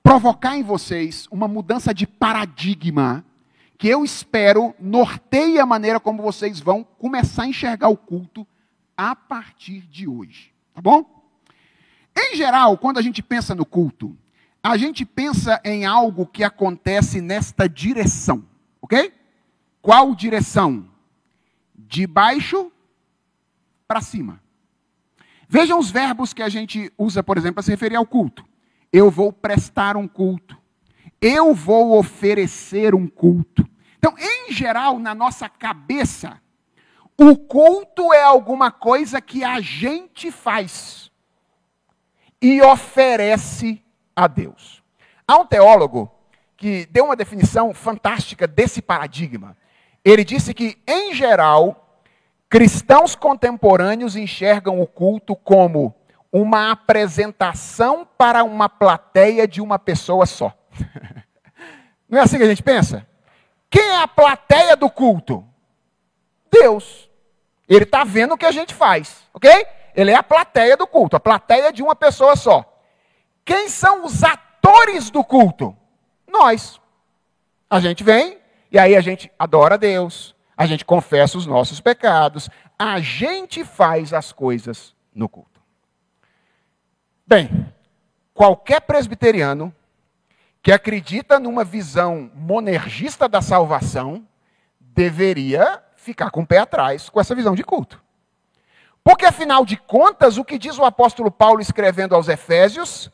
provocar 0.00 0.56
em 0.56 0.62
vocês 0.62 1.26
uma 1.28 1.48
mudança 1.48 1.92
de 1.92 2.06
paradigma 2.06 3.24
que 3.76 3.88
eu 3.88 4.04
espero 4.04 4.72
norteie 4.78 5.58
a 5.58 5.66
maneira 5.66 5.98
como 5.98 6.22
vocês 6.22 6.60
vão 6.60 6.84
começar 6.84 7.42
a 7.42 7.46
enxergar 7.48 7.88
o 7.88 7.96
culto 7.96 8.46
a 8.96 9.16
partir 9.16 9.80
de 9.88 10.06
hoje. 10.06 10.54
Tá 10.72 10.80
bom? 10.80 11.04
Em 12.16 12.36
geral, 12.36 12.78
quando 12.78 12.98
a 12.98 13.02
gente 13.02 13.24
pensa 13.24 13.56
no 13.56 13.66
culto, 13.66 14.16
a 14.62 14.76
gente 14.76 15.04
pensa 15.04 15.60
em 15.64 15.84
algo 15.84 16.26
que 16.26 16.44
acontece 16.44 17.20
nesta 17.20 17.68
direção, 17.68 18.44
ok? 18.80 19.12
Qual 19.82 20.14
direção? 20.14 20.88
De 21.74 22.06
baixo 22.06 22.70
para 23.88 24.00
cima. 24.00 24.43
Vejam 25.54 25.78
os 25.78 25.90
verbos 25.90 26.32
que 26.34 26.42
a 26.42 26.48
gente 26.48 26.92
usa, 26.98 27.22
por 27.22 27.38
exemplo, 27.38 27.54
para 27.54 27.62
se 27.62 27.70
referir 27.70 27.96
ao 27.96 28.04
culto. 28.04 28.44
Eu 28.92 29.10
vou 29.10 29.32
prestar 29.32 29.96
um 29.96 30.08
culto 30.08 30.62
eu 31.24 31.54
vou 31.54 31.98
oferecer 31.98 32.94
um 32.94 33.06
culto. 33.06 33.66
Então, 33.98 34.14
em 34.18 34.52
geral, 34.52 34.98
na 34.98 35.14
nossa 35.14 35.48
cabeça, 35.48 36.38
o 37.18 37.34
culto 37.34 38.12
é 38.12 38.22
alguma 38.22 38.70
coisa 38.70 39.22
que 39.22 39.42
a 39.42 39.58
gente 39.58 40.30
faz 40.30 41.10
e 42.42 42.60
oferece 42.60 43.82
a 44.14 44.26
Deus. 44.26 44.82
Há 45.26 45.38
um 45.38 45.46
teólogo 45.46 46.12
que 46.58 46.84
deu 46.90 47.06
uma 47.06 47.16
definição 47.16 47.72
fantástica 47.72 48.46
desse 48.46 48.82
paradigma. 48.82 49.56
Ele 50.04 50.24
disse 50.24 50.52
que, 50.52 50.76
em 50.86 51.14
geral, 51.14 51.83
cristãos 52.54 53.16
contemporâneos 53.16 54.14
enxergam 54.14 54.80
o 54.80 54.86
culto 54.86 55.34
como 55.34 55.92
uma 56.30 56.70
apresentação 56.70 58.06
para 58.16 58.44
uma 58.44 58.68
plateia 58.68 59.48
de 59.48 59.60
uma 59.60 59.76
pessoa 59.76 60.24
só. 60.24 60.56
Não 62.08 62.20
é 62.20 62.22
assim 62.22 62.36
que 62.36 62.44
a 62.44 62.48
gente 62.48 62.62
pensa? 62.62 63.04
Quem 63.68 63.82
é 63.82 63.96
a 64.00 64.06
plateia 64.06 64.76
do 64.76 64.88
culto? 64.88 65.44
Deus. 66.48 67.10
Ele 67.68 67.82
está 67.82 68.04
vendo 68.04 68.34
o 68.34 68.38
que 68.38 68.46
a 68.46 68.52
gente 68.52 68.72
faz, 68.72 69.24
ok? 69.34 69.50
Ele 69.92 70.12
é 70.12 70.14
a 70.14 70.22
plateia 70.22 70.76
do 70.76 70.86
culto, 70.86 71.16
a 71.16 71.20
plateia 71.20 71.72
de 71.72 71.82
uma 71.82 71.96
pessoa 71.96 72.36
só. 72.36 72.80
Quem 73.44 73.68
são 73.68 74.04
os 74.04 74.22
atores 74.22 75.10
do 75.10 75.24
culto? 75.24 75.76
Nós. 76.24 76.80
A 77.68 77.80
gente 77.80 78.04
vem 78.04 78.38
e 78.70 78.78
aí 78.78 78.94
a 78.94 79.00
gente 79.00 79.28
adora 79.36 79.74
a 79.74 79.78
Deus, 79.78 80.33
a 80.56 80.66
gente 80.66 80.84
confessa 80.84 81.38
os 81.38 81.46
nossos 81.46 81.80
pecados, 81.80 82.48
a 82.78 83.00
gente 83.00 83.64
faz 83.64 84.12
as 84.12 84.32
coisas 84.32 84.94
no 85.14 85.28
culto. 85.28 85.60
Bem, 87.26 87.72
qualquer 88.32 88.80
presbiteriano 88.80 89.74
que 90.62 90.72
acredita 90.72 91.38
numa 91.38 91.64
visão 91.64 92.30
monergista 92.34 93.28
da 93.28 93.42
salvação, 93.42 94.26
deveria 94.80 95.82
ficar 95.96 96.30
com 96.30 96.42
o 96.42 96.46
pé 96.46 96.58
atrás 96.58 97.08
com 97.08 97.20
essa 97.20 97.34
visão 97.34 97.54
de 97.54 97.62
culto. 97.62 98.02
Porque, 99.02 99.26
afinal 99.26 99.66
de 99.66 99.76
contas, 99.76 100.38
o 100.38 100.44
que 100.44 100.58
diz 100.58 100.78
o 100.78 100.84
apóstolo 100.84 101.30
Paulo 101.30 101.60
escrevendo 101.60 102.14
aos 102.14 102.28
Efésios? 102.28 103.10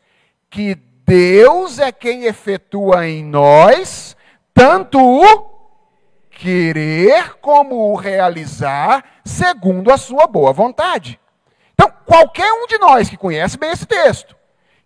Que 0.48 0.76
Deus 1.04 1.80
é 1.80 1.90
quem 1.90 2.26
efetua 2.26 3.08
em 3.08 3.24
nós 3.24 4.16
tanto 4.54 4.98
o 5.00 5.59
querer 6.40 7.34
como 7.34 7.92
o 7.92 7.94
realizar, 7.94 9.04
segundo 9.22 9.92
a 9.92 9.98
sua 9.98 10.26
boa 10.26 10.54
vontade. 10.54 11.20
Então, 11.74 11.92
qualquer 12.06 12.50
um 12.50 12.66
de 12.66 12.78
nós 12.78 13.10
que 13.10 13.16
conhece 13.18 13.58
bem 13.58 13.70
esse 13.70 13.84
texto, 13.84 14.34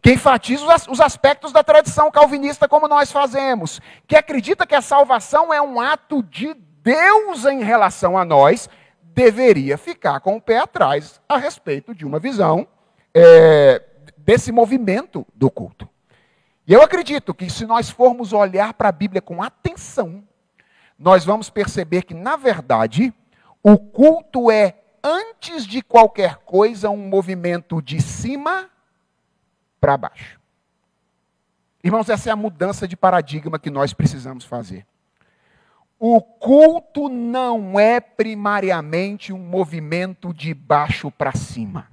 que 0.02 0.12
enfatiza 0.12 0.66
os 0.90 1.00
aspectos 1.00 1.52
da 1.52 1.62
tradição 1.62 2.10
calvinista, 2.10 2.68
como 2.68 2.88
nós 2.88 3.12
fazemos, 3.12 3.80
que 4.04 4.16
acredita 4.16 4.66
que 4.66 4.74
a 4.74 4.82
salvação 4.82 5.54
é 5.54 5.62
um 5.62 5.80
ato 5.80 6.24
de 6.24 6.54
Deus 6.82 7.44
em 7.44 7.62
relação 7.62 8.18
a 8.18 8.24
nós, 8.24 8.68
deveria 9.00 9.78
ficar 9.78 10.18
com 10.18 10.36
o 10.36 10.42
pé 10.42 10.58
atrás 10.58 11.20
a 11.28 11.36
respeito 11.36 11.94
de 11.94 12.04
uma 12.04 12.18
visão 12.18 12.66
é, 13.14 13.80
desse 14.18 14.50
movimento 14.50 15.24
do 15.32 15.48
culto. 15.48 15.88
E 16.66 16.72
eu 16.72 16.82
acredito 16.82 17.32
que 17.32 17.48
se 17.48 17.64
nós 17.64 17.90
formos 17.90 18.32
olhar 18.32 18.74
para 18.74 18.88
a 18.88 18.92
Bíblia 18.92 19.22
com 19.22 19.40
atenção, 19.40 20.24
nós 20.98 21.24
vamos 21.24 21.50
perceber 21.50 22.02
que, 22.02 22.14
na 22.14 22.36
verdade, 22.36 23.12
o 23.62 23.78
culto 23.78 24.50
é, 24.50 24.78
antes 25.02 25.66
de 25.66 25.82
qualquer 25.82 26.36
coisa, 26.38 26.90
um 26.90 27.08
movimento 27.08 27.82
de 27.82 28.00
cima 28.00 28.70
para 29.80 29.96
baixo. 29.96 30.40
Irmãos, 31.82 32.08
essa 32.08 32.30
é 32.30 32.32
a 32.32 32.36
mudança 32.36 32.88
de 32.88 32.96
paradigma 32.96 33.58
que 33.58 33.70
nós 33.70 33.92
precisamos 33.92 34.44
fazer. 34.44 34.86
O 35.98 36.20
culto 36.20 37.08
não 37.08 37.78
é 37.78 38.00
primariamente 38.00 39.32
um 39.32 39.38
movimento 39.38 40.32
de 40.32 40.54
baixo 40.54 41.10
para 41.10 41.32
cima. 41.32 41.90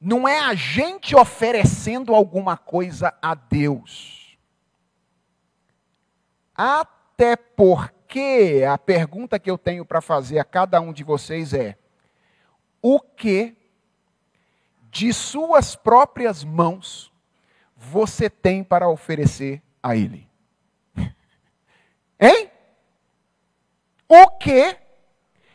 Não 0.00 0.28
é 0.28 0.38
a 0.38 0.54
gente 0.54 1.16
oferecendo 1.16 2.14
alguma 2.14 2.56
coisa 2.56 3.12
a 3.20 3.34
Deus. 3.34 4.38
Até 7.18 7.34
porque 7.34 8.62
a 8.64 8.78
pergunta 8.78 9.40
que 9.40 9.50
eu 9.50 9.58
tenho 9.58 9.84
para 9.84 10.00
fazer 10.00 10.38
a 10.38 10.44
cada 10.44 10.80
um 10.80 10.92
de 10.92 11.02
vocês 11.02 11.52
é: 11.52 11.76
o 12.80 13.00
que 13.00 13.56
de 14.88 15.12
suas 15.12 15.74
próprias 15.74 16.44
mãos 16.44 17.12
você 17.76 18.30
tem 18.30 18.62
para 18.62 18.88
oferecer 18.88 19.60
a 19.82 19.96
Ele? 19.96 20.28
Hein? 22.20 22.52
O 24.08 24.28
que 24.38 24.78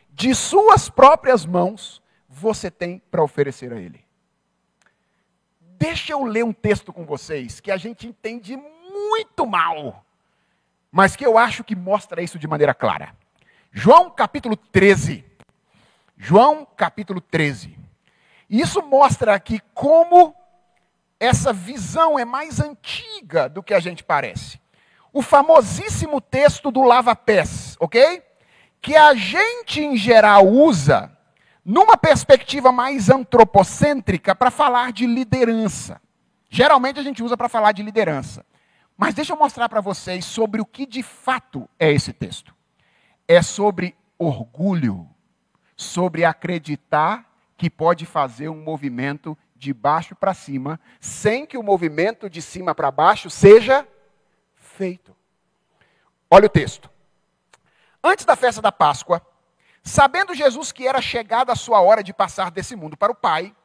de 0.10 0.36
suas 0.36 0.90
próprias 0.90 1.46
mãos 1.46 2.02
você 2.28 2.70
tem 2.70 3.00
para 3.10 3.24
oferecer 3.24 3.72
a 3.72 3.80
Ele? 3.80 4.06
Deixa 5.62 6.12
eu 6.12 6.26
ler 6.26 6.44
um 6.44 6.52
texto 6.52 6.92
com 6.92 7.06
vocês 7.06 7.62
que 7.62 7.72
a 7.72 7.78
gente 7.78 8.06
entende 8.06 8.58
muito 8.58 9.48
mal 9.48 10.06
mas 10.94 11.16
que 11.16 11.26
eu 11.26 11.40
acho 11.40 11.64
que 11.64 11.76
mostra 11.76 12.22
isso 12.22 12.38
de 12.38 12.48
maneira 12.48 12.72
clara. 12.72 13.16
João 13.72 14.12
capítulo 14.12 14.56
13. 14.56 15.26
João 16.16 16.68
capítulo 16.78 17.20
13. 17.20 17.76
E 18.48 18.62
isso 18.62 18.80
mostra 18.84 19.34
aqui 19.34 19.60
como 19.74 20.36
essa 21.20 21.52
visão 21.52 22.20
é 22.20 22.24
mais 22.24 22.60
antiga 22.60 23.50
do 23.50 23.64
que 23.64 23.74
a 23.74 23.80
gente 23.80 24.04
parece. 24.04 24.62
O 25.12 25.24
famosíssimo 25.24 26.22
texto 26.22 26.70
do 26.70 26.84
lava-pés, 26.84 27.76
ok? 27.80 28.22
Que 28.80 28.96
a 28.96 29.16
gente 29.16 29.82
em 29.82 29.98
geral 29.98 30.48
usa 30.48 31.12
numa 31.66 31.98
perspectiva 31.98 32.72
mais 32.72 33.10
antropocêntrica 33.10 34.36
para 34.36 34.52
falar 34.52 34.92
de 34.92 35.08
liderança. 35.08 36.00
Geralmente 36.52 37.00
a 37.00 37.04
gente 37.04 37.24
usa 37.24 37.36
para 37.36 37.50
falar 37.50 37.72
de 37.72 37.82
liderança. 37.82 38.46
Mas 38.98 39.14
deixa 39.14 39.34
eu 39.34 39.38
mostrar 39.38 39.68
para 39.68 39.82
vocês 39.82 40.24
sobre 40.26 40.62
o 40.62 40.66
que 40.66 40.86
de 40.86 41.02
fato 41.02 41.68
é 41.80 41.92
esse 41.92 42.14
texto. 42.14 42.56
É 43.28 43.42
sobre 43.42 43.96
orgulho, 44.18 45.10
sobre 45.76 46.24
acreditar 46.24 47.30
que 47.58 47.70
pode 47.70 48.06
fazer 48.06 48.50
um 48.50 48.62
movimento 48.62 49.38
de 49.56 49.74
baixo 49.74 50.16
para 50.16 50.34
cima, 50.34 50.80
sem 51.00 51.46
que 51.46 51.58
o 51.58 51.64
movimento 51.64 52.30
de 52.30 52.42
cima 52.42 52.76
para 52.76 52.92
baixo 52.92 53.30
seja 53.30 53.88
feito. 54.54 55.16
Olha 56.30 56.48
o 56.48 56.50
texto. 56.50 56.90
Antes 58.04 58.26
da 58.26 58.36
festa 58.36 58.62
da 58.62 58.72
Páscoa, 58.72 59.26
sabendo 59.82 60.34
Jesus 60.34 60.72
que 60.72 60.88
era 60.88 61.02
chegada 61.02 61.54
a 61.54 61.56
sua 61.56 61.80
hora 61.80 62.04
de 62.04 62.14
passar 62.14 62.52
desse 62.52 62.76
mundo 62.76 62.98
para 62.98 63.12
o 63.12 63.16
Pai, 63.16 63.56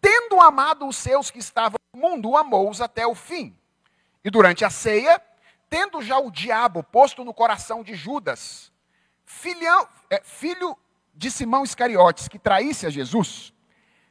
tendo 0.00 0.40
amado 0.40 0.86
os 0.86 0.96
seus 0.96 1.30
que 1.30 1.38
estavam 1.38 1.78
no 1.94 2.00
mundo, 2.00 2.36
amou-os 2.36 2.80
até 2.80 3.06
o 3.06 3.14
fim. 3.14 3.56
E 4.24 4.30
durante 4.30 4.64
a 4.64 4.70
ceia, 4.70 5.20
tendo 5.68 6.02
já 6.02 6.18
o 6.18 6.30
diabo 6.30 6.82
posto 6.82 7.24
no 7.24 7.32
coração 7.32 7.82
de 7.82 7.94
Judas, 7.94 8.72
filhão, 9.24 9.88
é, 10.10 10.20
filho 10.22 10.76
de 11.14 11.30
Simão 11.30 11.64
Iscariotes, 11.64 12.28
que 12.28 12.38
traísse 12.38 12.86
a 12.86 12.90
Jesus, 12.90 13.52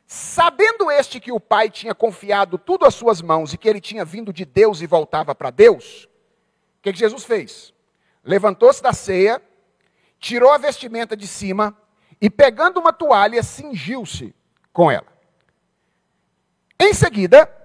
sabendo 0.08 0.90
este 0.90 1.20
que 1.20 1.32
o 1.32 1.40
Pai 1.40 1.70
tinha 1.70 1.94
confiado 1.94 2.58
tudo 2.58 2.86
às 2.86 2.96
suas 2.96 3.22
mãos 3.22 3.54
e 3.54 3.58
que 3.58 3.70
ele 3.70 3.82
tinha 3.82 4.04
vindo 4.04 4.34
de 4.34 4.46
Deus 4.46 4.82
e 4.82 4.88
voltava 4.88 5.36
para 5.36 5.52
Deus, 5.52 6.06
o 6.06 6.82
que, 6.82 6.94
que 6.94 7.00
Jesus 7.00 7.24
fez? 7.26 7.74
Levantou-se 8.24 8.82
da 8.82 8.94
ceia, 8.94 9.42
tirou 10.20 10.52
a 10.52 10.58
vestimenta 10.58 11.16
de 11.16 11.28
cima 11.28 11.78
e, 12.22 12.30
pegando 12.30 12.80
uma 12.80 12.94
toalha, 12.94 13.44
cingiu-se 13.44 14.34
com 14.72 14.90
ela. 14.90 15.08
Em 16.80 16.94
seguida, 16.94 17.59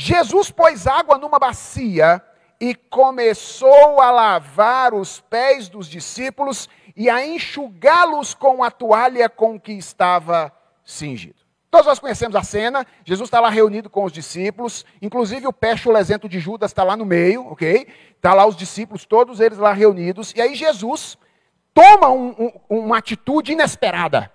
Jesus 0.00 0.50
pôs 0.50 0.86
água 0.86 1.18
numa 1.18 1.38
bacia 1.38 2.22
e 2.58 2.74
começou 2.74 4.00
a 4.00 4.10
lavar 4.10 4.94
os 4.94 5.20
pés 5.20 5.68
dos 5.68 5.86
discípulos 5.86 6.70
e 6.96 7.10
a 7.10 7.26
enxugá-los 7.26 8.32
com 8.32 8.64
a 8.64 8.70
toalha 8.70 9.28
com 9.28 9.60
que 9.60 9.72
estava 9.72 10.50
cingido. 10.82 11.36
Todos 11.70 11.86
nós 11.86 11.98
conhecemos 11.98 12.34
a 12.34 12.42
cena, 12.42 12.86
Jesus 13.04 13.26
está 13.26 13.40
lá 13.40 13.50
reunido 13.50 13.90
com 13.90 14.04
os 14.04 14.10
discípulos, 14.10 14.86
inclusive 15.02 15.46
o 15.46 15.52
pé 15.52 15.76
chulezento 15.76 16.30
de 16.30 16.40
Judas 16.40 16.70
está 16.70 16.82
lá 16.82 16.96
no 16.96 17.04
meio, 17.04 17.46
ok? 17.48 17.86
Está 18.16 18.32
lá 18.32 18.46
os 18.46 18.56
discípulos, 18.56 19.04
todos 19.04 19.38
eles 19.38 19.58
lá 19.58 19.74
reunidos, 19.74 20.32
e 20.34 20.40
aí 20.40 20.54
Jesus 20.54 21.18
toma 21.74 22.08
um, 22.08 22.30
um, 22.70 22.78
uma 22.78 22.96
atitude 22.96 23.52
inesperada. 23.52 24.32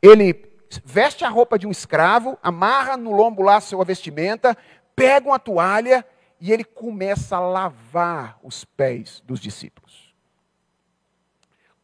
Ele 0.00 0.48
veste 0.84 1.24
a 1.24 1.28
roupa 1.28 1.58
de 1.58 1.66
um 1.66 1.70
escravo, 1.70 2.38
amarra 2.42 2.96
no 2.96 3.12
lombo 3.12 3.42
lá 3.42 3.60
sua 3.60 3.84
vestimenta, 3.84 4.56
pega 4.98 5.28
uma 5.28 5.38
toalha 5.38 6.04
e 6.40 6.52
ele 6.52 6.64
começa 6.64 7.36
a 7.36 7.40
lavar 7.40 8.38
os 8.42 8.64
pés 8.64 9.22
dos 9.24 9.38
discípulos. 9.38 10.12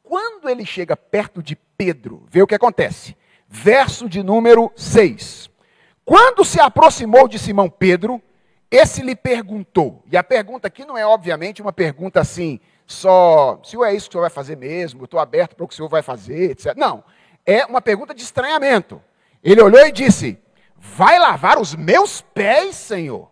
Quando 0.02 0.48
ele 0.48 0.66
chega 0.66 0.96
perto 0.96 1.40
de 1.40 1.54
Pedro, 1.54 2.26
vê 2.28 2.42
o 2.42 2.46
que 2.46 2.54
acontece. 2.54 3.16
Verso 3.48 4.08
de 4.08 4.22
número 4.22 4.72
6. 4.74 5.48
Quando 6.04 6.44
se 6.44 6.60
aproximou 6.60 7.28
de 7.28 7.38
Simão 7.38 7.70
Pedro, 7.70 8.20
esse 8.70 9.00
lhe 9.00 9.14
perguntou. 9.14 10.02
E 10.10 10.16
a 10.16 10.24
pergunta 10.24 10.66
aqui 10.66 10.84
não 10.84 10.98
é, 10.98 11.06
obviamente, 11.06 11.62
uma 11.62 11.72
pergunta 11.72 12.20
assim, 12.20 12.60
só, 12.86 13.60
se 13.62 13.76
é 13.82 13.94
isso 13.94 14.10
que 14.10 14.10
o 14.10 14.18
senhor 14.18 14.22
vai 14.22 14.30
fazer 14.30 14.56
mesmo, 14.56 15.02
eu 15.02 15.04
estou 15.04 15.20
aberto 15.20 15.54
para 15.54 15.64
o 15.64 15.68
que 15.68 15.74
o 15.74 15.76
senhor 15.76 15.88
vai 15.88 16.02
fazer, 16.02 16.50
etc. 16.50 16.74
Não. 16.76 17.04
É 17.46 17.64
uma 17.64 17.80
pergunta 17.80 18.12
de 18.12 18.22
estranhamento. 18.22 19.00
Ele 19.42 19.62
olhou 19.62 19.86
e 19.86 19.92
disse: 19.92 20.38
Vai 20.84 21.18
lavar 21.18 21.58
os 21.58 21.74
meus 21.74 22.20
pés, 22.20 22.76
Senhor? 22.76 23.30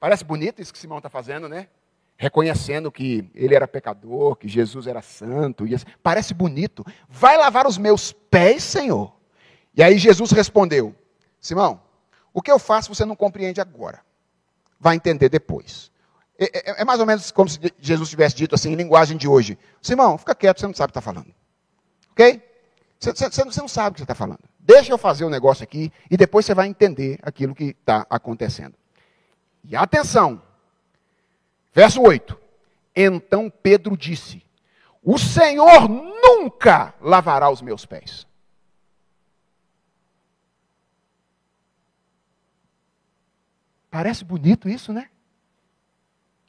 Parece 0.00 0.24
bonito 0.24 0.60
isso 0.60 0.72
que 0.72 0.78
Simão 0.78 0.98
está 0.98 1.08
fazendo, 1.08 1.48
né? 1.48 1.68
Reconhecendo 2.16 2.90
que 2.90 3.30
ele 3.34 3.54
era 3.54 3.68
pecador, 3.68 4.34
que 4.36 4.48
Jesus 4.48 4.86
era 4.86 5.00
santo. 5.00 5.64
Assim, 5.64 5.86
parece 6.02 6.34
bonito. 6.34 6.84
Vai 7.08 7.36
lavar 7.38 7.66
os 7.66 7.78
meus 7.78 8.12
pés, 8.12 8.64
Senhor? 8.64 9.14
E 9.74 9.82
aí 9.82 9.98
Jesus 9.98 10.32
respondeu: 10.32 10.94
Simão, 11.40 11.80
o 12.34 12.42
que 12.42 12.50
eu 12.50 12.58
faço 12.58 12.92
você 12.92 13.04
não 13.04 13.16
compreende 13.16 13.60
agora. 13.60 14.00
Vai 14.80 14.96
entender 14.96 15.28
depois. 15.28 15.92
É, 16.38 16.44
é, 16.44 16.82
é 16.82 16.84
mais 16.84 17.00
ou 17.00 17.06
menos 17.06 17.30
como 17.30 17.48
se 17.48 17.58
Jesus 17.78 18.10
tivesse 18.10 18.34
dito 18.34 18.54
assim, 18.54 18.72
em 18.72 18.76
linguagem 18.76 19.16
de 19.16 19.28
hoje: 19.28 19.56
Simão, 19.80 20.18
fica 20.18 20.34
quieto, 20.34 20.60
você 20.60 20.66
não 20.66 20.74
sabe 20.74 20.90
o 20.90 20.92
que 20.92 20.98
está 20.98 21.12
falando. 21.12 21.32
Ok? 22.10 22.42
Você, 22.98 23.12
você, 23.12 23.44
você 23.44 23.60
não 23.60 23.68
sabe 23.68 23.90
o 23.90 23.94
que 23.94 24.00
você 24.00 24.04
está 24.04 24.14
falando. 24.14 24.40
Deixa 24.66 24.92
eu 24.92 24.98
fazer 24.98 25.22
o 25.22 25.28
um 25.28 25.30
negócio 25.30 25.62
aqui 25.62 25.92
e 26.10 26.16
depois 26.16 26.44
você 26.44 26.52
vai 26.52 26.66
entender 26.66 27.20
aquilo 27.22 27.54
que 27.54 27.66
está 27.66 28.04
acontecendo. 28.10 28.74
E 29.62 29.76
atenção, 29.76 30.42
verso 31.72 32.02
8. 32.02 32.36
Então 32.96 33.48
Pedro 33.48 33.96
disse: 33.96 34.42
O 35.00 35.18
Senhor 35.18 35.88
nunca 35.88 36.92
lavará 37.00 37.48
os 37.48 37.62
meus 37.62 37.86
pés. 37.86 38.26
Parece 43.88 44.24
bonito 44.24 44.68
isso, 44.68 44.92
né? 44.92 45.08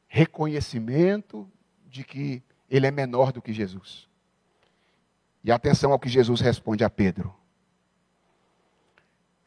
Reconhecimento 0.07 1.47
de 1.86 2.03
que 2.03 2.41
ele 2.68 2.88
é 2.88 2.91
menor 2.91 3.32
do 3.32 3.43
que 3.43 3.53
Jesus. 3.53 4.07
E 5.43 5.51
atenção 5.51 5.91
ao 5.91 5.99
que 5.99 6.09
Jesus 6.09 6.41
responde 6.41 6.84
a 6.84 6.89
Pedro: 6.89 7.36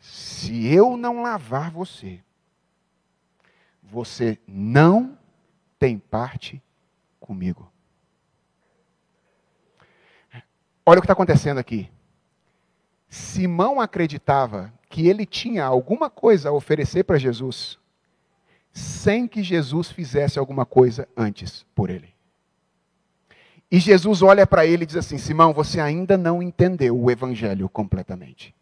Se 0.01 0.67
eu 0.67 0.97
não 0.97 1.23
lavar 1.23 1.71
você, 1.71 2.21
você 3.83 4.39
não 4.49 5.17
tem 5.79 5.99
parte 5.99 6.63
comigo. 7.21 7.71
Olha 10.85 10.99
o 10.99 11.03
que 11.03 11.05
está 11.05 11.13
acontecendo 11.13 11.59
aqui. 11.59 11.91
Simão 13.09 13.81
acreditava 13.81 14.73
que 14.89 15.07
ele 15.07 15.27
tinha 15.27 15.65
alguma 15.65 16.09
coisa 16.09 16.49
a 16.49 16.53
oferecer 16.53 17.05
para 17.05 17.19
Jesus, 17.19 17.79
sem 18.73 19.29
que 19.29 19.43
Jesus 19.43 19.91
fizesse 19.91 20.39
alguma 20.39 20.65
coisa 20.65 21.09
antes 21.17 21.67
por 21.75 21.91
ele. 21.91 22.15
E 23.71 23.79
Jesus 23.79 24.23
olha 24.23 24.47
para 24.47 24.67
ele 24.67 24.83
e 24.85 24.87
diz 24.87 24.97
assim: 24.97 25.19
Simão, 25.19 25.53
você 25.53 25.81
ainda 25.81 26.17
não 26.17 26.43
entendeu 26.43 26.99
o 26.99 27.11
evangelho 27.11 27.69
completamente. 27.69 28.55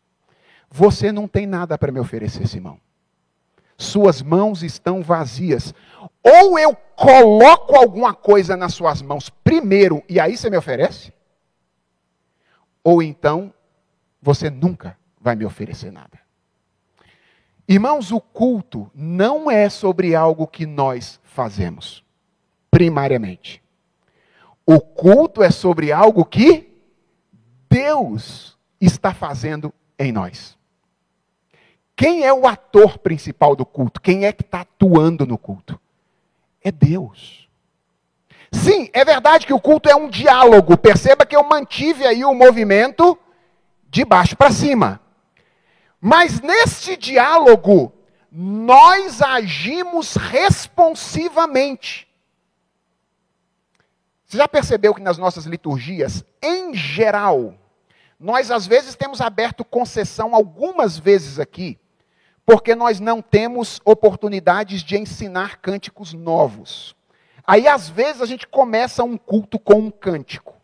Você 0.71 1.11
não 1.11 1.27
tem 1.27 1.47
nada 1.47 1.79
para 1.79 1.93
me 1.93 2.01
oferecer, 2.01 2.47
Simão 2.47 2.79
suas 3.79 4.21
mãos 4.21 4.65
estão 4.65 5.03
vazias. 5.03 5.73
Ou 6.23 6.59
eu 6.59 6.75
coloco 6.75 7.77
alguma 7.77 8.13
coisa 8.13 8.57
nas 8.57 8.75
suas 8.75 9.01
mãos 9.01 9.31
primeiro 9.31 10.03
e 10.09 10.19
aí 10.19 10.37
você 10.37 10.51
me 10.51 10.57
oferece, 10.57 11.13
ou 12.83 13.01
então 13.01 13.55
você 14.21 14.51
nunca 14.51 14.99
vai 15.21 15.37
me 15.37 15.45
oferecer 15.45 15.93
nada. 15.93 16.19
Irmãos, 17.69 18.11
o 18.11 18.21
culto 18.21 18.91
não 18.95 19.51
é 19.51 19.69
sobre 19.69 20.15
algo 20.15 20.47
que 20.47 20.67
nós 20.67 21.21
fazemos, 21.23 22.03
primariamente. 22.71 23.63
O 24.67 24.81
culto 24.81 25.43
é 25.43 25.51
sobre 25.51 25.93
algo 25.93 26.25
que 26.25 26.75
Deus 27.71 28.59
está 28.81 29.15
fazendo 29.15 29.73
em 29.99 30.11
nós. 30.11 30.58
Quem 31.99 32.23
é 32.23 32.33
o 32.33 32.47
ator 32.47 32.97
principal 32.97 33.57
do 33.57 33.67
culto? 33.67 34.01
Quem 34.01 34.25
é 34.25 34.33
que 34.33 34.45
está 34.45 34.61
atuando 34.61 35.27
no 35.27 35.37
culto? 35.37 35.81
É 36.63 36.71
Deus. 36.71 37.49
Sim, 38.53 38.89
é 38.93 39.05
verdade 39.05 39.45
que 39.45 39.53
o 39.53 39.61
culto 39.61 39.89
é 39.89 39.97
um 39.97 40.09
diálogo. 40.09 40.79
Perceba 40.79 41.27
que 41.27 41.35
eu 41.35 41.43
mantive 41.43 42.07
aí 42.07 42.25
o 42.25 42.33
movimento 42.33 43.19
de 43.91 44.05
baixo 44.05 44.37
para 44.37 44.53
cima. 44.53 45.01
Mas 46.01 46.41
neste 46.41 46.97
diálogo, 46.97 47.93
nós 48.31 49.21
agimos 49.21 50.15
responsivamente. 50.15 52.07
Você 54.25 54.37
já 54.37 54.47
percebeu 54.47 54.95
que 54.95 55.03
nas 55.03 55.19
nossas 55.19 55.47
liturgias, 55.47 56.25
em 56.41 56.73
geral, 56.75 57.55
nós 58.21 58.53
às 58.53 58.69
vezes 58.69 58.95
temos 58.95 59.21
aberto 59.21 59.65
concessão 59.65 60.33
algumas 60.33 60.97
vezes 60.97 61.41
aqui 61.41 61.77
porque 62.49 62.75
nós 62.75 62.99
não 62.99 63.21
temos 63.21 63.79
oportunidades 63.85 64.83
de 64.83 64.97
ensinar 64.97 65.59
cânticos 65.59 66.15
novos. 66.15 66.97
Aí, 67.47 67.69
às 67.69 67.91
vezes, 67.91 68.23
a 68.23 68.25
gente 68.25 68.47
começa 68.47 69.05
um 69.05 69.19
culto 69.19 69.59
com 69.59 69.75
um 69.75 69.91
cântico, 69.91 70.57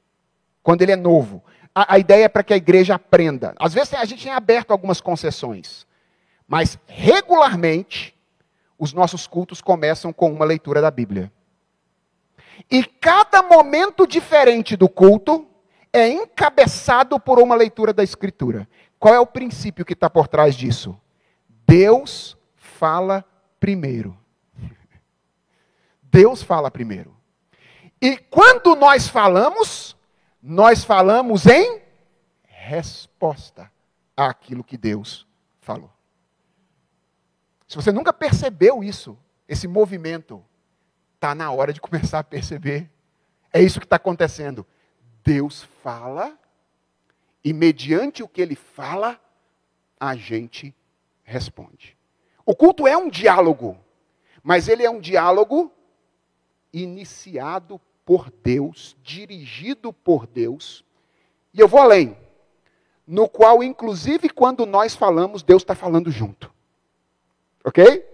quando 0.62 0.80
ele 0.80 0.92
é 0.92 0.96
novo. 0.96 1.44
A, 1.74 1.96
a 1.96 1.98
ideia 1.98 2.24
é 2.24 2.28
para 2.28 2.42
que 2.42 2.54
a 2.54 2.56
igreja 2.56 2.94
aprenda. 2.94 3.54
Às 3.60 3.74
vezes, 3.74 3.92
a 3.92 4.04
gente 4.06 4.24
tem 4.24 4.32
aberto 4.32 4.70
algumas 4.70 4.98
concessões, 4.98 5.86
mas 6.48 6.78
regularmente, 6.86 8.16
os 8.78 8.94
nossos 8.94 9.26
cultos 9.26 9.60
começam 9.60 10.10
com 10.10 10.32
uma 10.32 10.46
leitura 10.46 10.80
da 10.80 10.90
Bíblia. 10.90 11.30
E 12.70 12.82
cada 12.82 13.42
momento 13.42 14.06
diferente 14.06 14.74
do 14.74 14.88
culto 14.88 15.46
é 15.92 16.08
encabeçado 16.08 17.20
por 17.20 17.38
uma 17.38 17.54
leitura 17.54 17.92
da 17.92 18.02
Escritura. 18.02 18.66
Qual 18.98 19.12
é 19.12 19.20
o 19.20 19.26
princípio 19.26 19.84
que 19.84 19.92
está 19.92 20.08
por 20.08 20.26
trás 20.28 20.54
disso? 20.54 20.98
Deus 21.66 22.36
fala 22.56 23.24
primeiro. 23.58 24.16
Deus 26.02 26.42
fala 26.42 26.70
primeiro. 26.70 27.16
E 28.00 28.16
quando 28.16 28.76
nós 28.76 29.08
falamos, 29.08 29.96
nós 30.42 30.84
falamos 30.84 31.46
em 31.46 31.80
resposta 32.42 33.70
àquilo 34.16 34.62
que 34.62 34.76
Deus 34.76 35.26
falou. 35.60 35.90
Se 37.66 37.76
você 37.76 37.90
nunca 37.90 38.12
percebeu 38.12 38.84
isso, 38.84 39.18
esse 39.48 39.66
movimento, 39.66 40.44
está 41.14 41.34
na 41.34 41.50
hora 41.50 41.72
de 41.72 41.80
começar 41.80 42.20
a 42.20 42.24
perceber. 42.24 42.90
É 43.52 43.60
isso 43.62 43.80
que 43.80 43.86
está 43.86 43.96
acontecendo. 43.96 44.66
Deus 45.24 45.62
fala, 45.82 46.38
e 47.42 47.52
mediante 47.52 48.22
o 48.22 48.28
que 48.28 48.42
ele 48.42 48.54
fala, 48.54 49.18
a 49.98 50.14
gente 50.14 50.74
responde. 51.24 51.96
O 52.46 52.54
culto 52.54 52.86
é 52.86 52.96
um 52.96 53.08
diálogo, 53.08 53.76
mas 54.42 54.68
ele 54.68 54.84
é 54.84 54.90
um 54.90 55.00
diálogo 55.00 55.72
iniciado 56.72 57.80
por 58.04 58.30
Deus, 58.30 58.96
dirigido 59.02 59.92
por 59.92 60.26
Deus. 60.26 60.84
E 61.52 61.60
eu 61.60 61.66
vou 61.66 61.80
além, 61.80 62.16
no 63.06 63.28
qual, 63.28 63.62
inclusive, 63.62 64.28
quando 64.28 64.66
nós 64.66 64.94
falamos, 64.94 65.42
Deus 65.42 65.62
está 65.62 65.74
falando 65.74 66.10
junto. 66.10 66.52
Ok? 67.64 68.04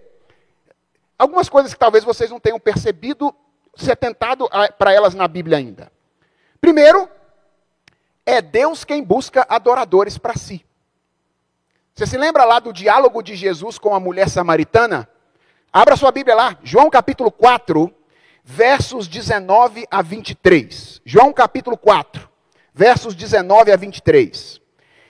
Algumas 1.17 1.49
coisas 1.49 1.73
que 1.73 1.79
talvez 1.79 2.03
vocês 2.03 2.31
não 2.31 2.39
tenham 2.39 2.59
percebido, 2.59 3.35
se 3.75 3.91
atentado 3.91 4.49
para 4.77 4.93
elas 4.93 5.13
na 5.13 5.27
Bíblia 5.27 5.57
ainda. 5.57 5.91
Primeiro, 6.59 7.09
é 8.25 8.41
Deus 8.41 8.83
quem 8.83 9.03
busca 9.03 9.45
adoradores 9.49 10.17
para 10.17 10.35
si. 10.35 10.65
Você 12.01 12.07
se 12.07 12.17
lembra 12.17 12.45
lá 12.45 12.57
do 12.57 12.73
diálogo 12.73 13.21
de 13.21 13.35
Jesus 13.35 13.77
com 13.77 13.93
a 13.93 13.99
mulher 13.99 14.27
samaritana? 14.27 15.07
Abra 15.71 15.95
sua 15.95 16.11
Bíblia 16.11 16.35
lá, 16.35 16.57
João 16.63 16.89
capítulo 16.89 17.31
4, 17.31 17.93
versos 18.43 19.07
19 19.07 19.85
a 19.91 20.01
23. 20.01 20.99
João 21.05 21.31
capítulo 21.31 21.77
4, 21.77 22.27
versos 22.73 23.13
19 23.13 23.71
a 23.71 23.75
23. 23.75 24.59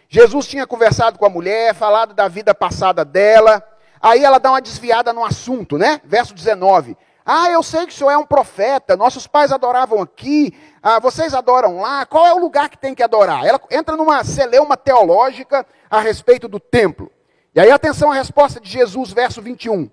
Jesus 0.10 0.48
tinha 0.48 0.68
conversado 0.68 1.18
com 1.18 1.26
a 1.26 1.30
mulher, 1.30 1.74
falado 1.74 2.14
da 2.14 2.28
vida 2.28 2.54
passada 2.54 3.06
dela. 3.06 3.66
Aí 4.02 4.22
ela 4.22 4.38
dá 4.38 4.52
uma 4.52 4.62
desviada 4.62 5.14
no 5.14 5.24
assunto, 5.24 5.78
né? 5.78 6.02
Verso 6.04 6.34
19. 6.34 6.98
Ah, 7.26 7.50
eu 7.50 7.64
sei 7.64 7.86
que 7.86 7.94
o 7.94 7.96
senhor 7.96 8.12
é 8.12 8.18
um 8.18 8.26
profeta, 8.26 8.98
nossos 8.98 9.28
pais 9.28 9.54
adoravam 9.54 10.02
aqui, 10.02 10.54
ah, 10.84 11.00
vocês 11.00 11.34
adoram 11.34 11.80
lá, 11.80 12.06
qual 12.06 12.26
é 12.26 12.34
o 12.34 12.40
lugar 12.40 12.68
que 12.68 12.78
tem 12.78 12.96
que 12.96 13.04
adorar? 13.04 13.46
Ela 13.46 13.62
entra 13.70 13.96
numa 13.96 14.24
celeuma 14.24 14.76
teológica 14.76 15.66
a 15.90 16.00
respeito 16.00 16.48
do 16.48 16.60
templo. 16.60 17.12
E 17.54 17.60
aí, 17.60 17.70
atenção 17.70 18.12
à 18.12 18.16
resposta 18.16 18.60
de 18.60 18.70
Jesus, 18.70 19.12
verso 19.12 19.42
21. 19.42 19.90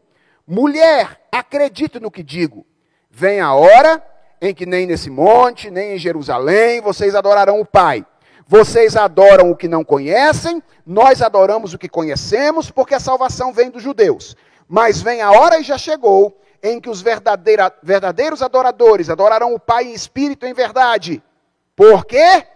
Mulher, 0.47 1.21
acredite 1.31 2.01
no 2.01 2.11
que 2.11 2.23
digo. 2.23 2.65
Vem 3.11 3.41
a 3.41 3.53
hora 3.53 4.03
em 4.41 4.55
que 4.55 4.65
nem 4.65 4.87
nesse 4.87 5.11
monte, 5.11 5.71
nem 5.71 5.95
em 5.95 5.99
Jerusalém, 5.99 6.81
vocês 6.81 7.15
adorarão 7.15 7.61
o 7.61 7.67
Pai. 7.67 8.07
Vocês 8.47 8.97
adoram 8.97 9.51
o 9.51 9.57
que 9.57 9.69
não 9.69 9.85
conhecem, 9.85 10.63
nós 10.87 11.21
adoramos 11.21 11.75
o 11.75 11.79
que 11.79 11.89
conhecemos, 11.89 12.71
porque 12.71 12.95
a 12.95 13.01
salvação 13.01 13.53
vem 13.53 13.69
dos 13.69 13.83
judeus. 13.83 14.35
Mas 14.67 15.03
vem 15.03 15.21
a 15.21 15.33
hora 15.33 15.59
e 15.59 15.63
já 15.63 15.77
chegou 15.77 16.35
em 16.63 16.81
que 16.81 16.91
os 16.91 17.01
verdadeiros 17.03 18.43
adoradores 18.43 19.11
adorarão 19.11 19.55
o 19.55 19.61
Pai 19.61 19.85
em 19.85 19.93
espírito 19.95 20.47
e 20.47 20.51
em 20.51 20.55
verdade. 20.55 21.23
Por 21.77 22.05
quê? 22.05 22.47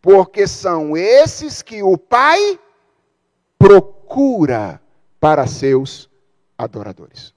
Porque 0.00 0.46
são 0.46 0.96
esses 0.96 1.62
que 1.62 1.82
o 1.82 1.98
Pai 1.98 2.58
procura 3.58 4.80
para 5.20 5.46
seus 5.46 6.08
adoradores. 6.56 7.34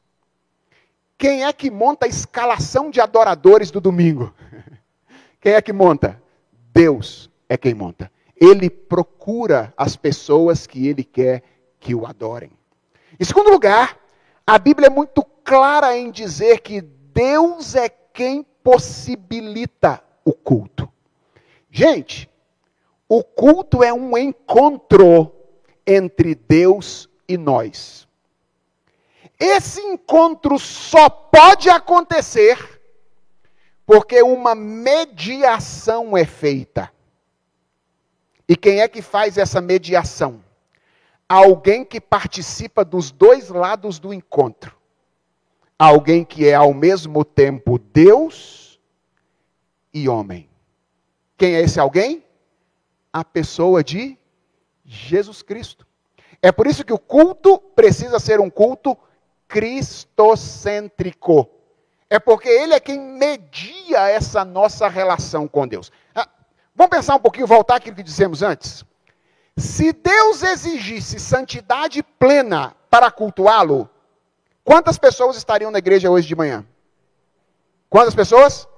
Quem 1.18 1.46
é 1.46 1.54
que 1.54 1.70
monta 1.70 2.06
a 2.06 2.10
escalação 2.10 2.90
de 2.90 3.00
adoradores 3.00 3.70
do 3.70 3.80
domingo? 3.80 4.34
Quem 5.40 5.54
é 5.54 5.62
que 5.62 5.74
monta? 5.74 6.22
Deus 6.74 7.30
é 7.50 7.58
quem 7.58 7.74
monta. 7.74 8.12
Ele 8.36 8.70
procura 8.70 9.74
as 9.76 9.96
pessoas 9.96 10.66
que 10.66 10.88
ele 10.88 11.04
quer 11.04 11.44
que 11.80 11.94
o 11.94 12.06
adorem. 12.06 12.52
Em 13.20 13.24
segundo 13.24 13.52
lugar, 13.52 13.98
a 14.48 14.58
Bíblia 14.58 14.88
é 14.88 14.90
muito 14.90 15.24
clara 15.52 15.98
em 15.98 16.10
dizer 16.10 16.62
que 16.62 16.80
Deus 16.80 17.76
é 17.76 17.90
quem 17.90 18.42
possibilita 18.64 20.02
o 20.24 20.32
culto. 20.32 20.90
Gente, 21.70 22.30
o 23.10 23.22
culto 23.22 23.84
é 23.84 23.92
um 23.92 24.18
encontro 24.18 25.30
entre 25.86 26.36
Deus 26.36 27.10
e 27.28 27.38
nós. 27.38 28.08
Esse 29.38 29.82
encontro 29.82 30.58
só 30.58 31.10
pode 31.10 31.70
acontecer 31.70 32.82
porque 33.86 34.24
uma 34.24 34.56
mediação 34.56 36.16
é 36.16 36.24
feita. 36.24 36.90
E 38.48 38.56
quem 38.56 38.80
é 38.80 38.88
que 38.88 39.02
faz 39.02 39.38
essa 39.38 39.60
mediação? 39.60 40.42
Alguém 41.28 41.84
que 41.84 42.00
participa 42.00 42.86
dos 42.86 43.12
dois 43.12 43.50
lados 43.50 44.00
do 44.00 44.14
encontro 44.14 44.80
alguém 45.88 46.24
que 46.24 46.48
é 46.48 46.54
ao 46.54 46.76
mesmo 46.76 47.26
tempo 47.26 47.80
Deus 47.80 48.80
e 49.92 50.08
homem. 50.08 50.48
Quem 51.36 51.56
é 51.56 51.62
esse 51.62 51.80
alguém? 51.80 52.24
A 53.12 53.26
pessoa 53.26 53.84
de 53.84 54.16
Jesus 54.86 55.42
Cristo. 55.42 55.88
É 56.40 56.52
por 56.52 56.68
isso 56.68 56.86
que 56.86 56.94
o 56.94 57.00
culto 57.00 57.58
precisa 57.58 58.20
ser 58.20 58.40
um 58.40 58.48
culto 58.48 58.96
cristocêntrico. 59.48 61.50
É 62.12 62.20
porque 62.20 62.48
ele 62.48 62.76
é 62.76 62.80
quem 62.80 63.00
media 63.00 64.08
essa 64.08 64.46
nossa 64.46 64.88
relação 64.88 65.48
com 65.48 65.68
Deus. 65.68 65.92
Ah, 66.14 66.30
vamos 66.76 66.96
pensar 66.96 67.16
um 67.16 67.20
pouquinho, 67.20 67.48
voltar 67.48 67.78
àquilo 67.78 67.96
que 67.96 68.04
dissemos 68.04 68.44
antes. 68.44 68.86
Se 69.58 69.92
Deus 69.92 70.44
exigisse 70.44 71.20
santidade 71.20 72.04
plena 72.04 72.76
para 72.88 73.10
cultuá-lo, 73.10 73.90
Quantas 74.72 74.98
pessoas 74.98 75.36
estariam 75.36 75.70
na 75.70 75.80
igreja 75.80 76.10
hoje 76.10 76.26
de 76.30 76.34
manhã? 76.34 76.66
Quantas 77.90 78.16
pessoas? 78.16 78.70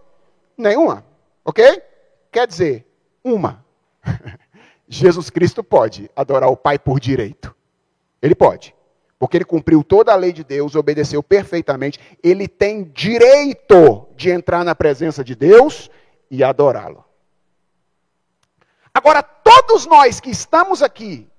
Nenhuma. 0.57 1.05
Ok? 1.45 1.63
Quer 2.31 2.47
dizer, 2.47 2.87
uma. 3.23 3.63
Jesus 4.89 5.29
Cristo 5.29 5.63
pode 5.63 6.09
adorar 6.15 6.49
o 6.49 6.57
Pai 6.57 6.79
por 6.79 6.99
direito. 6.99 7.55
Ele 8.23 8.33
pode. 8.33 8.73
Porque 9.19 9.37
ele 9.37 9.45
cumpriu 9.45 9.83
toda 9.83 10.11
a 10.11 10.15
lei 10.15 10.33
de 10.33 10.43
Deus, 10.43 10.73
obedeceu 10.73 11.21
perfeitamente. 11.21 11.99
Ele 12.23 12.47
tem 12.47 12.85
direito 12.85 14.07
de 14.15 14.31
entrar 14.31 14.65
na 14.65 14.73
presença 14.73 15.23
de 15.23 15.35
Deus 15.35 15.91
e 16.27 16.43
adorá-lo. 16.43 17.05
Agora, 18.91 19.21
todos 19.21 19.85
nós 19.85 20.19
que 20.19 20.31
estamos 20.31 20.81
aqui, 20.81 21.29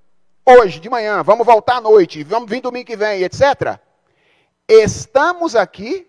hoje 0.46 0.78
de 0.78 0.88
manhã, 0.88 1.24
vamos 1.24 1.44
voltar 1.44 1.78
à 1.78 1.80
noite, 1.80 2.22
vamos 2.22 2.48
vir 2.48 2.60
domingo 2.60 2.86
que 2.86 2.96
vem, 2.96 3.20
etc. 3.24 3.80
Estamos 4.68 5.54
aqui 5.54 6.08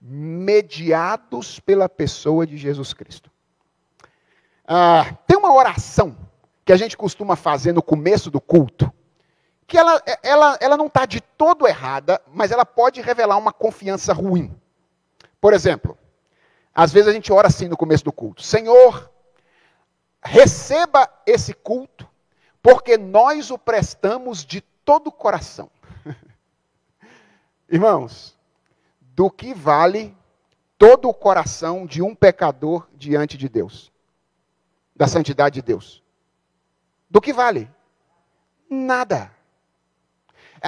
mediados 0.00 1.58
pela 1.58 1.88
pessoa 1.88 2.46
de 2.46 2.56
Jesus 2.56 2.92
Cristo. 2.92 3.30
Ah, 4.66 5.16
tem 5.26 5.36
uma 5.36 5.52
oração 5.52 6.16
que 6.64 6.72
a 6.72 6.76
gente 6.76 6.96
costuma 6.96 7.34
fazer 7.34 7.72
no 7.72 7.82
começo 7.82 8.30
do 8.30 8.40
culto, 8.40 8.92
que 9.66 9.76
ela, 9.76 10.00
ela, 10.22 10.58
ela 10.60 10.76
não 10.76 10.86
está 10.86 11.06
de 11.06 11.20
todo 11.20 11.66
errada, 11.66 12.20
mas 12.32 12.50
ela 12.50 12.64
pode 12.64 13.00
revelar 13.00 13.36
uma 13.36 13.52
confiança 13.52 14.12
ruim. 14.12 14.54
Por 15.40 15.52
exemplo, 15.52 15.98
às 16.72 16.92
vezes 16.92 17.08
a 17.08 17.12
gente 17.12 17.32
ora 17.32 17.48
assim 17.48 17.66
no 17.66 17.76
começo 17.76 18.04
do 18.04 18.12
culto: 18.12 18.42
Senhor, 18.42 19.10
receba 20.22 21.10
esse 21.26 21.52
culto, 21.52 22.08
porque 22.62 22.96
nós 22.96 23.50
o 23.50 23.58
prestamos 23.58 24.44
de 24.44 24.60
todo 24.60 25.08
o 25.08 25.12
coração. 25.12 25.70
Irmãos, 27.68 28.36
do 29.00 29.30
que 29.30 29.54
vale 29.54 30.16
todo 30.76 31.08
o 31.08 31.14
coração 31.14 31.86
de 31.86 32.02
um 32.02 32.14
pecador 32.14 32.86
diante 32.94 33.38
de 33.38 33.48
Deus? 33.48 33.92
Da 34.94 35.06
santidade 35.06 35.54
de 35.54 35.62
Deus? 35.62 36.02
Do 37.08 37.20
que 37.20 37.32
vale? 37.32 37.70
Nada. 38.68 39.30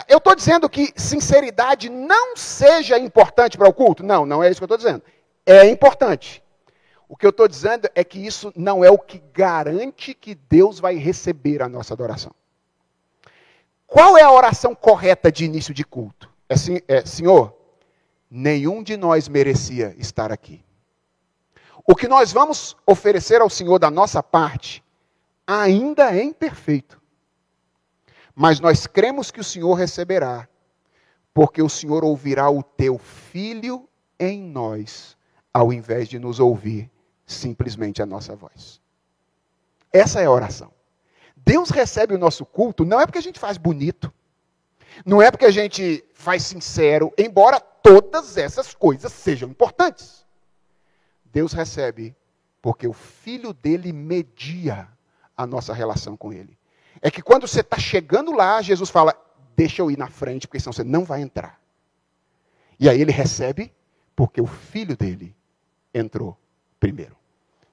Eu 0.09 0.19
estou 0.19 0.35
dizendo 0.35 0.69
que 0.69 0.93
sinceridade 0.97 1.89
não 1.89 2.37
seja 2.37 2.99
importante 2.99 3.57
para 3.57 3.69
o 3.69 3.73
culto? 3.73 4.03
Não, 4.03 4.27
não 4.27 4.43
é 4.43 4.51
isso 4.51 4.61
que 4.61 4.65
eu 4.65 4.67
estou 4.67 4.79
dizendo. 4.79 5.03
É 5.45 5.67
importante. 5.69 6.43
O 7.09 7.17
que 7.17 7.25
eu 7.25 7.31
estou 7.31 7.47
dizendo 7.47 7.89
é 7.95 8.03
que 8.03 8.19
isso 8.19 8.53
não 8.57 8.85
é 8.85 8.91
o 8.91 8.99
que 8.99 9.23
garante 9.33 10.13
que 10.13 10.35
Deus 10.35 10.81
vai 10.81 10.97
receber 10.97 11.63
a 11.63 11.69
nossa 11.69 11.95
adoração. 11.95 12.33
Qual 13.87 14.19
é 14.19 14.23
a 14.23 14.33
oração 14.33 14.75
correta 14.75 15.31
de 15.31 15.45
início 15.45 15.73
de 15.73 15.85
culto? 15.85 16.36
É, 16.49 16.55
é 16.97 17.05
Senhor, 17.05 17.55
nenhum 18.31 18.83
de 18.83 18.97
nós 18.97 19.29
merecia 19.29 19.95
estar 19.99 20.33
aqui. 20.33 20.65
O 21.87 21.95
que 21.95 22.09
nós 22.09 22.33
vamos 22.33 22.77
oferecer 22.87 23.41
ao 23.41 23.49
Senhor 23.49 23.79
da 23.79 23.91
nossa 23.91 24.23
parte 24.23 24.83
ainda 25.47 26.15
é 26.15 26.23
imperfeito. 26.23 27.01
Mas 28.35 28.61
nós 28.61 28.87
cremos 28.87 29.31
que 29.31 29.41
o 29.41 29.45
Senhor 29.45 29.75
receberá, 29.75 30.49
porque 31.33 31.63
o 31.63 31.69
Senhor 31.69 32.05
ouvirá 32.05 32.51
o 32.51 32.63
teu 32.63 32.99
filho 32.99 33.89
em 34.19 34.43
nós, 34.43 35.17
ao 35.55 35.73
invés 35.73 36.09
de 36.09 36.19
nos 36.19 36.41
ouvir 36.41 36.91
simplesmente 37.25 38.03
a 38.03 38.07
nossa 38.07 38.35
voz. 38.35 38.81
Essa 39.93 40.21
é 40.21 40.27
a 40.27 40.31
oração. 40.31 40.71
Deus 41.37 41.71
recebe 41.71 42.15
o 42.15 42.19
nosso 42.19 42.45
culto 42.45 42.85
não 42.85 43.01
é 43.01 43.07
porque 43.07 43.19
a 43.19 43.23
gente 43.23 43.39
faz 43.39 43.57
bonito, 43.57 44.13
não 45.05 45.21
é 45.21 45.31
porque 45.31 45.45
a 45.45 45.51
gente 45.51 46.05
faz 46.15 46.43
sincero, 46.43 47.13
embora 47.19 47.61
todas 47.61 48.37
essas 48.37 48.75
coisas 48.75 49.13
sejam 49.13 49.49
importantes. 49.49 50.25
Deus 51.25 51.53
recebe 51.53 52.17
porque 52.63 52.87
o 52.87 52.93
filho 52.93 53.53
dele 53.53 53.93
media 53.93 54.89
a 55.37 55.47
nossa 55.47 55.73
relação 55.75 56.17
com 56.17 56.33
ele. 56.33 56.59
É 57.03 57.11
que 57.11 57.21
quando 57.21 57.47
você 57.47 57.61
está 57.61 57.79
chegando 57.79 58.33
lá, 58.33 58.63
Jesus 58.63 58.89
fala: 58.89 59.15
Deixa 59.55 59.83
eu 59.83 59.91
ir 59.91 59.99
na 59.99 60.09
frente, 60.09 60.47
porque 60.47 60.59
senão 60.59 60.73
você 60.73 60.83
não 60.83 61.05
vai 61.05 61.21
entrar. 61.21 61.61
E 62.79 62.89
aí 62.89 63.01
ele 63.01 63.13
recebe 63.13 63.73
porque 64.15 64.41
o 64.41 64.47
filho 64.47 64.97
dele 64.97 65.35
entrou 65.93 66.37
primeiro. 66.81 67.17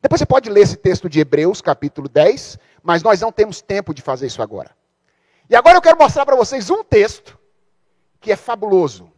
Depois 0.02 0.20
você 0.20 0.26
pode 0.26 0.50
ler 0.50 0.62
esse 0.62 0.76
texto 0.76 1.10
de 1.10 1.22
Hebreus, 1.22 1.62
capítulo 1.62 2.10
10, 2.10 2.60
mas 2.82 3.02
nós 3.02 3.22
não 3.22 3.32
temos 3.32 3.62
tempo 3.62 3.94
de 3.94 4.02
fazer 4.02 4.28
isso 4.28 4.42
agora. 4.42 4.76
E 5.50 5.56
agora 5.56 5.78
eu 5.78 5.82
quero 5.82 5.98
mostrar 5.98 6.26
para 6.26 6.36
vocês 6.36 6.70
um 6.70 6.84
texto 6.84 7.38
que 8.20 8.32
é 8.32 8.36
fabuloso 8.36 9.12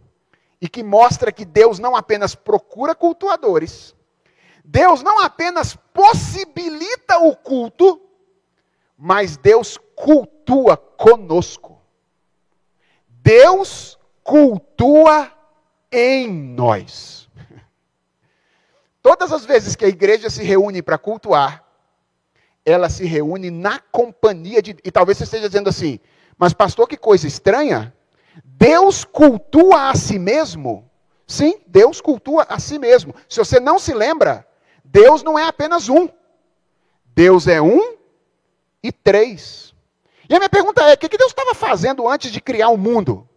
e 0.60 0.68
que 0.68 0.84
mostra 0.84 1.32
que 1.32 1.46
Deus 1.46 1.80
não 1.80 1.96
apenas 1.96 2.34
procura 2.34 2.96
cultuadores, 2.96 3.96
Deus 4.64 5.04
não 5.04 5.20
apenas 5.20 5.76
possibilita 5.94 7.20
o 7.20 7.36
culto, 7.36 8.02
mas 8.98 9.38
Deus 9.38 9.78
cultua 9.96 10.76
conosco. 10.76 11.80
Deus 13.08 13.98
cultua 14.24 15.32
em 15.92 16.28
nós. 16.28 17.30
Todas 19.02 19.32
as 19.32 19.46
vezes 19.46 19.76
que 19.76 19.86
a 19.86 19.88
igreja 19.88 20.32
se 20.32 20.44
reúne 20.44 20.82
para 20.82 20.98
cultuar, 20.98 21.64
ela 22.66 22.90
se 22.90 23.06
reúne 23.06 23.52
na 23.52 23.80
companhia 23.80 24.64
de. 24.64 24.76
E 24.84 24.92
talvez 24.92 25.20
você 25.20 25.26
esteja 25.26 25.48
dizendo 25.48 25.70
assim, 25.70 26.00
mas 26.38 26.54
pastor, 26.54 26.88
que 26.88 26.98
coisa 26.98 27.28
estranha. 27.28 27.94
Deus 28.44 29.04
cultua 29.04 29.90
a 29.90 29.96
si 29.96 30.20
mesmo. 30.20 30.90
Sim, 31.28 31.60
Deus 31.66 32.02
cultua 32.02 32.44
a 32.50 32.60
si 32.60 32.78
mesmo. 32.78 33.16
Se 33.28 33.40
você 33.40 33.60
não 33.60 33.80
se 33.80 33.94
lembra, 33.94 34.48
Deus 34.84 35.24
não 35.24 35.40
é 35.40 35.44
apenas 35.48 35.90
um. 35.90 36.08
Deus 37.16 37.48
é 37.48 37.62
um 37.62 37.98
e 38.84 38.92
três. 38.92 39.74
E 40.30 40.36
a 40.36 40.40
minha 40.40 40.50
pergunta 40.50 40.84
é: 40.84 40.94
o 40.94 40.98
que 40.98 41.18
Deus 41.18 41.32
estava 41.32 41.56
fazendo 41.56 42.08
antes 42.08 42.32
de 42.32 42.42
criar 42.42 42.70
o 42.70 42.78
mundo? 42.78 43.28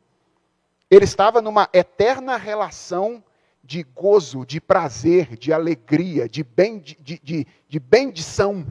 Ele 0.90 1.04
estava 1.04 1.40
numa 1.40 1.68
eterna 1.72 2.36
relação 2.36 3.22
de 3.62 3.82
gozo, 3.82 4.46
de 4.46 4.60
prazer, 4.60 5.36
de 5.36 5.52
alegria, 5.52 6.28
de, 6.28 6.42
bem, 6.42 6.78
de, 6.78 6.96
de, 7.22 7.46
de 7.68 7.78
bendição 7.78 8.66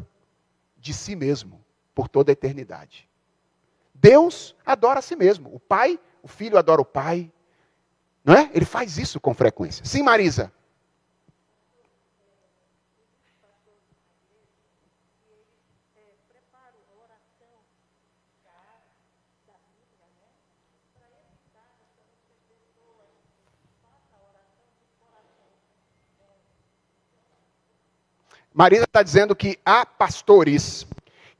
de 0.75 0.93
si 0.93 1.15
mesmo 1.15 1.63
por 1.93 2.07
toda 2.07 2.31
a 2.31 2.33
eternidade. 2.33 3.06
Deus 3.99 4.55
adora 4.65 4.99
a 4.99 5.01
si 5.01 5.15
mesmo. 5.15 5.53
O 5.53 5.59
pai, 5.59 5.99
o 6.21 6.27
filho 6.27 6.57
adora 6.57 6.81
o 6.81 6.85
pai. 6.85 7.31
Não 8.23 8.33
é? 8.33 8.49
Ele 8.53 8.65
faz 8.65 8.97
isso 8.97 9.19
com 9.19 9.33
frequência. 9.33 9.83
Sim, 9.85 10.03
Marisa. 10.03 10.51
Marisa 28.53 28.85
está 28.85 29.03
dizendo 29.03 29.35
que 29.35 29.59
há 29.63 29.85
pastores 29.85 30.87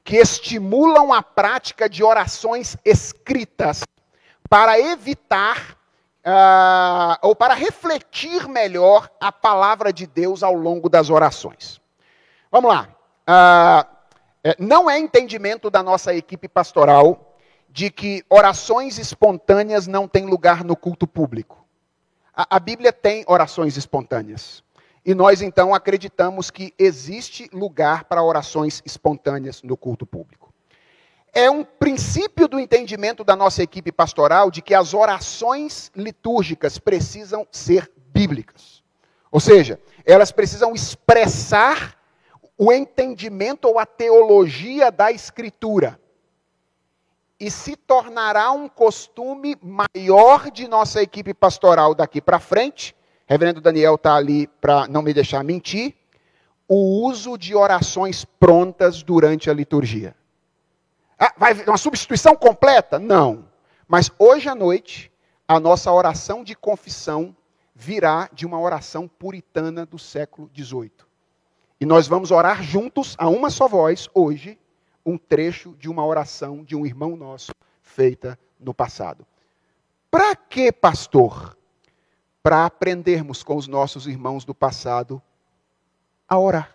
que 0.08 0.16
estimulam 0.16 1.12
a 1.12 1.22
prática 1.22 1.86
de 1.86 2.02
orações 2.02 2.78
escritas 2.82 3.82
para 4.48 4.80
evitar 4.80 5.76
uh, 6.24 7.18
ou 7.20 7.36
para 7.36 7.52
refletir 7.52 8.48
melhor 8.48 9.10
a 9.20 9.30
palavra 9.30 9.92
de 9.92 10.06
Deus 10.06 10.42
ao 10.42 10.54
longo 10.54 10.88
das 10.88 11.10
orações. 11.10 11.78
Vamos 12.50 12.70
lá. 12.70 12.88
Uh, 13.28 14.54
não 14.58 14.88
é 14.88 14.98
entendimento 14.98 15.68
da 15.68 15.82
nossa 15.82 16.14
equipe 16.14 16.48
pastoral 16.48 17.36
de 17.68 17.90
que 17.90 18.24
orações 18.30 18.96
espontâneas 18.96 19.86
não 19.86 20.08
têm 20.08 20.24
lugar 20.24 20.64
no 20.64 20.74
culto 20.74 21.06
público. 21.06 21.62
A, 22.34 22.56
a 22.56 22.58
Bíblia 22.58 22.94
tem 22.94 23.24
orações 23.26 23.76
espontâneas. 23.76 24.64
E 25.08 25.14
nós 25.14 25.40
então 25.40 25.74
acreditamos 25.74 26.50
que 26.50 26.74
existe 26.78 27.48
lugar 27.50 28.04
para 28.04 28.22
orações 28.22 28.82
espontâneas 28.84 29.62
no 29.62 29.74
culto 29.74 30.04
público. 30.04 30.52
É 31.32 31.50
um 31.50 31.64
princípio 31.64 32.46
do 32.46 32.60
entendimento 32.60 33.24
da 33.24 33.34
nossa 33.34 33.62
equipe 33.62 33.90
pastoral 33.90 34.50
de 34.50 34.60
que 34.60 34.74
as 34.74 34.92
orações 34.92 35.90
litúrgicas 35.96 36.76
precisam 36.76 37.48
ser 37.50 37.90
bíblicas. 38.12 38.82
Ou 39.32 39.40
seja, 39.40 39.80
elas 40.04 40.30
precisam 40.30 40.74
expressar 40.74 41.98
o 42.58 42.70
entendimento 42.70 43.66
ou 43.66 43.78
a 43.78 43.86
teologia 43.86 44.90
da 44.92 45.10
Escritura. 45.10 45.98
E 47.40 47.50
se 47.50 47.76
tornará 47.76 48.52
um 48.52 48.68
costume 48.68 49.56
maior 49.62 50.50
de 50.50 50.68
nossa 50.68 51.00
equipe 51.00 51.32
pastoral 51.32 51.94
daqui 51.94 52.20
para 52.20 52.38
frente 52.38 52.94
reverendo 53.28 53.60
Daniel 53.60 53.96
está 53.96 54.16
ali 54.16 54.46
para 54.46 54.88
não 54.88 55.02
me 55.02 55.12
deixar 55.12 55.44
mentir, 55.44 55.94
o 56.66 57.06
uso 57.06 57.36
de 57.36 57.54
orações 57.54 58.24
prontas 58.24 59.02
durante 59.02 59.50
a 59.50 59.54
liturgia. 59.54 60.16
Ah, 61.18 61.34
vai 61.36 61.52
uma 61.64 61.76
substituição 61.76 62.34
completa? 62.34 62.98
Não. 62.98 63.44
Mas 63.86 64.10
hoje 64.18 64.48
à 64.48 64.54
noite, 64.54 65.12
a 65.46 65.60
nossa 65.60 65.92
oração 65.92 66.42
de 66.42 66.54
confissão 66.54 67.36
virá 67.74 68.30
de 68.32 68.46
uma 68.46 68.58
oração 68.58 69.06
puritana 69.06 69.84
do 69.84 69.98
século 69.98 70.50
XVIII. 70.56 70.90
E 71.80 71.86
nós 71.86 72.08
vamos 72.08 72.30
orar 72.30 72.62
juntos, 72.62 73.14
a 73.18 73.28
uma 73.28 73.50
só 73.50 73.68
voz, 73.68 74.08
hoje, 74.14 74.58
um 75.04 75.18
trecho 75.18 75.76
de 75.78 75.88
uma 75.88 76.04
oração 76.04 76.64
de 76.64 76.74
um 76.74 76.84
irmão 76.84 77.16
nosso 77.16 77.52
feita 77.82 78.38
no 78.58 78.72
passado. 78.72 79.26
Para 80.10 80.34
que, 80.34 80.72
pastor? 80.72 81.57
Para 82.42 82.64
aprendermos 82.64 83.42
com 83.42 83.56
os 83.56 83.66
nossos 83.66 84.06
irmãos 84.06 84.44
do 84.44 84.54
passado 84.54 85.20
a 86.28 86.38
orar. 86.38 86.74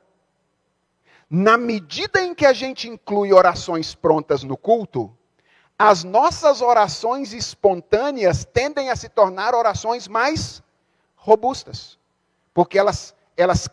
Na 1.30 1.58
medida 1.58 2.22
em 2.22 2.36
que 2.36 2.46
a 2.46 2.54
gente 2.54 2.88
inclui 2.88 3.34
orações 3.34 3.96
prontas 3.96 4.44
no 4.44 4.56
culto, 4.56 5.16
as 5.78 6.04
nossas 6.04 6.62
orações 6.62 7.34
espontâneas 7.34 8.46
tendem 8.46 8.90
a 8.90 8.96
se 8.96 9.10
tornar 9.10 9.56
orações 9.56 10.08
mais 10.08 10.62
robustas, 11.16 11.98
porque 12.54 12.78
elas, 12.78 13.16
elas 13.36 13.70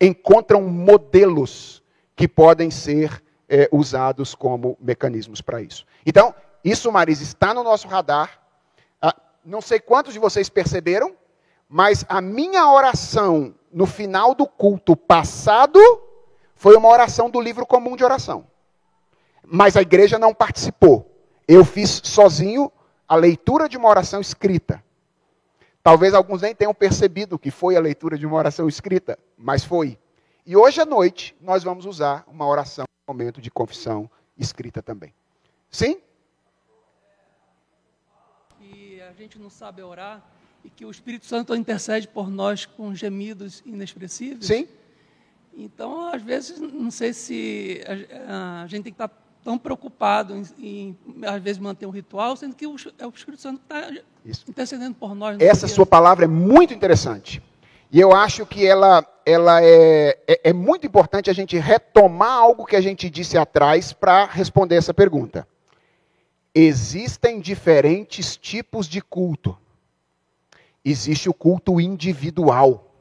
encontram 0.00 0.62
modelos 0.62 1.82
que 2.14 2.28
podem 2.28 2.70
ser 2.70 3.22
é, 3.48 3.68
usados 3.72 4.34
como 4.34 4.76
mecanismos 4.80 5.40
para 5.40 5.60
isso. 5.60 5.84
Então, 6.06 6.34
isso, 6.64 6.90
Marisa, 6.90 7.22
está 7.22 7.52
no 7.52 7.62
nosso 7.62 7.88
radar. 7.88 8.40
Não 9.44 9.60
sei 9.60 9.78
quantos 9.78 10.12
de 10.12 10.18
vocês 10.18 10.48
perceberam, 10.48 11.14
mas 11.68 12.04
a 12.08 12.20
minha 12.20 12.70
oração 12.70 13.54
no 13.72 13.86
final 13.86 14.34
do 14.34 14.46
culto 14.46 14.96
passado 14.96 15.78
foi 16.54 16.76
uma 16.76 16.88
oração 16.88 17.28
do 17.28 17.40
livro 17.40 17.66
comum 17.66 17.96
de 17.96 18.04
oração. 18.04 18.46
Mas 19.44 19.76
a 19.76 19.82
igreja 19.82 20.18
não 20.18 20.32
participou. 20.32 21.10
Eu 21.46 21.64
fiz 21.64 22.00
sozinho 22.04 22.72
a 23.06 23.16
leitura 23.16 23.68
de 23.68 23.76
uma 23.76 23.88
oração 23.88 24.20
escrita. 24.20 24.82
Talvez 25.82 26.14
alguns 26.14 26.40
nem 26.40 26.54
tenham 26.54 26.72
percebido 26.72 27.38
que 27.38 27.50
foi 27.50 27.76
a 27.76 27.80
leitura 27.80 28.16
de 28.16 28.24
uma 28.24 28.36
oração 28.36 28.66
escrita, 28.66 29.18
mas 29.36 29.62
foi. 29.62 29.98
E 30.46 30.56
hoje 30.56 30.80
à 30.80 30.86
noite 30.86 31.36
nós 31.40 31.62
vamos 31.62 31.84
usar 31.84 32.24
uma 32.26 32.46
oração, 32.46 32.86
um 33.06 33.12
momento 33.12 33.40
de 33.40 33.50
confissão 33.50 34.10
escrita 34.38 34.82
também. 34.82 35.12
Sim? 35.70 36.00
Gente 39.14 39.38
não 39.38 39.50
sabe 39.50 39.82
orar 39.82 40.22
e 40.64 40.70
que 40.70 40.84
o 40.84 40.90
Espírito 40.90 41.26
Santo 41.26 41.54
intercede 41.54 42.08
por 42.08 42.30
nós 42.30 42.64
com 42.64 42.94
gemidos 42.94 43.62
inexpressíveis. 43.66 44.46
Sim. 44.46 44.66
Então, 45.56 46.08
às 46.08 46.22
vezes, 46.22 46.58
não 46.58 46.90
sei 46.90 47.12
se 47.12 47.80
a, 48.26 48.62
a 48.62 48.66
gente 48.66 48.84
tem 48.84 48.92
que 48.92 49.02
estar 49.02 49.10
tão 49.44 49.58
preocupado 49.58 50.34
em, 50.34 50.44
em, 50.58 50.98
às 51.26 51.40
vezes, 51.42 51.58
manter 51.58 51.86
um 51.86 51.90
ritual, 51.90 52.34
sendo 52.34 52.56
que 52.56 52.66
o, 52.66 52.74
é 52.98 53.06
o 53.06 53.10
Espírito 53.10 53.42
Santo 53.42 53.60
que 53.60 53.74
está 54.30 54.48
intercedendo 54.48 54.94
por 54.94 55.14
nós. 55.14 55.36
Essa 55.38 55.68
sua 55.68 55.86
palavra 55.86 56.24
é 56.24 56.28
muito 56.28 56.72
interessante. 56.72 57.42
E 57.92 58.00
eu 58.00 58.12
acho 58.12 58.44
que 58.44 58.66
ela, 58.66 59.06
ela 59.24 59.62
é, 59.62 60.18
é, 60.26 60.40
é 60.50 60.52
muito 60.52 60.86
importante 60.86 61.30
a 61.30 61.32
gente 61.32 61.56
retomar 61.58 62.32
algo 62.32 62.64
que 62.64 62.74
a 62.74 62.80
gente 62.80 63.08
disse 63.08 63.38
atrás 63.38 63.92
para 63.92 64.24
responder 64.24 64.76
essa 64.76 64.92
pergunta. 64.92 65.46
Existem 66.54 67.40
diferentes 67.40 68.36
tipos 68.36 68.86
de 68.86 69.00
culto. 69.00 69.58
Existe 70.84 71.28
o 71.28 71.34
culto 71.34 71.80
individual. 71.80 72.94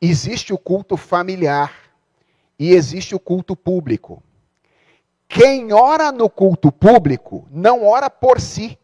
Existe 0.00 0.52
o 0.52 0.58
culto 0.58 0.96
familiar. 0.96 1.72
E 2.58 2.72
existe 2.72 3.14
o 3.14 3.20
culto 3.20 3.54
público. 3.54 4.20
Quem 5.28 5.72
ora 5.72 6.10
no 6.10 6.28
culto 6.28 6.72
público 6.72 7.46
não 7.52 7.86
ora 7.86 8.10
por 8.10 8.40
si. 8.40 8.76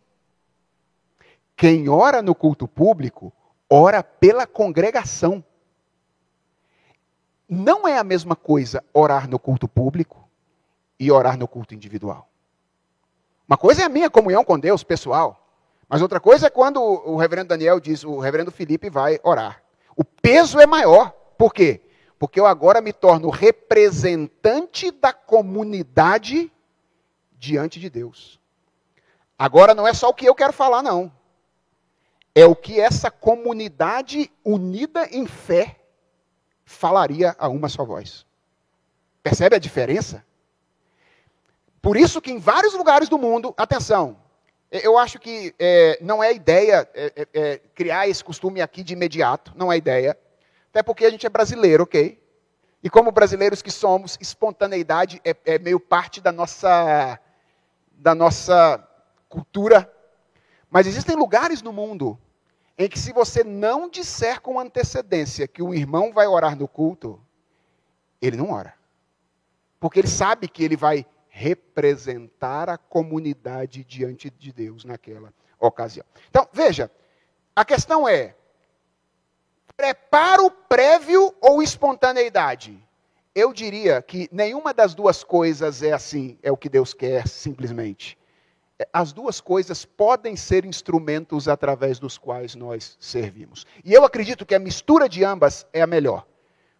Quem 1.56 1.88
ora 1.88 2.22
no 2.22 2.36
culto 2.36 2.68
público 2.68 3.32
ora 3.68 4.02
pela 4.04 4.46
congregação. 4.46 5.42
Não 7.48 7.88
é 7.88 7.98
a 7.98 8.04
mesma 8.04 8.36
coisa 8.36 8.84
orar 8.92 9.28
no 9.28 9.40
culto 9.40 9.66
público 9.66 10.28
e 11.00 11.10
orar 11.10 11.36
no 11.36 11.48
culto 11.48 11.74
individual. 11.74 12.28
Uma 13.46 13.56
coisa 13.56 13.82
é 13.82 13.84
a 13.84 13.88
minha 13.88 14.08
comunhão 14.08 14.44
com 14.44 14.58
Deus, 14.58 14.82
pessoal. 14.82 15.40
Mas 15.88 16.00
outra 16.00 16.18
coisa 16.18 16.46
é 16.46 16.50
quando 16.50 16.80
o 16.80 17.16
reverendo 17.16 17.48
Daniel 17.48 17.78
diz, 17.78 18.04
o 18.04 18.18
reverendo 18.18 18.50
Felipe 18.50 18.88
vai 18.88 19.20
orar. 19.22 19.62
O 19.96 20.04
peso 20.04 20.58
é 20.58 20.66
maior. 20.66 21.10
Por 21.36 21.52
quê? 21.52 21.82
Porque 22.18 22.40
eu 22.40 22.46
agora 22.46 22.80
me 22.80 22.92
torno 22.92 23.28
representante 23.28 24.90
da 24.90 25.12
comunidade 25.12 26.50
diante 27.38 27.78
de 27.78 27.90
Deus. 27.90 28.40
Agora 29.38 29.74
não 29.74 29.86
é 29.86 29.92
só 29.92 30.08
o 30.08 30.14
que 30.14 30.26
eu 30.26 30.34
quero 30.34 30.52
falar, 30.52 30.82
não. 30.82 31.12
É 32.34 32.46
o 32.46 32.56
que 32.56 32.80
essa 32.80 33.10
comunidade 33.10 34.30
unida 34.44 35.06
em 35.12 35.26
fé 35.26 35.78
falaria 36.64 37.36
a 37.38 37.48
uma 37.48 37.68
só 37.68 37.84
voz. 37.84 38.26
Percebe 39.22 39.54
a 39.54 39.60
diferença? 39.60 40.24
Por 41.84 41.98
isso 41.98 42.18
que 42.18 42.32
em 42.32 42.38
vários 42.38 42.72
lugares 42.72 43.10
do 43.10 43.18
mundo, 43.18 43.52
atenção, 43.58 44.16
eu 44.70 44.96
acho 44.96 45.18
que 45.18 45.54
é, 45.58 45.98
não 46.00 46.24
é 46.24 46.32
ideia 46.32 46.88
é, 46.94 47.12
é, 47.14 47.28
é, 47.34 47.58
criar 47.74 48.08
esse 48.08 48.24
costume 48.24 48.62
aqui 48.62 48.82
de 48.82 48.94
imediato, 48.94 49.52
não 49.54 49.70
é 49.70 49.76
ideia. 49.76 50.18
Até 50.70 50.82
porque 50.82 51.04
a 51.04 51.10
gente 51.10 51.26
é 51.26 51.28
brasileiro, 51.28 51.82
ok? 51.82 52.18
E 52.82 52.88
como 52.88 53.12
brasileiros 53.12 53.60
que 53.60 53.70
somos, 53.70 54.16
espontaneidade 54.18 55.20
é, 55.22 55.36
é 55.44 55.58
meio 55.58 55.78
parte 55.78 56.22
da 56.22 56.32
nossa, 56.32 57.20
da 57.92 58.14
nossa 58.14 58.82
cultura. 59.28 59.92
Mas 60.70 60.86
existem 60.86 61.14
lugares 61.14 61.60
no 61.60 61.70
mundo 61.70 62.18
em 62.78 62.88
que, 62.88 62.98
se 62.98 63.12
você 63.12 63.44
não 63.44 63.90
disser 63.90 64.40
com 64.40 64.58
antecedência 64.58 65.46
que 65.46 65.62
o 65.62 65.74
irmão 65.74 66.14
vai 66.14 66.26
orar 66.26 66.56
no 66.56 66.66
culto, 66.66 67.20
ele 68.22 68.38
não 68.38 68.52
ora. 68.52 68.72
Porque 69.78 69.98
ele 69.98 70.08
sabe 70.08 70.48
que 70.48 70.64
ele 70.64 70.78
vai 70.78 71.04
representar 71.36 72.70
a 72.70 72.78
comunidade 72.78 73.82
diante 73.82 74.30
de 74.30 74.52
Deus 74.52 74.84
naquela 74.84 75.34
ocasião. 75.58 76.06
Então, 76.30 76.48
veja, 76.52 76.88
a 77.56 77.64
questão 77.64 78.08
é: 78.08 78.36
preparo 79.76 80.48
prévio 80.48 81.34
ou 81.40 81.60
espontaneidade? 81.60 82.80
Eu 83.34 83.52
diria 83.52 84.00
que 84.00 84.28
nenhuma 84.30 84.72
das 84.72 84.94
duas 84.94 85.24
coisas 85.24 85.82
é 85.82 85.90
assim, 85.90 86.38
é 86.40 86.52
o 86.52 86.56
que 86.56 86.68
Deus 86.68 86.94
quer, 86.94 87.26
simplesmente. 87.26 88.16
As 88.92 89.12
duas 89.12 89.40
coisas 89.40 89.84
podem 89.84 90.36
ser 90.36 90.64
instrumentos 90.64 91.48
através 91.48 91.98
dos 91.98 92.16
quais 92.16 92.54
nós 92.54 92.96
servimos. 93.00 93.66
E 93.84 93.92
eu 93.92 94.04
acredito 94.04 94.46
que 94.46 94.54
a 94.54 94.60
mistura 94.60 95.08
de 95.08 95.24
ambas 95.24 95.66
é 95.72 95.82
a 95.82 95.86
melhor, 95.86 96.24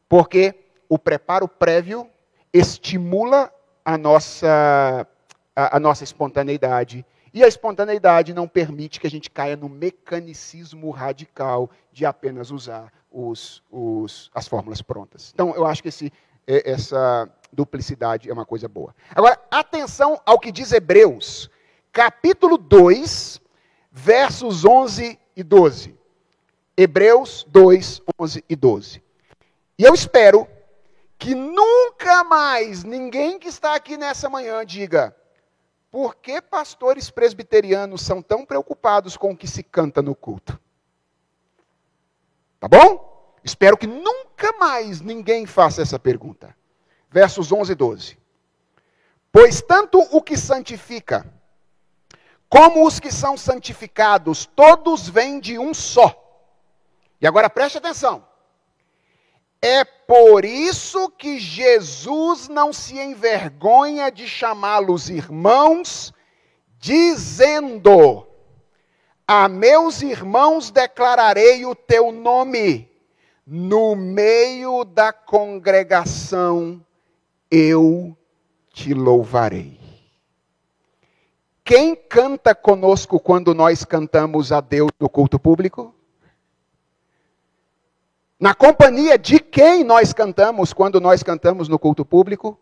porque 0.09 0.55
o 0.89 0.97
preparo 0.97 1.49
prévio 1.49 2.09
estimula 2.53 3.53
a 3.85 3.99
nossa, 3.99 5.07
a, 5.55 5.77
a 5.77 5.81
nossa 5.81 6.05
espontaneidade 6.05 7.05
e 7.33 7.43
a 7.43 7.49
espontaneidade 7.49 8.33
não 8.33 8.47
permite 8.47 9.01
que 9.01 9.07
a 9.07 9.11
gente 9.11 9.29
caia 9.29 9.57
no 9.57 9.69
mecanicismo 9.69 10.91
radical 10.91 11.69
de 11.93 12.07
apenas 12.07 12.53
usar 12.53 12.93
os, 13.11 13.61
os, 13.71 14.31
as 14.33 14.47
fórmulas 14.47 14.81
prontas. 14.81 15.33
Então, 15.35 15.53
eu 15.55 15.67
acho 15.67 15.83
que 15.83 15.89
esse, 15.89 16.13
essa 16.47 17.29
duplicidade 17.53 18.31
é 18.31 18.33
uma 18.33 18.47
coisa 18.47 18.69
boa. 18.69 18.95
Agora, 19.11 19.41
atenção 19.51 20.21
ao 20.25 20.39
que 20.39 20.53
diz 20.53 20.71
Hebreus, 20.71 21.51
capítulo 21.93 22.57
2, 22.57 23.41
versos 23.91 24.65
11 24.65 25.19
e 25.37 25.43
12. 25.43 25.99
Hebreus 26.77 27.45
2, 27.49 28.03
11 28.19 28.45
e 28.49 28.57
12. 28.57 29.03
E 29.77 29.83
eu 29.83 29.93
espero 29.93 30.47
que 31.25 31.35
nunca 31.35 32.23
mais 32.23 32.85
ninguém 32.85 33.39
que 33.39 33.49
está 33.49 33.75
aqui 33.75 33.97
nessa 33.97 34.29
manhã 34.29 34.63
diga: 34.63 35.17
por 35.91 36.17
que 36.17 36.43
pastores 36.43 37.09
presbiterianos 37.09 38.03
são 38.03 38.21
tão 38.21 38.45
preocupados 38.45 39.17
com 39.17 39.31
o 39.31 39.37
que 39.37 39.49
se 39.49 39.63
canta 39.63 40.03
no 40.03 40.15
culto? 40.15 40.61
Tá 42.61 42.69
bom? 42.69 43.33
Espero 43.43 43.75
que 43.75 43.87
nunca 43.87 44.53
mais 44.59 45.01
ninguém 45.01 45.47
faça 45.47 45.81
essa 45.81 45.99
pergunta. 45.99 46.55
Versos 47.11 47.51
11 47.51 47.73
e 47.73 47.75
12. 47.75 48.19
Pois 49.33 49.63
tanto 49.63 50.01
o 50.15 50.21
que 50.21 50.37
santifica, 50.37 51.27
como 52.51 52.87
os 52.87 53.01
que 53.01 53.11
são 53.11 53.35
santificados, 53.35 54.45
todos 54.45 55.09
vêm 55.09 55.41
de 55.41 55.59
um 55.59 55.73
só. 55.73 56.15
E 57.19 57.27
agora 57.27 57.49
preste 57.49 57.79
atenção. 57.79 58.34
É 59.67 59.83
por 59.83 60.45
isso 60.45 61.09
que 61.09 61.39
Jesus 61.39 62.49
não 62.49 62.71
se 62.71 62.99
envergonha 62.99 64.13
de 64.13 64.29
chamá-los 64.29 65.09
irmãos, 65.09 66.13
dizendo: 66.79 68.27
A 69.27 69.49
meus 69.49 70.03
irmãos 70.03 70.71
declararei 70.71 71.65
o 71.65 71.75
teu 71.75 72.13
nome, 72.13 72.91
no 73.47 73.97
meio 73.97 74.85
da 74.85 75.15
congregação 75.15 76.85
eu 77.51 78.15
te 78.71 78.93
louvarei. 78.93 79.81
Quem 81.65 81.97
canta 81.97 82.55
conosco 82.55 83.19
quando 83.19 83.55
nós 83.55 83.83
cantamos 83.83 84.53
a 84.53 84.61
Deus 84.61 84.91
no 85.01 85.09
culto 85.09 85.39
público? 85.39 85.94
Na 88.39 88.55
companhia 88.55 89.19
de 89.19 89.39
quem 89.39 89.85
nós 89.85 90.13
cantamos 90.13 90.73
quando 90.73 91.01
nós 91.01 91.23
cantamos 91.23 91.69
no 91.69 91.79
culto 91.79 92.05
público? 92.05 92.59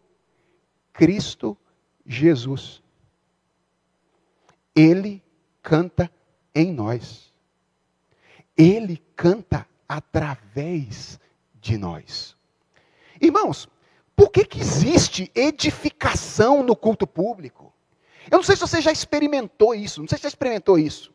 Cristo 0.92 1.56
Jesus. 2.04 2.82
Ele 4.74 5.22
canta 5.62 6.10
em 6.54 6.72
nós. 6.72 7.32
Ele 8.56 9.02
canta 9.16 9.66
através 9.88 11.18
de 11.54 11.78
nós. 11.78 12.36
Irmãos, 13.20 13.68
por 14.14 14.30
que, 14.30 14.44
que 14.44 14.60
existe 14.60 15.30
edificação 15.34 16.62
no 16.62 16.76
culto 16.76 17.06
público? 17.06 17.72
Eu 18.30 18.38
não 18.38 18.44
sei 18.44 18.56
se 18.56 18.60
você 18.60 18.80
já 18.80 18.92
experimentou 18.92 19.74
isso, 19.74 20.00
não 20.00 20.08
sei 20.08 20.18
se 20.18 20.22
você 20.22 20.28
experimentou 20.28 20.78
isso. 20.78 21.12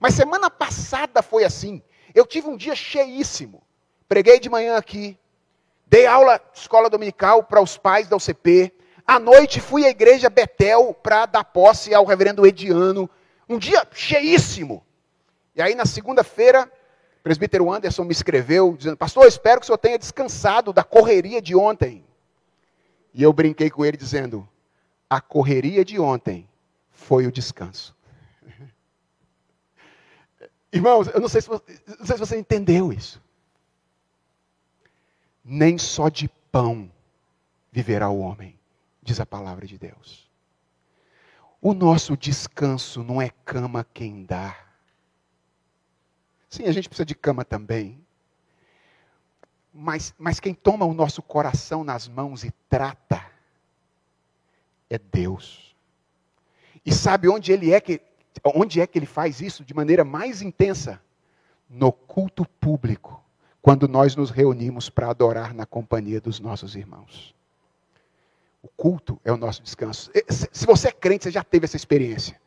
Mas 0.00 0.14
semana 0.14 0.50
passada 0.50 1.22
foi 1.22 1.44
assim. 1.44 1.82
Eu 2.14 2.26
tive 2.26 2.48
um 2.48 2.56
dia 2.56 2.74
cheíssimo. 2.74 3.62
Preguei 4.08 4.40
de 4.40 4.48
manhã 4.48 4.76
aqui. 4.76 5.18
Dei 5.86 6.06
aula 6.06 6.40
escola 6.54 6.88
dominical 6.88 7.42
para 7.42 7.60
os 7.60 7.76
pais 7.76 8.08
da 8.08 8.16
UCP. 8.16 8.72
À 9.06 9.18
noite 9.18 9.60
fui 9.60 9.84
à 9.84 9.90
igreja 9.90 10.30
Betel 10.30 10.94
para 10.94 11.26
dar 11.26 11.44
posse 11.44 11.94
ao 11.94 12.06
reverendo 12.06 12.46
Ediano. 12.46 13.08
Um 13.46 13.58
dia 13.58 13.86
cheíssimo. 13.92 14.82
E 15.54 15.60
aí 15.60 15.74
na 15.74 15.84
segunda-feira, 15.84 16.70
o 17.20 17.22
presbítero 17.22 17.70
Anderson 17.70 18.04
me 18.04 18.12
escreveu 18.12 18.74
dizendo: 18.78 18.96
Pastor, 18.96 19.26
espero 19.26 19.60
que 19.60 19.64
o 19.64 19.66
senhor 19.66 19.78
tenha 19.78 19.98
descansado 19.98 20.72
da 20.72 20.82
correria 20.82 21.42
de 21.42 21.54
ontem. 21.54 22.02
E 23.12 23.22
eu 23.22 23.32
brinquei 23.32 23.68
com 23.68 23.84
ele 23.84 23.96
dizendo: 23.96 24.48
A 25.08 25.20
correria 25.20 25.84
de 25.84 26.00
ontem 26.00 26.48
foi 26.90 27.26
o 27.26 27.32
descanso. 27.32 27.94
Irmãos, 30.72 31.08
eu 31.08 31.20
não 31.20 31.28
sei 31.28 31.42
se 31.42 31.48
você, 31.48 31.62
não 31.98 32.06
sei 32.06 32.16
se 32.16 32.20
você 32.20 32.38
entendeu 32.38 32.90
isso 32.90 33.20
nem 35.50 35.78
só 35.78 36.10
de 36.10 36.28
pão 36.52 36.90
viverá 37.72 38.10
o 38.10 38.18
homem, 38.18 38.58
diz 39.02 39.18
a 39.18 39.24
palavra 39.24 39.66
de 39.66 39.78
Deus. 39.78 40.28
O 41.58 41.72
nosso 41.72 42.18
descanso 42.18 43.02
não 43.02 43.20
é 43.20 43.30
cama 43.46 43.82
quem 43.94 44.24
dá. 44.24 44.54
Sim, 46.50 46.64
a 46.64 46.72
gente 46.72 46.86
precisa 46.86 47.06
de 47.06 47.14
cama 47.14 47.46
também. 47.46 47.98
Mas, 49.72 50.14
mas 50.18 50.38
quem 50.38 50.52
toma 50.52 50.84
o 50.84 50.92
nosso 50.92 51.22
coração 51.22 51.82
nas 51.82 52.06
mãos 52.06 52.44
e 52.44 52.50
trata 52.68 53.24
é 54.90 54.98
Deus. 54.98 55.74
E 56.84 56.92
sabe 56.92 57.26
onde 57.26 57.52
ele 57.52 57.72
é 57.72 57.80
que 57.80 58.02
onde 58.54 58.80
é 58.80 58.86
que 58.86 58.98
ele 58.98 59.06
faz 59.06 59.40
isso 59.40 59.64
de 59.64 59.74
maneira 59.74 60.04
mais 60.04 60.42
intensa? 60.42 61.02
No 61.68 61.90
culto 61.90 62.46
público, 62.46 63.22
quando 63.60 63.88
nós 63.88 64.14
nos 64.14 64.30
reunimos 64.30 64.88
para 64.88 65.10
adorar 65.10 65.52
na 65.54 65.66
companhia 65.66 66.20
dos 66.20 66.40
nossos 66.40 66.74
irmãos. 66.74 67.34
O 68.62 68.68
culto 68.68 69.20
é 69.24 69.32
o 69.32 69.36
nosso 69.36 69.62
descanso. 69.62 70.10
Se 70.28 70.66
você 70.66 70.88
é 70.88 70.92
crente, 70.92 71.24
você 71.24 71.30
já 71.30 71.44
teve 71.44 71.64
essa 71.64 71.76
experiência. 71.76 72.40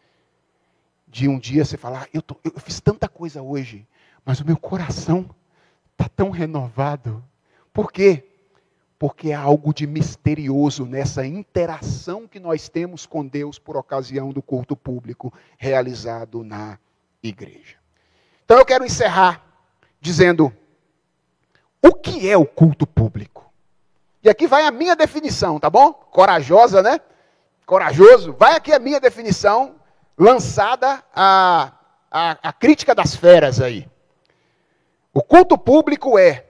De 1.07 1.27
um 1.27 1.37
dia 1.37 1.65
você 1.65 1.77
falar, 1.77 2.07
eu, 2.13 2.21
tô, 2.21 2.37
eu 2.43 2.59
fiz 2.59 2.79
tanta 2.79 3.07
coisa 3.07 3.41
hoje, 3.41 3.87
mas 4.25 4.39
o 4.39 4.45
meu 4.45 4.57
coração 4.57 5.29
está 5.91 6.07
tão 6.07 6.29
renovado. 6.29 7.23
Por 7.73 7.91
quê? 7.91 8.23
Porque 8.97 9.31
há 9.31 9.39
algo 9.39 9.73
de 9.73 9.87
misterioso 9.87 10.85
nessa 10.85 11.25
interação 11.25 12.27
que 12.27 12.39
nós 12.39 12.69
temos 12.69 13.05
com 13.05 13.25
Deus 13.25 13.57
por 13.57 13.75
ocasião 13.75 14.31
do 14.31 14.41
culto 14.41 14.75
público 14.75 15.33
realizado 15.57 16.43
na 16.43 16.77
igreja. 17.21 17.77
Então 18.45 18.57
eu 18.57 18.65
quero 18.65 18.85
encerrar 18.85 19.43
dizendo: 19.99 20.53
o 21.81 21.93
que 21.93 22.29
é 22.29 22.37
o 22.37 22.45
culto 22.45 22.85
público? 22.85 23.51
E 24.23 24.29
aqui 24.29 24.47
vai 24.47 24.65
a 24.65 24.71
minha 24.71 24.95
definição, 24.95 25.59
tá 25.59 25.69
bom? 25.69 25.93
Corajosa, 25.93 26.83
né? 26.83 26.99
Corajoso. 27.65 28.33
Vai 28.33 28.55
aqui 28.55 28.71
a 28.71 28.79
minha 28.79 28.99
definição, 28.99 29.75
lançada 30.17 31.03
a, 31.15 31.71
a, 32.11 32.37
a 32.49 32.53
crítica 32.53 32.93
das 32.93 33.15
feras 33.15 33.59
aí. 33.59 33.89
O 35.13 35.21
culto 35.23 35.57
público 35.57 36.17
é 36.19 36.45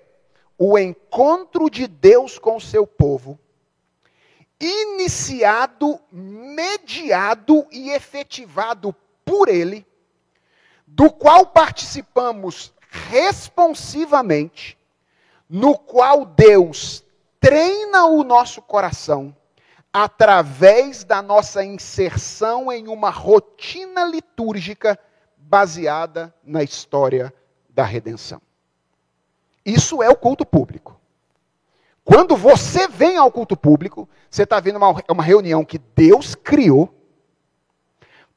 o 0.57 0.77
encontro 0.77 1.69
de 1.69 1.87
Deus 1.87 2.37
com 2.37 2.57
o 2.57 2.61
seu 2.61 2.85
povo, 2.85 3.39
iniciado, 4.59 5.99
mediado 6.11 7.65
e 7.71 7.89
efetivado 7.89 8.95
por 9.25 9.49
Ele, 9.49 9.83
do 10.85 11.09
qual 11.09 11.47
participamos 11.47 12.71
responsivamente, 12.89 14.77
no 15.51 15.77
qual 15.77 16.23
Deus 16.23 17.03
treina 17.37 18.05
o 18.05 18.23
nosso 18.23 18.61
coração 18.61 19.35
através 19.91 21.03
da 21.03 21.21
nossa 21.21 21.61
inserção 21.61 22.71
em 22.71 22.87
uma 22.87 23.09
rotina 23.09 24.05
litúrgica 24.05 24.97
baseada 25.35 26.33
na 26.41 26.63
história 26.63 27.33
da 27.69 27.83
redenção. 27.83 28.41
Isso 29.65 30.01
é 30.01 30.09
o 30.09 30.15
culto 30.15 30.45
público. 30.45 30.97
Quando 32.05 32.37
você 32.37 32.87
vem 32.87 33.17
ao 33.17 33.29
culto 33.29 33.57
público, 33.57 34.07
você 34.29 34.43
está 34.43 34.57
vendo 34.61 34.77
uma, 34.77 35.03
uma 35.09 35.23
reunião 35.23 35.65
que 35.65 35.77
Deus 35.77 36.33
criou 36.33 36.95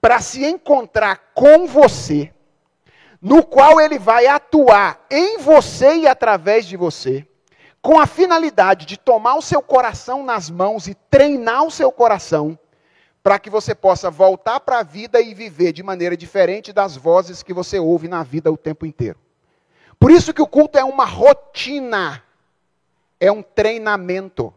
para 0.00 0.20
se 0.20 0.44
encontrar 0.44 1.30
com 1.32 1.64
você, 1.68 2.33
no 3.24 3.42
qual 3.42 3.80
ele 3.80 3.98
vai 3.98 4.26
atuar 4.26 5.02
em 5.10 5.38
você 5.38 5.96
e 6.00 6.06
através 6.06 6.66
de 6.66 6.76
você 6.76 7.26
com 7.80 7.98
a 7.98 8.06
finalidade 8.06 8.84
de 8.84 8.98
tomar 8.98 9.36
o 9.36 9.42
seu 9.42 9.62
coração 9.62 10.22
nas 10.22 10.50
mãos 10.50 10.86
e 10.86 10.94
treinar 10.94 11.64
o 11.64 11.70
seu 11.70 11.90
coração 11.90 12.58
para 13.22 13.38
que 13.38 13.48
você 13.48 13.74
possa 13.74 14.10
voltar 14.10 14.60
para 14.60 14.80
a 14.80 14.82
vida 14.82 15.22
e 15.22 15.32
viver 15.32 15.72
de 15.72 15.82
maneira 15.82 16.14
diferente 16.14 16.70
das 16.70 16.98
vozes 16.98 17.42
que 17.42 17.54
você 17.54 17.78
ouve 17.78 18.08
na 18.08 18.22
vida 18.22 18.52
o 18.52 18.58
tempo 18.58 18.84
inteiro. 18.84 19.18
Por 19.98 20.10
isso 20.10 20.34
que 20.34 20.42
o 20.42 20.46
culto 20.46 20.76
é 20.76 20.84
uma 20.84 21.06
rotina, 21.06 22.22
é 23.18 23.32
um 23.32 23.42
treinamento. 23.42 24.52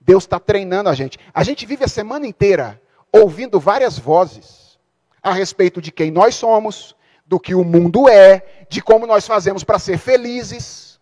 Deus 0.00 0.24
está 0.24 0.40
treinando 0.40 0.88
a 0.88 0.94
gente. 0.94 1.18
A 1.34 1.44
gente 1.44 1.66
vive 1.66 1.84
a 1.84 1.88
semana 1.88 2.26
inteira 2.26 2.80
ouvindo 3.12 3.60
várias 3.60 3.98
vozes 3.98 4.78
a 5.22 5.34
respeito 5.34 5.82
de 5.82 5.92
quem 5.92 6.10
nós 6.10 6.34
somos, 6.34 6.96
do 7.30 7.38
que 7.38 7.54
o 7.54 7.62
mundo 7.62 8.08
é, 8.08 8.64
de 8.68 8.82
como 8.82 9.06
nós 9.06 9.24
fazemos 9.24 9.62
para 9.62 9.78
ser 9.78 9.98
felizes. 9.98 10.98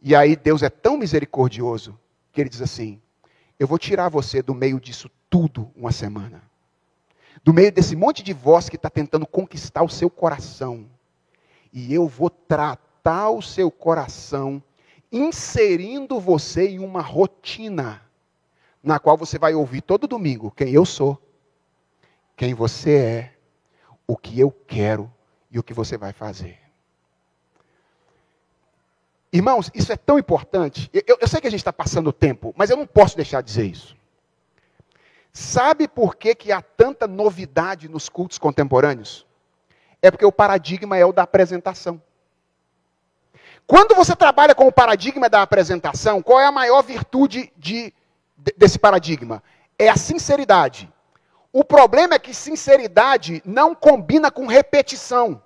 E 0.00 0.14
aí 0.14 0.36
Deus 0.36 0.62
é 0.62 0.70
tão 0.70 0.96
misericordioso 0.96 1.98
que 2.30 2.40
ele 2.40 2.48
diz 2.48 2.62
assim: 2.62 3.02
Eu 3.58 3.66
vou 3.66 3.80
tirar 3.80 4.08
você 4.08 4.40
do 4.40 4.54
meio 4.54 4.78
disso 4.78 5.10
tudo 5.28 5.72
uma 5.74 5.90
semana. 5.90 6.40
Do 7.42 7.52
meio 7.52 7.72
desse 7.72 7.96
monte 7.96 8.22
de 8.22 8.32
voz 8.32 8.68
que 8.68 8.76
está 8.76 8.88
tentando 8.88 9.26
conquistar 9.26 9.82
o 9.82 9.88
seu 9.88 10.08
coração. 10.08 10.86
E 11.72 11.92
eu 11.92 12.06
vou 12.06 12.30
tratar 12.30 13.30
o 13.30 13.42
seu 13.42 13.72
coração, 13.72 14.62
inserindo 15.10 16.20
você 16.20 16.68
em 16.68 16.78
uma 16.78 17.00
rotina, 17.00 18.00
na 18.80 19.00
qual 19.00 19.16
você 19.16 19.36
vai 19.36 19.52
ouvir 19.52 19.80
todo 19.80 20.06
domingo 20.06 20.52
quem 20.52 20.70
eu 20.70 20.86
sou, 20.86 21.20
quem 22.36 22.54
você 22.54 22.94
é, 22.94 23.33
o 24.06 24.16
que 24.16 24.38
eu 24.38 24.50
quero 24.50 25.12
e 25.50 25.58
o 25.58 25.62
que 25.62 25.74
você 25.74 25.96
vai 25.96 26.12
fazer. 26.12 26.58
Irmãos, 29.32 29.70
isso 29.74 29.92
é 29.92 29.96
tão 29.96 30.18
importante. 30.18 30.88
Eu, 30.92 31.18
eu 31.20 31.26
sei 31.26 31.40
que 31.40 31.46
a 31.46 31.50
gente 31.50 31.60
está 31.60 31.72
passando 31.72 32.12
tempo, 32.12 32.54
mas 32.56 32.70
eu 32.70 32.76
não 32.76 32.86
posso 32.86 33.16
deixar 33.16 33.40
de 33.40 33.48
dizer 33.48 33.64
isso. 33.64 33.96
Sabe 35.32 35.88
por 35.88 36.14
que, 36.14 36.34
que 36.34 36.52
há 36.52 36.62
tanta 36.62 37.08
novidade 37.08 37.88
nos 37.88 38.08
cultos 38.08 38.38
contemporâneos? 38.38 39.26
É 40.00 40.08
porque 40.08 40.24
o 40.24 40.30
paradigma 40.30 40.96
é 40.96 41.04
o 41.04 41.12
da 41.12 41.24
apresentação. 41.24 42.00
Quando 43.66 43.96
você 43.96 44.14
trabalha 44.14 44.54
com 44.54 44.68
o 44.68 44.72
paradigma 44.72 45.28
da 45.28 45.42
apresentação, 45.42 46.22
qual 46.22 46.38
é 46.38 46.46
a 46.46 46.52
maior 46.52 46.82
virtude 46.82 47.52
de, 47.56 47.92
de, 48.36 48.54
desse 48.56 48.78
paradigma? 48.78 49.42
É 49.76 49.88
a 49.88 49.96
sinceridade. 49.96 50.92
O 51.56 51.62
problema 51.62 52.16
é 52.16 52.18
que 52.18 52.34
sinceridade 52.34 53.40
não 53.46 53.76
combina 53.76 54.28
com 54.28 54.44
repetição 54.44 55.40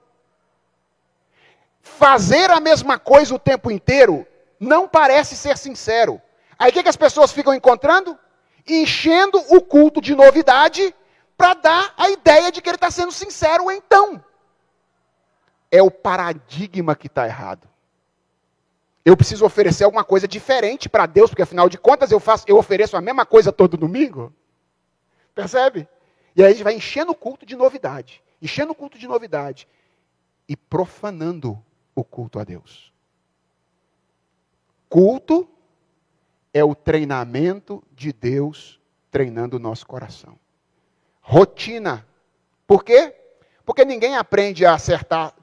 fazer 1.83 2.51
a 2.51 2.61
mesma 2.61 2.99
coisa 2.99 3.35
o 3.35 3.39
tempo 3.39 3.71
inteiro 3.71 4.27
não 4.59 4.89
parece 4.89 5.37
ser 5.37 5.59
sincero. 5.59 6.19
Aí 6.59 6.71
o 6.71 6.73
que, 6.73 6.83
que 6.83 6.89
as 6.89 6.97
pessoas 6.97 7.31
ficam 7.31 7.53
encontrando? 7.53 8.19
Enchendo 8.67 9.39
o 9.55 9.61
culto 9.61 10.01
de 10.01 10.15
novidade 10.15 10.95
para 11.37 11.53
dar 11.53 11.95
a 11.99 12.09
ideia 12.09 12.51
de 12.51 12.63
que 12.63 12.71
ele 12.71 12.77
está 12.77 12.91
sendo 12.91 13.13
sincero 13.13 13.71
então. 13.71 14.25
É 15.71 15.83
o 15.83 15.91
paradigma 15.91 16.97
que 16.97 17.07
está 17.07 17.27
errado. 17.27 17.69
Eu 19.05 19.15
preciso 19.15 19.45
oferecer 19.45 19.85
alguma 19.85 20.05
coisa 20.05 20.27
diferente 20.27 20.89
para 20.89 21.05
Deus, 21.05 21.29
porque 21.29 21.43
afinal 21.43 21.69
de 21.69 21.77
contas 21.77 22.11
eu 22.11 22.19
faço, 22.19 22.47
eu 22.49 22.57
ofereço 22.57 22.97
a 22.97 23.01
mesma 23.03 23.27
coisa 23.27 23.53
todo 23.53 23.77
domingo. 23.77 24.33
Percebe? 25.35 25.87
E 26.39 26.43
aí 26.45 26.47
a 26.47 26.51
gente 26.53 26.63
vai 26.63 26.75
enchendo 26.75 27.11
o 27.11 27.17
culto 27.17 27.45
de 27.45 27.57
novidade, 27.57 28.23
enchendo 28.41 28.71
o 28.71 28.75
culto 28.75 28.97
de 28.97 29.09
novidade 29.09 29.67
e 30.49 30.57
profanando 30.57 31.61
o 31.97 32.05
culto 32.05 32.39
a 32.39 32.45
Deus. 32.45 32.93
Culto 34.89 35.51
é 36.55 36.63
o 36.63 36.77
treinamento 36.77 37.83
de 37.93 38.13
Deus 38.13 38.81
treinando 39.11 39.57
o 39.57 39.59
nosso 39.59 39.85
coração. 39.85 40.39
Rotina. 41.21 42.07
Por 42.69 42.85
quê? 42.85 43.17
Porque 43.67 43.85
ninguém 43.85 44.17
aprende 44.17 44.65
a 44.65 44.75
acertar 44.75 45.35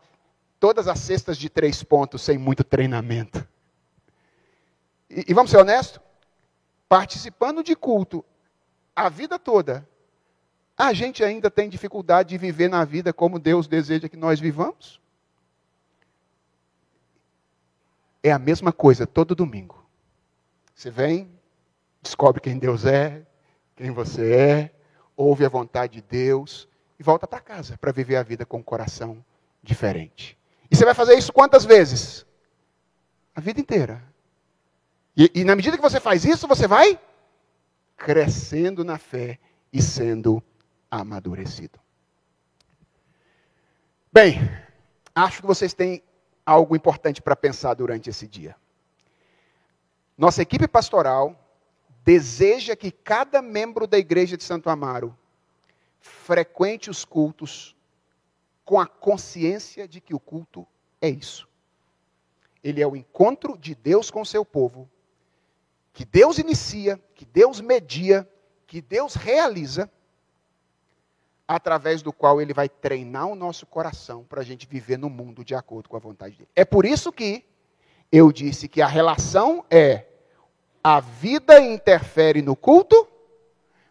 todas 0.62 0.88
as 0.88 1.00
cestas 1.00 1.38
de 1.38 1.50
três 1.50 1.84
pontos 1.84 2.22
sem 2.22 2.38
muito 2.38 2.64
treinamento. 2.64 3.46
E, 5.10 5.26
e 5.28 5.34
vamos 5.34 5.52
ser 5.52 5.58
honestos? 5.58 6.00
Participando 6.88 7.62
de 7.62 7.76
culto 7.76 8.24
a 8.96 9.10
vida 9.10 9.38
toda, 9.38 9.86
a 10.78 10.94
gente 10.94 11.24
ainda 11.24 11.50
tem 11.50 11.70
dificuldade 11.70 12.30
de 12.30 12.38
viver 12.38 12.70
na 12.70 12.84
vida 12.84 13.14
como 13.14 13.40
Deus 13.40 13.68
deseja 13.68 14.10
que 14.10 14.18
nós 14.18 14.40
vivamos? 14.40 15.00
É 18.22 18.32
a 18.32 18.40
mesma 18.40 18.74
coisa 18.74 19.08
todo 19.08 19.36
domingo. 19.36 19.86
Você 20.74 20.90
vem, 20.90 21.32
descobre 22.02 22.42
quem 22.42 22.58
Deus 22.58 22.86
é, 22.86 23.26
quem 23.76 23.92
você 23.92 24.34
é, 24.34 24.72
ouve 25.16 25.46
a 25.46 25.50
vontade 25.50 25.94
de 25.94 26.02
Deus 26.02 26.68
e 27.00 27.04
volta 27.04 27.26
para 27.28 27.40
casa 27.40 27.78
para 27.78 27.92
viver 27.92 28.18
a 28.18 28.24
vida 28.24 28.46
com 28.46 28.58
um 28.58 28.64
coração 28.64 29.24
diferente. 29.64 30.38
E 30.70 30.76
você 30.76 30.84
vai 30.84 30.94
fazer 30.94 31.16
isso 31.16 31.32
quantas 31.32 31.64
vezes? 31.64 32.26
A 33.34 33.40
vida 33.40 33.62
inteira. 33.62 34.04
E, 35.16 35.32
e 35.34 35.44
na 35.46 35.56
medida 35.56 35.78
que 35.78 35.84
você 35.84 36.00
faz 36.00 36.26
isso, 36.26 36.48
você 36.48 36.68
vai 36.68 37.00
crescendo 37.96 38.84
na 38.84 38.98
fé 38.98 39.40
e 39.72 39.82
sendo 39.82 40.44
amadurecido. 41.00 41.80
Bem, 44.12 44.40
acho 45.14 45.42
que 45.42 45.48
vocês 45.48 45.74
têm 45.74 46.02
algo 46.46 46.76
importante 46.76 47.22
para 47.22 47.36
pensar 47.36 47.74
durante 47.74 48.10
esse 48.10 48.28
dia. 48.28 48.56
Nossa 50.18 50.42
equipe 50.42 50.68
pastoral 50.68 51.38
deseja 52.04 52.76
que 52.76 52.92
cada 52.92 53.42
membro 53.42 53.86
da 53.88 53.98
igreja 53.98 54.38
de 54.38 54.44
Santo 54.44 54.70
Amaro 54.70 55.18
frequente 56.00 56.90
os 56.90 57.04
cultos 57.04 57.76
com 58.64 58.80
a 58.80 58.88
consciência 58.88 59.88
de 59.88 60.00
que 60.00 60.14
o 60.14 60.20
culto 60.20 60.66
é 61.02 61.10
isso. 61.10 61.48
Ele 62.64 62.82
é 62.82 62.88
o 62.88 62.96
encontro 62.96 63.58
de 63.58 63.76
Deus 63.76 64.10
com 64.10 64.22
o 64.22 64.26
seu 64.26 64.46
povo, 64.46 64.90
que 65.94 66.06
Deus 66.06 66.38
inicia, 66.38 67.00
que 67.14 67.26
Deus 67.26 67.62
media, 67.62 68.28
que 68.66 68.82
Deus 68.82 69.16
realiza, 69.16 69.92
através 71.48 72.02
do 72.02 72.12
qual 72.12 72.42
ele 72.42 72.54
vai 72.54 72.68
treinar 72.68 73.28
o 73.28 73.36
nosso 73.36 73.66
coração 73.66 74.24
para 74.24 74.42
a 74.42 74.44
gente 74.44 74.68
viver 74.68 74.98
no 74.98 75.10
mundo 75.10 75.44
de 75.44 75.54
acordo 75.54 75.90
com 75.90 75.96
a 75.96 76.00
vontade 76.00 76.38
dele. 76.38 76.50
É 76.56 76.66
por 76.66 76.86
isso 76.86 77.12
que 77.12 77.46
eu 78.12 78.32
disse 78.32 78.68
que 78.68 78.82
a 78.82 78.88
relação 78.88 79.64
é 79.70 80.06
a 80.84 81.00
vida 81.00 81.60
interfere 81.60 82.42
no 82.42 82.56
culto, 82.56 83.08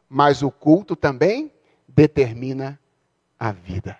mas 0.08 0.42
o 0.42 0.50
culto 0.50 0.94
também 0.96 1.52
determina 1.88 2.78
a 3.38 3.52
vida. 3.52 3.98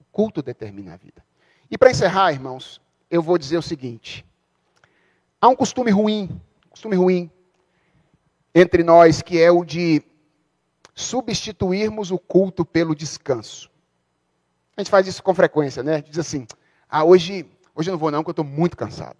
O 0.00 0.04
culto 0.10 0.42
determina 0.42 0.94
a 0.94 0.96
vida. 0.96 1.24
E 1.70 1.76
para 1.76 1.90
encerrar, 1.90 2.32
irmãos, 2.32 2.80
eu 3.10 3.22
vou 3.22 3.38
dizer 3.38 3.58
o 3.58 3.62
seguinte: 3.62 4.24
há 5.40 5.48
um 5.48 5.56
costume 5.56 5.90
ruim, 5.90 6.40
costume 6.70 6.96
ruim 6.96 7.30
entre 8.54 8.82
nós 8.82 9.22
que 9.22 9.40
é 9.40 9.50
o 9.50 9.64
de 9.64 10.02
substituirmos 10.98 12.10
o 12.10 12.18
culto 12.18 12.64
pelo 12.64 12.92
descanso. 12.92 13.70
A 14.76 14.80
gente 14.80 14.90
faz 14.90 15.06
isso 15.06 15.22
com 15.22 15.32
frequência, 15.32 15.80
né? 15.80 16.02
Diz 16.02 16.18
assim: 16.18 16.44
"Ah, 16.88 17.04
hoje, 17.04 17.48
hoje 17.72 17.88
eu 17.88 17.92
não 17.92 17.98
vou 17.98 18.10
não, 18.10 18.18
porque 18.24 18.30
eu 18.30 18.42
estou 18.42 18.44
muito 18.44 18.76
cansado". 18.76 19.16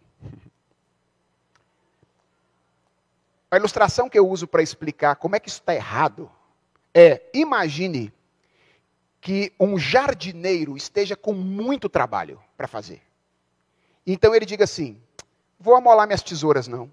A 3.48 3.56
ilustração 3.56 4.08
que 4.08 4.18
eu 4.18 4.28
uso 4.28 4.48
para 4.48 4.60
explicar 4.60 5.14
como 5.14 5.36
é 5.36 5.40
que 5.40 5.48
isso 5.48 5.60
está 5.60 5.72
errado 5.72 6.28
é: 6.92 7.22
imagine 7.32 8.12
que 9.20 9.52
um 9.58 9.78
jardineiro 9.78 10.76
esteja 10.76 11.14
com 11.14 11.32
muito 11.32 11.88
trabalho 11.88 12.42
para 12.56 12.66
fazer. 12.66 13.00
Então 14.04 14.34
ele 14.34 14.44
diga 14.44 14.64
assim: 14.64 15.00
vou 15.60 15.76
amolar 15.76 16.08
minhas 16.08 16.24
tesouras, 16.24 16.66
não. 16.66 16.92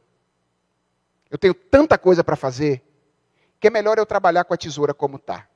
Eu 1.32 1.40
tenho 1.40 1.56
tanta 1.56 1.98
coisa 1.98 2.24
para 2.24 2.36
fazer 2.36 2.84
que 3.60 3.68
é 3.68 3.70
melhor 3.70 3.98
eu 3.98 4.06
trabalhar 4.06 4.44
com 4.44 4.54
a 4.54 4.58
tesoura 4.58 4.94
como 4.94 5.18
está. 5.18 5.48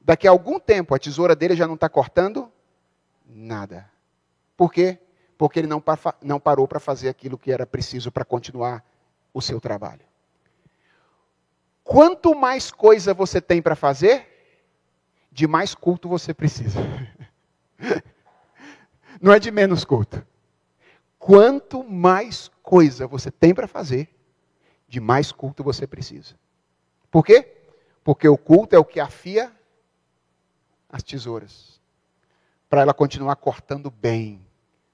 Daqui 0.00 0.28
a 0.28 0.30
algum 0.30 0.60
tempo 0.60 0.94
a 0.94 0.98
tesoura 0.98 1.34
dele 1.34 1.56
já 1.56 1.66
não 1.66 1.74
está 1.74 1.88
cortando 1.88 2.50
nada. 3.26 3.90
Por 4.56 4.72
quê? 4.72 4.98
Porque 5.38 5.58
ele 5.58 5.66
não, 5.66 5.82
não 6.22 6.38
parou 6.38 6.68
para 6.68 6.78
fazer 6.78 7.08
aquilo 7.08 7.38
que 7.38 7.50
era 7.50 7.66
preciso 7.66 8.12
para 8.12 8.24
continuar 8.24 8.84
o 9.32 9.40
seu 9.40 9.60
trabalho. 9.60 10.02
Quanto 11.82 12.34
mais 12.34 12.70
coisa 12.70 13.12
você 13.12 13.40
tem 13.40 13.60
para 13.60 13.74
fazer, 13.74 14.26
de 15.30 15.46
mais 15.46 15.74
culto 15.74 16.08
você 16.08 16.32
precisa. 16.32 16.78
Não 19.20 19.32
é 19.32 19.38
de 19.38 19.50
menos 19.50 19.84
culto. 19.84 20.24
Quanto 21.18 21.82
mais 21.82 22.50
coisa 22.62 23.06
você 23.06 23.30
tem 23.30 23.54
para 23.54 23.66
fazer, 23.66 24.08
de 24.88 25.00
mais 25.00 25.32
culto 25.32 25.64
você 25.64 25.86
precisa. 25.86 26.34
Por 27.14 27.24
quê? 27.24 27.46
Porque 28.02 28.28
o 28.28 28.36
culto 28.36 28.74
é 28.74 28.78
o 28.80 28.84
que 28.84 28.98
afia 28.98 29.52
as 30.90 31.00
tesouras. 31.00 31.80
Para 32.68 32.80
ela 32.80 32.92
continuar 32.92 33.36
cortando 33.36 33.88
bem 33.88 34.44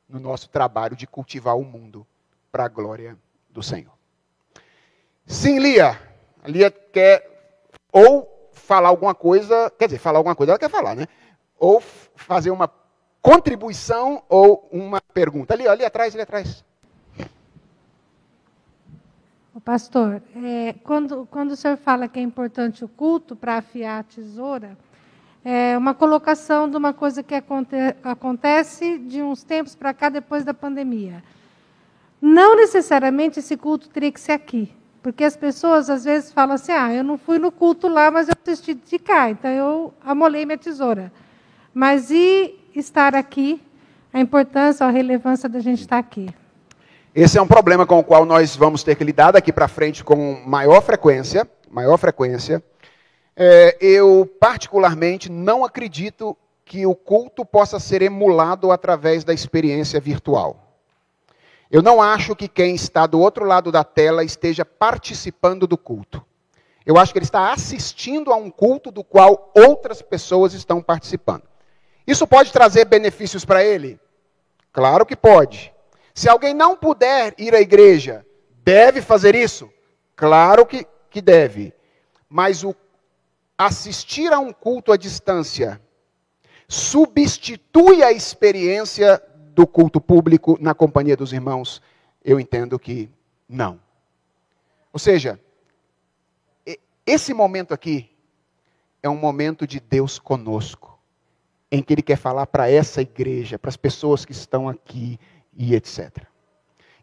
no 0.06 0.20
nosso 0.20 0.50
trabalho 0.50 0.94
de 0.94 1.06
cultivar 1.06 1.56
o 1.56 1.64
mundo 1.64 2.06
para 2.52 2.66
a 2.66 2.68
glória 2.68 3.16
do 3.48 3.62
Senhor. 3.62 3.94
Sim, 5.24 5.60
Lia. 5.60 5.98
A 6.42 6.48
Lia 6.48 6.70
quer 6.70 7.66
ou 7.90 8.50
falar 8.52 8.90
alguma 8.90 9.14
coisa, 9.14 9.72
quer 9.78 9.86
dizer, 9.86 9.98
falar 9.98 10.18
alguma 10.18 10.36
coisa, 10.36 10.52
ela 10.52 10.58
quer 10.58 10.68
falar, 10.68 10.94
né? 10.94 11.06
Ou 11.58 11.80
fazer 11.80 12.50
uma 12.50 12.70
contribuição 13.22 14.22
ou 14.28 14.68
uma 14.70 15.00
pergunta. 15.00 15.54
Ali, 15.54 15.66
ali 15.66 15.86
atrás, 15.86 16.12
ali 16.12 16.22
atrás. 16.24 16.62
Pastor, 19.64 20.22
é, 20.36 20.74
quando, 20.82 21.26
quando 21.30 21.52
o 21.52 21.56
senhor 21.56 21.76
fala 21.76 22.08
que 22.08 22.18
é 22.18 22.22
importante 22.22 22.84
o 22.84 22.88
culto 22.88 23.36
para 23.36 23.56
afiar 23.56 24.00
a 24.00 24.02
tesoura, 24.02 24.76
é 25.44 25.76
uma 25.76 25.94
colocação 25.94 26.68
de 26.68 26.76
uma 26.76 26.92
coisa 26.92 27.22
que 27.22 27.34
aconte, 27.34 27.76
acontece 28.02 28.98
de 28.98 29.22
uns 29.22 29.42
tempos 29.42 29.74
para 29.74 29.92
cá, 29.92 30.08
depois 30.08 30.44
da 30.44 30.54
pandemia. 30.54 31.22
Não 32.20 32.56
necessariamente 32.56 33.38
esse 33.38 33.56
culto 33.56 33.88
teria 33.88 34.12
que 34.12 34.20
ser 34.20 34.32
aqui. 34.32 34.72
Porque 35.02 35.24
as 35.24 35.36
pessoas 35.36 35.88
às 35.88 36.04
vezes 36.04 36.32
falam 36.32 36.54
assim: 36.54 36.72
ah, 36.72 36.92
eu 36.92 37.02
não 37.02 37.16
fui 37.16 37.38
no 37.38 37.50
culto 37.50 37.88
lá, 37.88 38.11
mas 38.11 38.28
eu 38.28 38.34
assisti 38.42 38.74
de 38.74 38.98
cá, 38.98 39.30
então 39.30 39.50
eu 39.50 39.94
amolei 40.04 40.44
minha 40.44 40.58
tesoura. 40.58 41.11
Mas 41.72 42.11
e 42.11 42.54
estar 42.74 43.14
aqui, 43.14 43.62
a 44.12 44.20
importância, 44.20 44.84
a 44.84 44.90
relevância 44.90 45.48
da 45.48 45.61
gente 45.61 45.80
estar 45.80 45.98
aqui? 45.98 46.28
Esse 47.12 47.38
é 47.38 47.42
um 47.42 47.46
problema 47.46 47.84
com 47.84 47.98
o 47.98 48.04
qual 48.04 48.24
nós 48.24 48.54
vamos 48.54 48.84
ter 48.84 48.94
que 48.94 49.02
lidar 49.02 49.32
daqui 49.32 49.52
para 49.52 49.66
frente 49.66 50.04
com 50.04 50.40
maior 50.46 50.80
frequência. 50.80 51.48
Maior 51.68 51.96
frequência. 51.96 52.62
É, 53.34 53.76
eu, 53.80 54.30
particularmente, 54.38 55.30
não 55.30 55.64
acredito 55.64 56.36
que 56.64 56.86
o 56.86 56.94
culto 56.94 57.44
possa 57.44 57.80
ser 57.80 58.00
emulado 58.00 58.70
através 58.70 59.24
da 59.24 59.34
experiência 59.34 59.98
virtual. 60.00 60.78
Eu 61.68 61.82
não 61.82 62.00
acho 62.00 62.36
que 62.36 62.46
quem 62.46 62.76
está 62.76 63.08
do 63.08 63.18
outro 63.18 63.44
lado 63.44 63.72
da 63.72 63.82
tela 63.82 64.22
esteja 64.22 64.64
participando 64.64 65.66
do 65.66 65.76
culto. 65.76 66.24
Eu 66.86 66.96
acho 66.96 67.12
que 67.12 67.18
ele 67.18 67.24
está 67.24 67.52
assistindo 67.52 68.32
a 68.32 68.36
um 68.36 68.50
culto 68.52 68.92
do 68.92 69.02
qual 69.02 69.50
outras 69.54 70.00
pessoas 70.00 70.54
estão 70.54 70.80
participando. 70.80 71.42
Isso 72.06 72.24
pode 72.24 72.52
trazer 72.52 72.84
benefícios 72.84 73.44
para 73.44 73.64
ele? 73.64 73.98
Claro 74.72 75.04
que 75.04 75.16
pode. 75.16 75.72
Se 76.20 76.28
alguém 76.28 76.52
não 76.52 76.76
puder 76.76 77.34
ir 77.38 77.54
à 77.54 77.62
igreja, 77.62 78.26
deve 78.62 79.00
fazer 79.00 79.34
isso? 79.34 79.72
Claro 80.14 80.66
que, 80.66 80.86
que 81.08 81.22
deve. 81.22 81.72
Mas 82.28 82.62
o 82.62 82.76
assistir 83.56 84.30
a 84.30 84.38
um 84.38 84.52
culto 84.52 84.92
à 84.92 84.98
distância 84.98 85.80
substitui 86.68 88.02
a 88.02 88.12
experiência 88.12 89.18
do 89.54 89.66
culto 89.66 89.98
público 89.98 90.58
na 90.60 90.74
companhia 90.74 91.16
dos 91.16 91.32
irmãos? 91.32 91.80
Eu 92.22 92.38
entendo 92.38 92.78
que 92.78 93.08
não. 93.48 93.80
Ou 94.92 94.98
seja, 94.98 95.40
esse 97.06 97.32
momento 97.32 97.72
aqui 97.72 98.10
é 99.02 99.08
um 99.08 99.16
momento 99.16 99.66
de 99.66 99.80
Deus 99.80 100.18
conosco, 100.18 101.00
em 101.72 101.82
que 101.82 101.94
Ele 101.94 102.02
quer 102.02 102.16
falar 102.16 102.46
para 102.46 102.70
essa 102.70 103.00
igreja, 103.00 103.58
para 103.58 103.70
as 103.70 103.76
pessoas 103.78 104.26
que 104.26 104.32
estão 104.32 104.68
aqui 104.68 105.18
e 105.56 105.74
etc. 105.74 106.24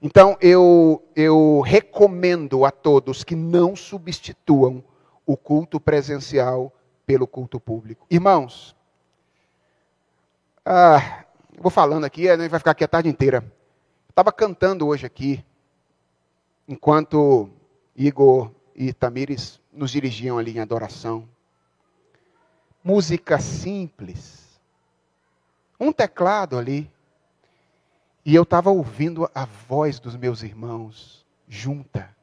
Então, 0.02 0.38
eu, 0.40 1.03
eu 1.15 1.61
recomendo 1.61 2.65
a 2.65 2.72
todos 2.72 3.24
que 3.24 3.36
não 3.36 3.76
substituam 3.76 4.84
o 5.26 5.36
culto 5.36 5.80
presencial 5.80 6.72
pelo 7.06 7.26
culto 7.26 7.60
público. 7.60 8.06
Irmãos, 8.10 8.76
ah, 10.65 11.26
vou 11.57 11.72
falando 11.72 12.03
aqui, 12.03 12.30
a 12.30 12.38
gente 12.38 12.49
vai 12.49 12.60
ficar 12.60 12.72
aqui 12.72 12.84
a 12.84 12.88
tarde 12.88 13.10
inteira. 13.10 13.44
Estava 14.10 14.32
cantando 14.32 14.88
hoje 14.88 15.06
aqui, 15.06 15.44
enquanto 16.68 17.49
Igor 17.95 18.52
e 18.76 18.94
Tamires 18.94 19.60
nos 19.72 19.91
dirigiam 19.91 20.38
ali 20.38 20.57
em 20.57 20.60
adoração. 20.60 21.28
Música 22.84 23.40
simples. 23.40 24.60
Um 25.80 25.91
teclado 25.91 26.57
ali. 26.57 26.91
E 28.28 28.36
eu 28.36 28.44
estava 28.44 28.70
ouvindo 28.70 29.32
a 29.34 29.45
voz 29.45 30.02
dos 30.02 30.18
meus 30.18 30.44
irmãos 30.44 31.26
junta, 31.48 32.14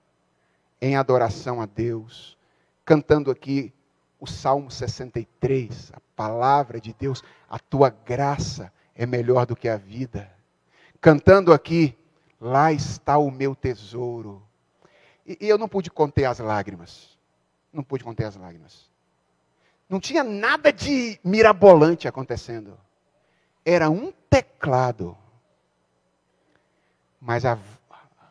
em 0.78 0.96
adoração 0.96 1.62
a 1.62 1.64
Deus, 1.64 2.36
cantando 2.84 3.30
aqui 3.30 3.72
o 4.20 4.26
Salmo 4.26 4.70
63, 4.70 5.92
a 5.94 6.00
palavra 6.14 6.78
de 6.78 6.92
Deus, 6.92 7.24
a 7.48 7.58
tua 7.58 7.88
graça 7.88 8.70
é 8.94 9.06
melhor 9.06 9.46
do 9.46 9.56
que 9.56 9.66
a 9.66 9.78
vida. 9.78 10.30
Cantando 11.00 11.54
aqui, 11.54 11.96
lá 12.38 12.70
está 12.70 13.16
o 13.16 13.30
meu 13.30 13.54
tesouro. 13.54 14.42
E, 15.26 15.38
e 15.40 15.48
eu 15.48 15.56
não 15.56 15.70
pude 15.70 15.90
conter 15.90 16.26
as 16.26 16.38
lágrimas. 16.38 17.16
Não 17.72 17.82
pude 17.82 18.04
conter 18.04 18.24
as 18.26 18.36
lágrimas. 18.36 18.90
Não 19.88 19.98
tinha 19.98 20.22
nada 20.22 20.70
de 20.70 21.18
mirabolante 21.24 22.06
acontecendo. 22.06 22.78
Era 23.64 23.88
um 23.88 24.12
teclado. 24.28 25.16
Mas 27.24 27.46
a, 27.46 27.58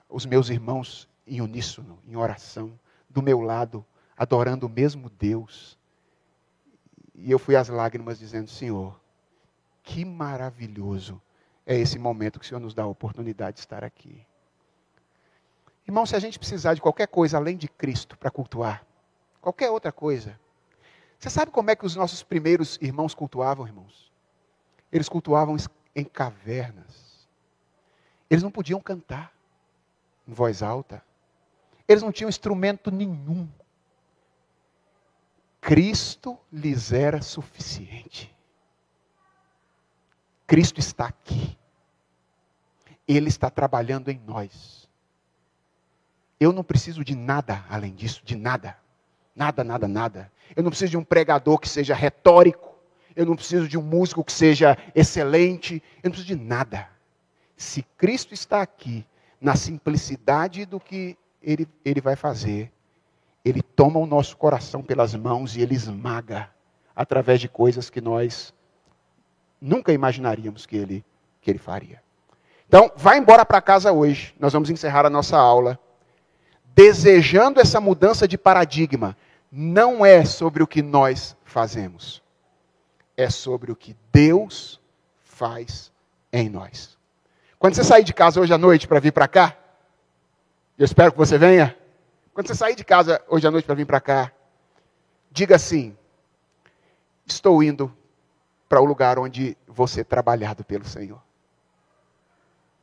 os 0.08 0.24
meus 0.24 0.50
irmãos 0.50 1.10
em 1.26 1.42
uníssono, 1.42 1.98
em 2.08 2.16
oração, 2.16 2.80
do 3.10 3.24
meu 3.24 3.42
lado, 3.42 3.84
adorando 4.16 4.68
o 4.68 4.70
mesmo 4.70 5.10
Deus. 5.10 5.80
E 7.16 7.32
eu 7.32 7.40
fui 7.40 7.56
às 7.56 7.70
lágrimas 7.70 8.20
dizendo: 8.20 8.52
Senhor, 8.52 9.02
que 9.82 10.06
maravilhoso 10.06 11.20
é 11.66 11.76
esse 11.76 11.98
momento 11.98 12.40
que 12.40 12.46
o 12.46 12.48
Senhor 12.48 12.60
nos 12.60 12.76
dá 12.76 12.84
a 12.84 12.88
oportunidade 12.88 13.56
de 13.56 13.62
estar 13.62 13.84
aqui. 13.84 14.24
Irmão, 15.88 16.06
se 16.06 16.16
a 16.16 16.20
gente 16.20 16.38
precisar 16.38 16.76
de 16.76 16.82
qualquer 16.82 17.08
coisa 17.08 17.38
além 17.38 17.58
de 17.58 17.68
Cristo 17.68 18.16
para 18.16 18.30
cultuar, 18.30 18.86
qualquer 19.42 19.72
outra 19.72 19.92
coisa, 19.92 20.40
Você 21.18 21.32
sabe 21.32 21.52
como 21.52 21.72
é 21.72 21.76
que 21.76 21.86
os 21.86 21.96
nossos 21.96 22.22
primeiros 22.22 22.78
irmãos 22.80 23.16
cultuavam, 23.16 23.66
irmãos? 23.66 24.12
Eles 24.92 25.10
cultuavam 25.10 25.56
em 25.96 26.04
cavernas. 26.04 27.03
Eles 28.34 28.42
não 28.42 28.50
podiam 28.50 28.82
cantar 28.82 29.32
em 30.28 30.34
voz 30.34 30.64
alta. 30.64 31.06
Eles 31.88 32.02
não 32.02 32.12
tinham 32.12 32.28
instrumento 32.28 32.90
nenhum. 32.90 33.48
Cristo 35.62 36.40
lhes 36.52 36.92
era 36.92 37.22
suficiente. 37.22 38.36
Cristo 40.48 40.80
está 40.80 41.06
aqui. 41.06 41.56
Ele 43.08 43.30
está 43.30 43.52
trabalhando 43.52 44.10
em 44.10 44.20
nós. 44.26 44.90
Eu 46.40 46.52
não 46.52 46.64
preciso 46.64 47.04
de 47.04 47.16
nada 47.16 47.64
além 47.70 47.94
disso, 47.94 48.24
de 48.26 48.36
nada. 48.36 48.76
Nada, 49.36 49.64
nada, 49.64 49.88
nada. 49.88 50.32
Eu 50.56 50.64
não 50.64 50.72
preciso 50.72 50.90
de 50.90 50.98
um 50.98 51.04
pregador 51.04 51.60
que 51.60 51.70
seja 51.70 51.94
retórico. 51.94 52.74
Eu 53.16 53.28
não 53.28 53.36
preciso 53.36 53.68
de 53.68 53.78
um 53.78 53.84
músico 53.84 54.24
que 54.24 54.34
seja 54.34 54.76
excelente. 54.96 55.84
Eu 56.02 56.10
não 56.10 56.12
preciso 56.14 56.36
de 56.36 56.44
nada. 56.44 56.93
Se 57.56 57.84
Cristo 57.98 58.34
está 58.34 58.62
aqui, 58.62 59.06
na 59.40 59.56
simplicidade 59.56 60.66
do 60.66 60.80
que 60.80 61.18
ele, 61.42 61.68
ele 61.84 62.00
vai 62.00 62.16
fazer, 62.16 62.72
ele 63.44 63.62
toma 63.62 64.00
o 64.00 64.06
nosso 64.06 64.38
coração 64.38 64.82
pelas 64.82 65.14
mãos 65.14 65.56
e 65.56 65.62
ele 65.62 65.76
esmaga 65.76 66.50
através 66.96 67.42
de 67.42 67.50
coisas 67.50 67.90
que 67.90 68.00
nós 68.00 68.54
nunca 69.60 69.92
imaginaríamos 69.92 70.66
que 70.66 70.78
ele, 70.78 71.06
que 71.42 71.52
ele 71.52 71.60
faria. 71.60 72.02
Então, 72.68 72.92
vá 72.96 73.18
embora 73.18 73.46
para 73.46 73.62
casa 73.62 73.92
hoje. 73.92 74.34
Nós 74.40 74.54
vamos 74.54 74.70
encerrar 74.70 75.06
a 75.06 75.10
nossa 75.10 75.38
aula 75.38 75.78
desejando 76.76 77.60
essa 77.60 77.80
mudança 77.80 78.28
de 78.28 78.38
paradigma. 78.38 79.16
Não 79.52 80.06
é 80.06 80.26
sobre 80.26 80.64
o 80.64 80.68
que 80.68 80.82
nós 80.82 81.38
fazemos, 81.44 82.24
é 83.16 83.30
sobre 83.30 83.72
o 83.72 83.76
que 83.76 83.96
Deus 84.12 84.82
faz 85.22 85.92
em 86.32 86.50
nós. 86.50 86.98
Quando 87.64 87.76
você 87.76 87.84
sair 87.86 88.04
de 88.04 88.14
casa 88.14 88.42
hoje 88.42 88.54
à 88.54 88.58
noite 88.58 88.90
para 88.90 89.00
vir 89.00 89.14
para 89.14 89.26
cá, 89.26 89.56
eu 90.78 90.84
espero 90.84 91.14
que 91.14 91.18
você 91.18 91.38
venha. 91.38 91.74
Quando 92.34 92.48
você 92.48 92.56
sair 92.56 92.76
de 92.76 92.84
casa 92.84 93.24
hoje 93.26 93.48
à 93.48 93.52
noite 93.52 93.64
para 93.64 93.74
vir 93.74 93.86
para 93.86 94.02
cá, 94.02 94.34
diga 95.32 95.56
assim: 95.56 95.98
Estou 97.26 97.64
indo 97.64 97.90
para 98.68 98.82
o 98.82 98.84
lugar 98.84 99.18
onde 99.18 99.56
vou 99.66 99.88
ser 99.88 100.04
trabalhado 100.04 100.66
pelo 100.66 100.84
Senhor. 100.84 101.24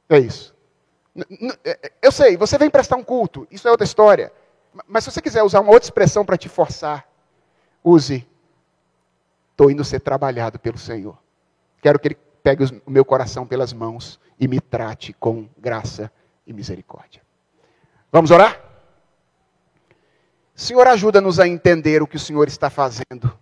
É 0.09 0.19
isso. 0.19 0.57
É, 1.63 1.79
é, 1.83 1.93
eu 2.01 2.11
sei, 2.11 2.39
você 2.39 2.57
vem 2.57 2.71
prestar 2.71 2.97
um 2.97 3.05
culto, 3.05 3.47
isso 3.51 3.69
é 3.69 3.71
outra 3.71 3.85
história. 3.85 4.33
Mas 4.89 5.05
se 5.05 5.11
você 5.11 5.21
quiser 5.21 5.43
usar 5.43 5.61
uma 5.61 5.73
outra 5.73 5.89
expressão 5.89 6.25
para 6.25 6.39
te 6.39 6.49
forçar, 6.49 7.07
use: 7.85 8.27
Estou 9.51 9.71
indo 9.71 9.85
ser 9.85 10.01
trabalhado 10.01 10.59
pelo 10.59 10.79
Senhor. 10.79 11.19
Quero 11.83 11.99
que 11.99 12.09
Ele 12.09 12.30
pegue 12.43 12.65
o 12.87 12.91
meu 12.91 13.05
coração 13.05 13.47
pelas 13.47 13.73
mãos 13.73 14.19
e 14.39 14.49
me 14.49 14.61
trate 14.61 15.13
com 15.13 15.49
graça 15.59 16.11
e 16.47 16.53
misericórdia. 16.53 17.23
Vamos 18.11 18.31
orar? 18.31 18.61
Senhor, 20.55 20.87
ajuda-nos 20.89 21.41
a 21.41 21.47
entender 21.47 22.03
o 22.03 22.07
que 22.07 22.17
o 22.17 22.21
Senhor 22.21 22.49
está 22.49 22.69
fazendo. 22.69 23.39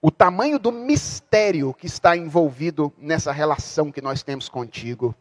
O 0.00 0.10
tamanho 0.10 0.58
do 0.58 0.70
mistério 0.70 1.74
que 1.74 1.86
está 1.86 2.16
envolvido 2.16 2.92
nessa 2.98 3.32
relação 3.32 3.90
que 3.90 4.00
nós 4.00 4.22
temos 4.22 4.48
contigo. 4.48 5.14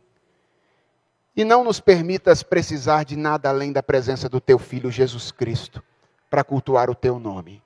E 1.35 1.43
não 1.43 1.63
nos 1.63 1.79
permitas 1.79 2.43
precisar 2.43 3.03
de 3.03 3.15
nada 3.15 3.49
além 3.49 3.71
da 3.71 3.81
presença 3.81 4.29
do 4.29 4.39
teu 4.39 4.59
filho 4.59 4.91
Jesus 4.91 5.31
Cristo 5.31 5.83
para 6.29 6.43
cultuar 6.43 6.89
o 6.89 6.95
teu 6.95 7.19
nome. 7.19 7.61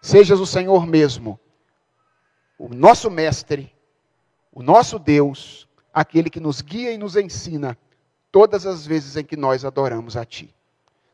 Sejas 0.00 0.40
o 0.40 0.46
Senhor 0.46 0.86
mesmo, 0.86 1.38
o 2.58 2.68
nosso 2.68 3.10
mestre, 3.10 3.73
o 4.54 4.62
nosso 4.62 4.98
Deus, 4.98 5.68
aquele 5.92 6.30
que 6.30 6.38
nos 6.38 6.60
guia 6.60 6.92
e 6.92 6.98
nos 6.98 7.16
ensina 7.16 7.76
todas 8.30 8.64
as 8.66 8.86
vezes 8.86 9.16
em 9.16 9.24
que 9.24 9.36
nós 9.36 9.64
adoramos 9.64 10.16
a 10.16 10.24
ti. 10.24 10.54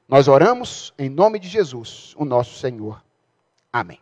Nós 0.06 0.28
oramos 0.28 0.92
em 0.98 1.08
nome 1.08 1.38
de 1.38 1.48
Jesus, 1.48 2.14
o 2.18 2.24
nosso 2.24 2.58
Senhor. 2.58 3.02
Amém. 3.72 3.98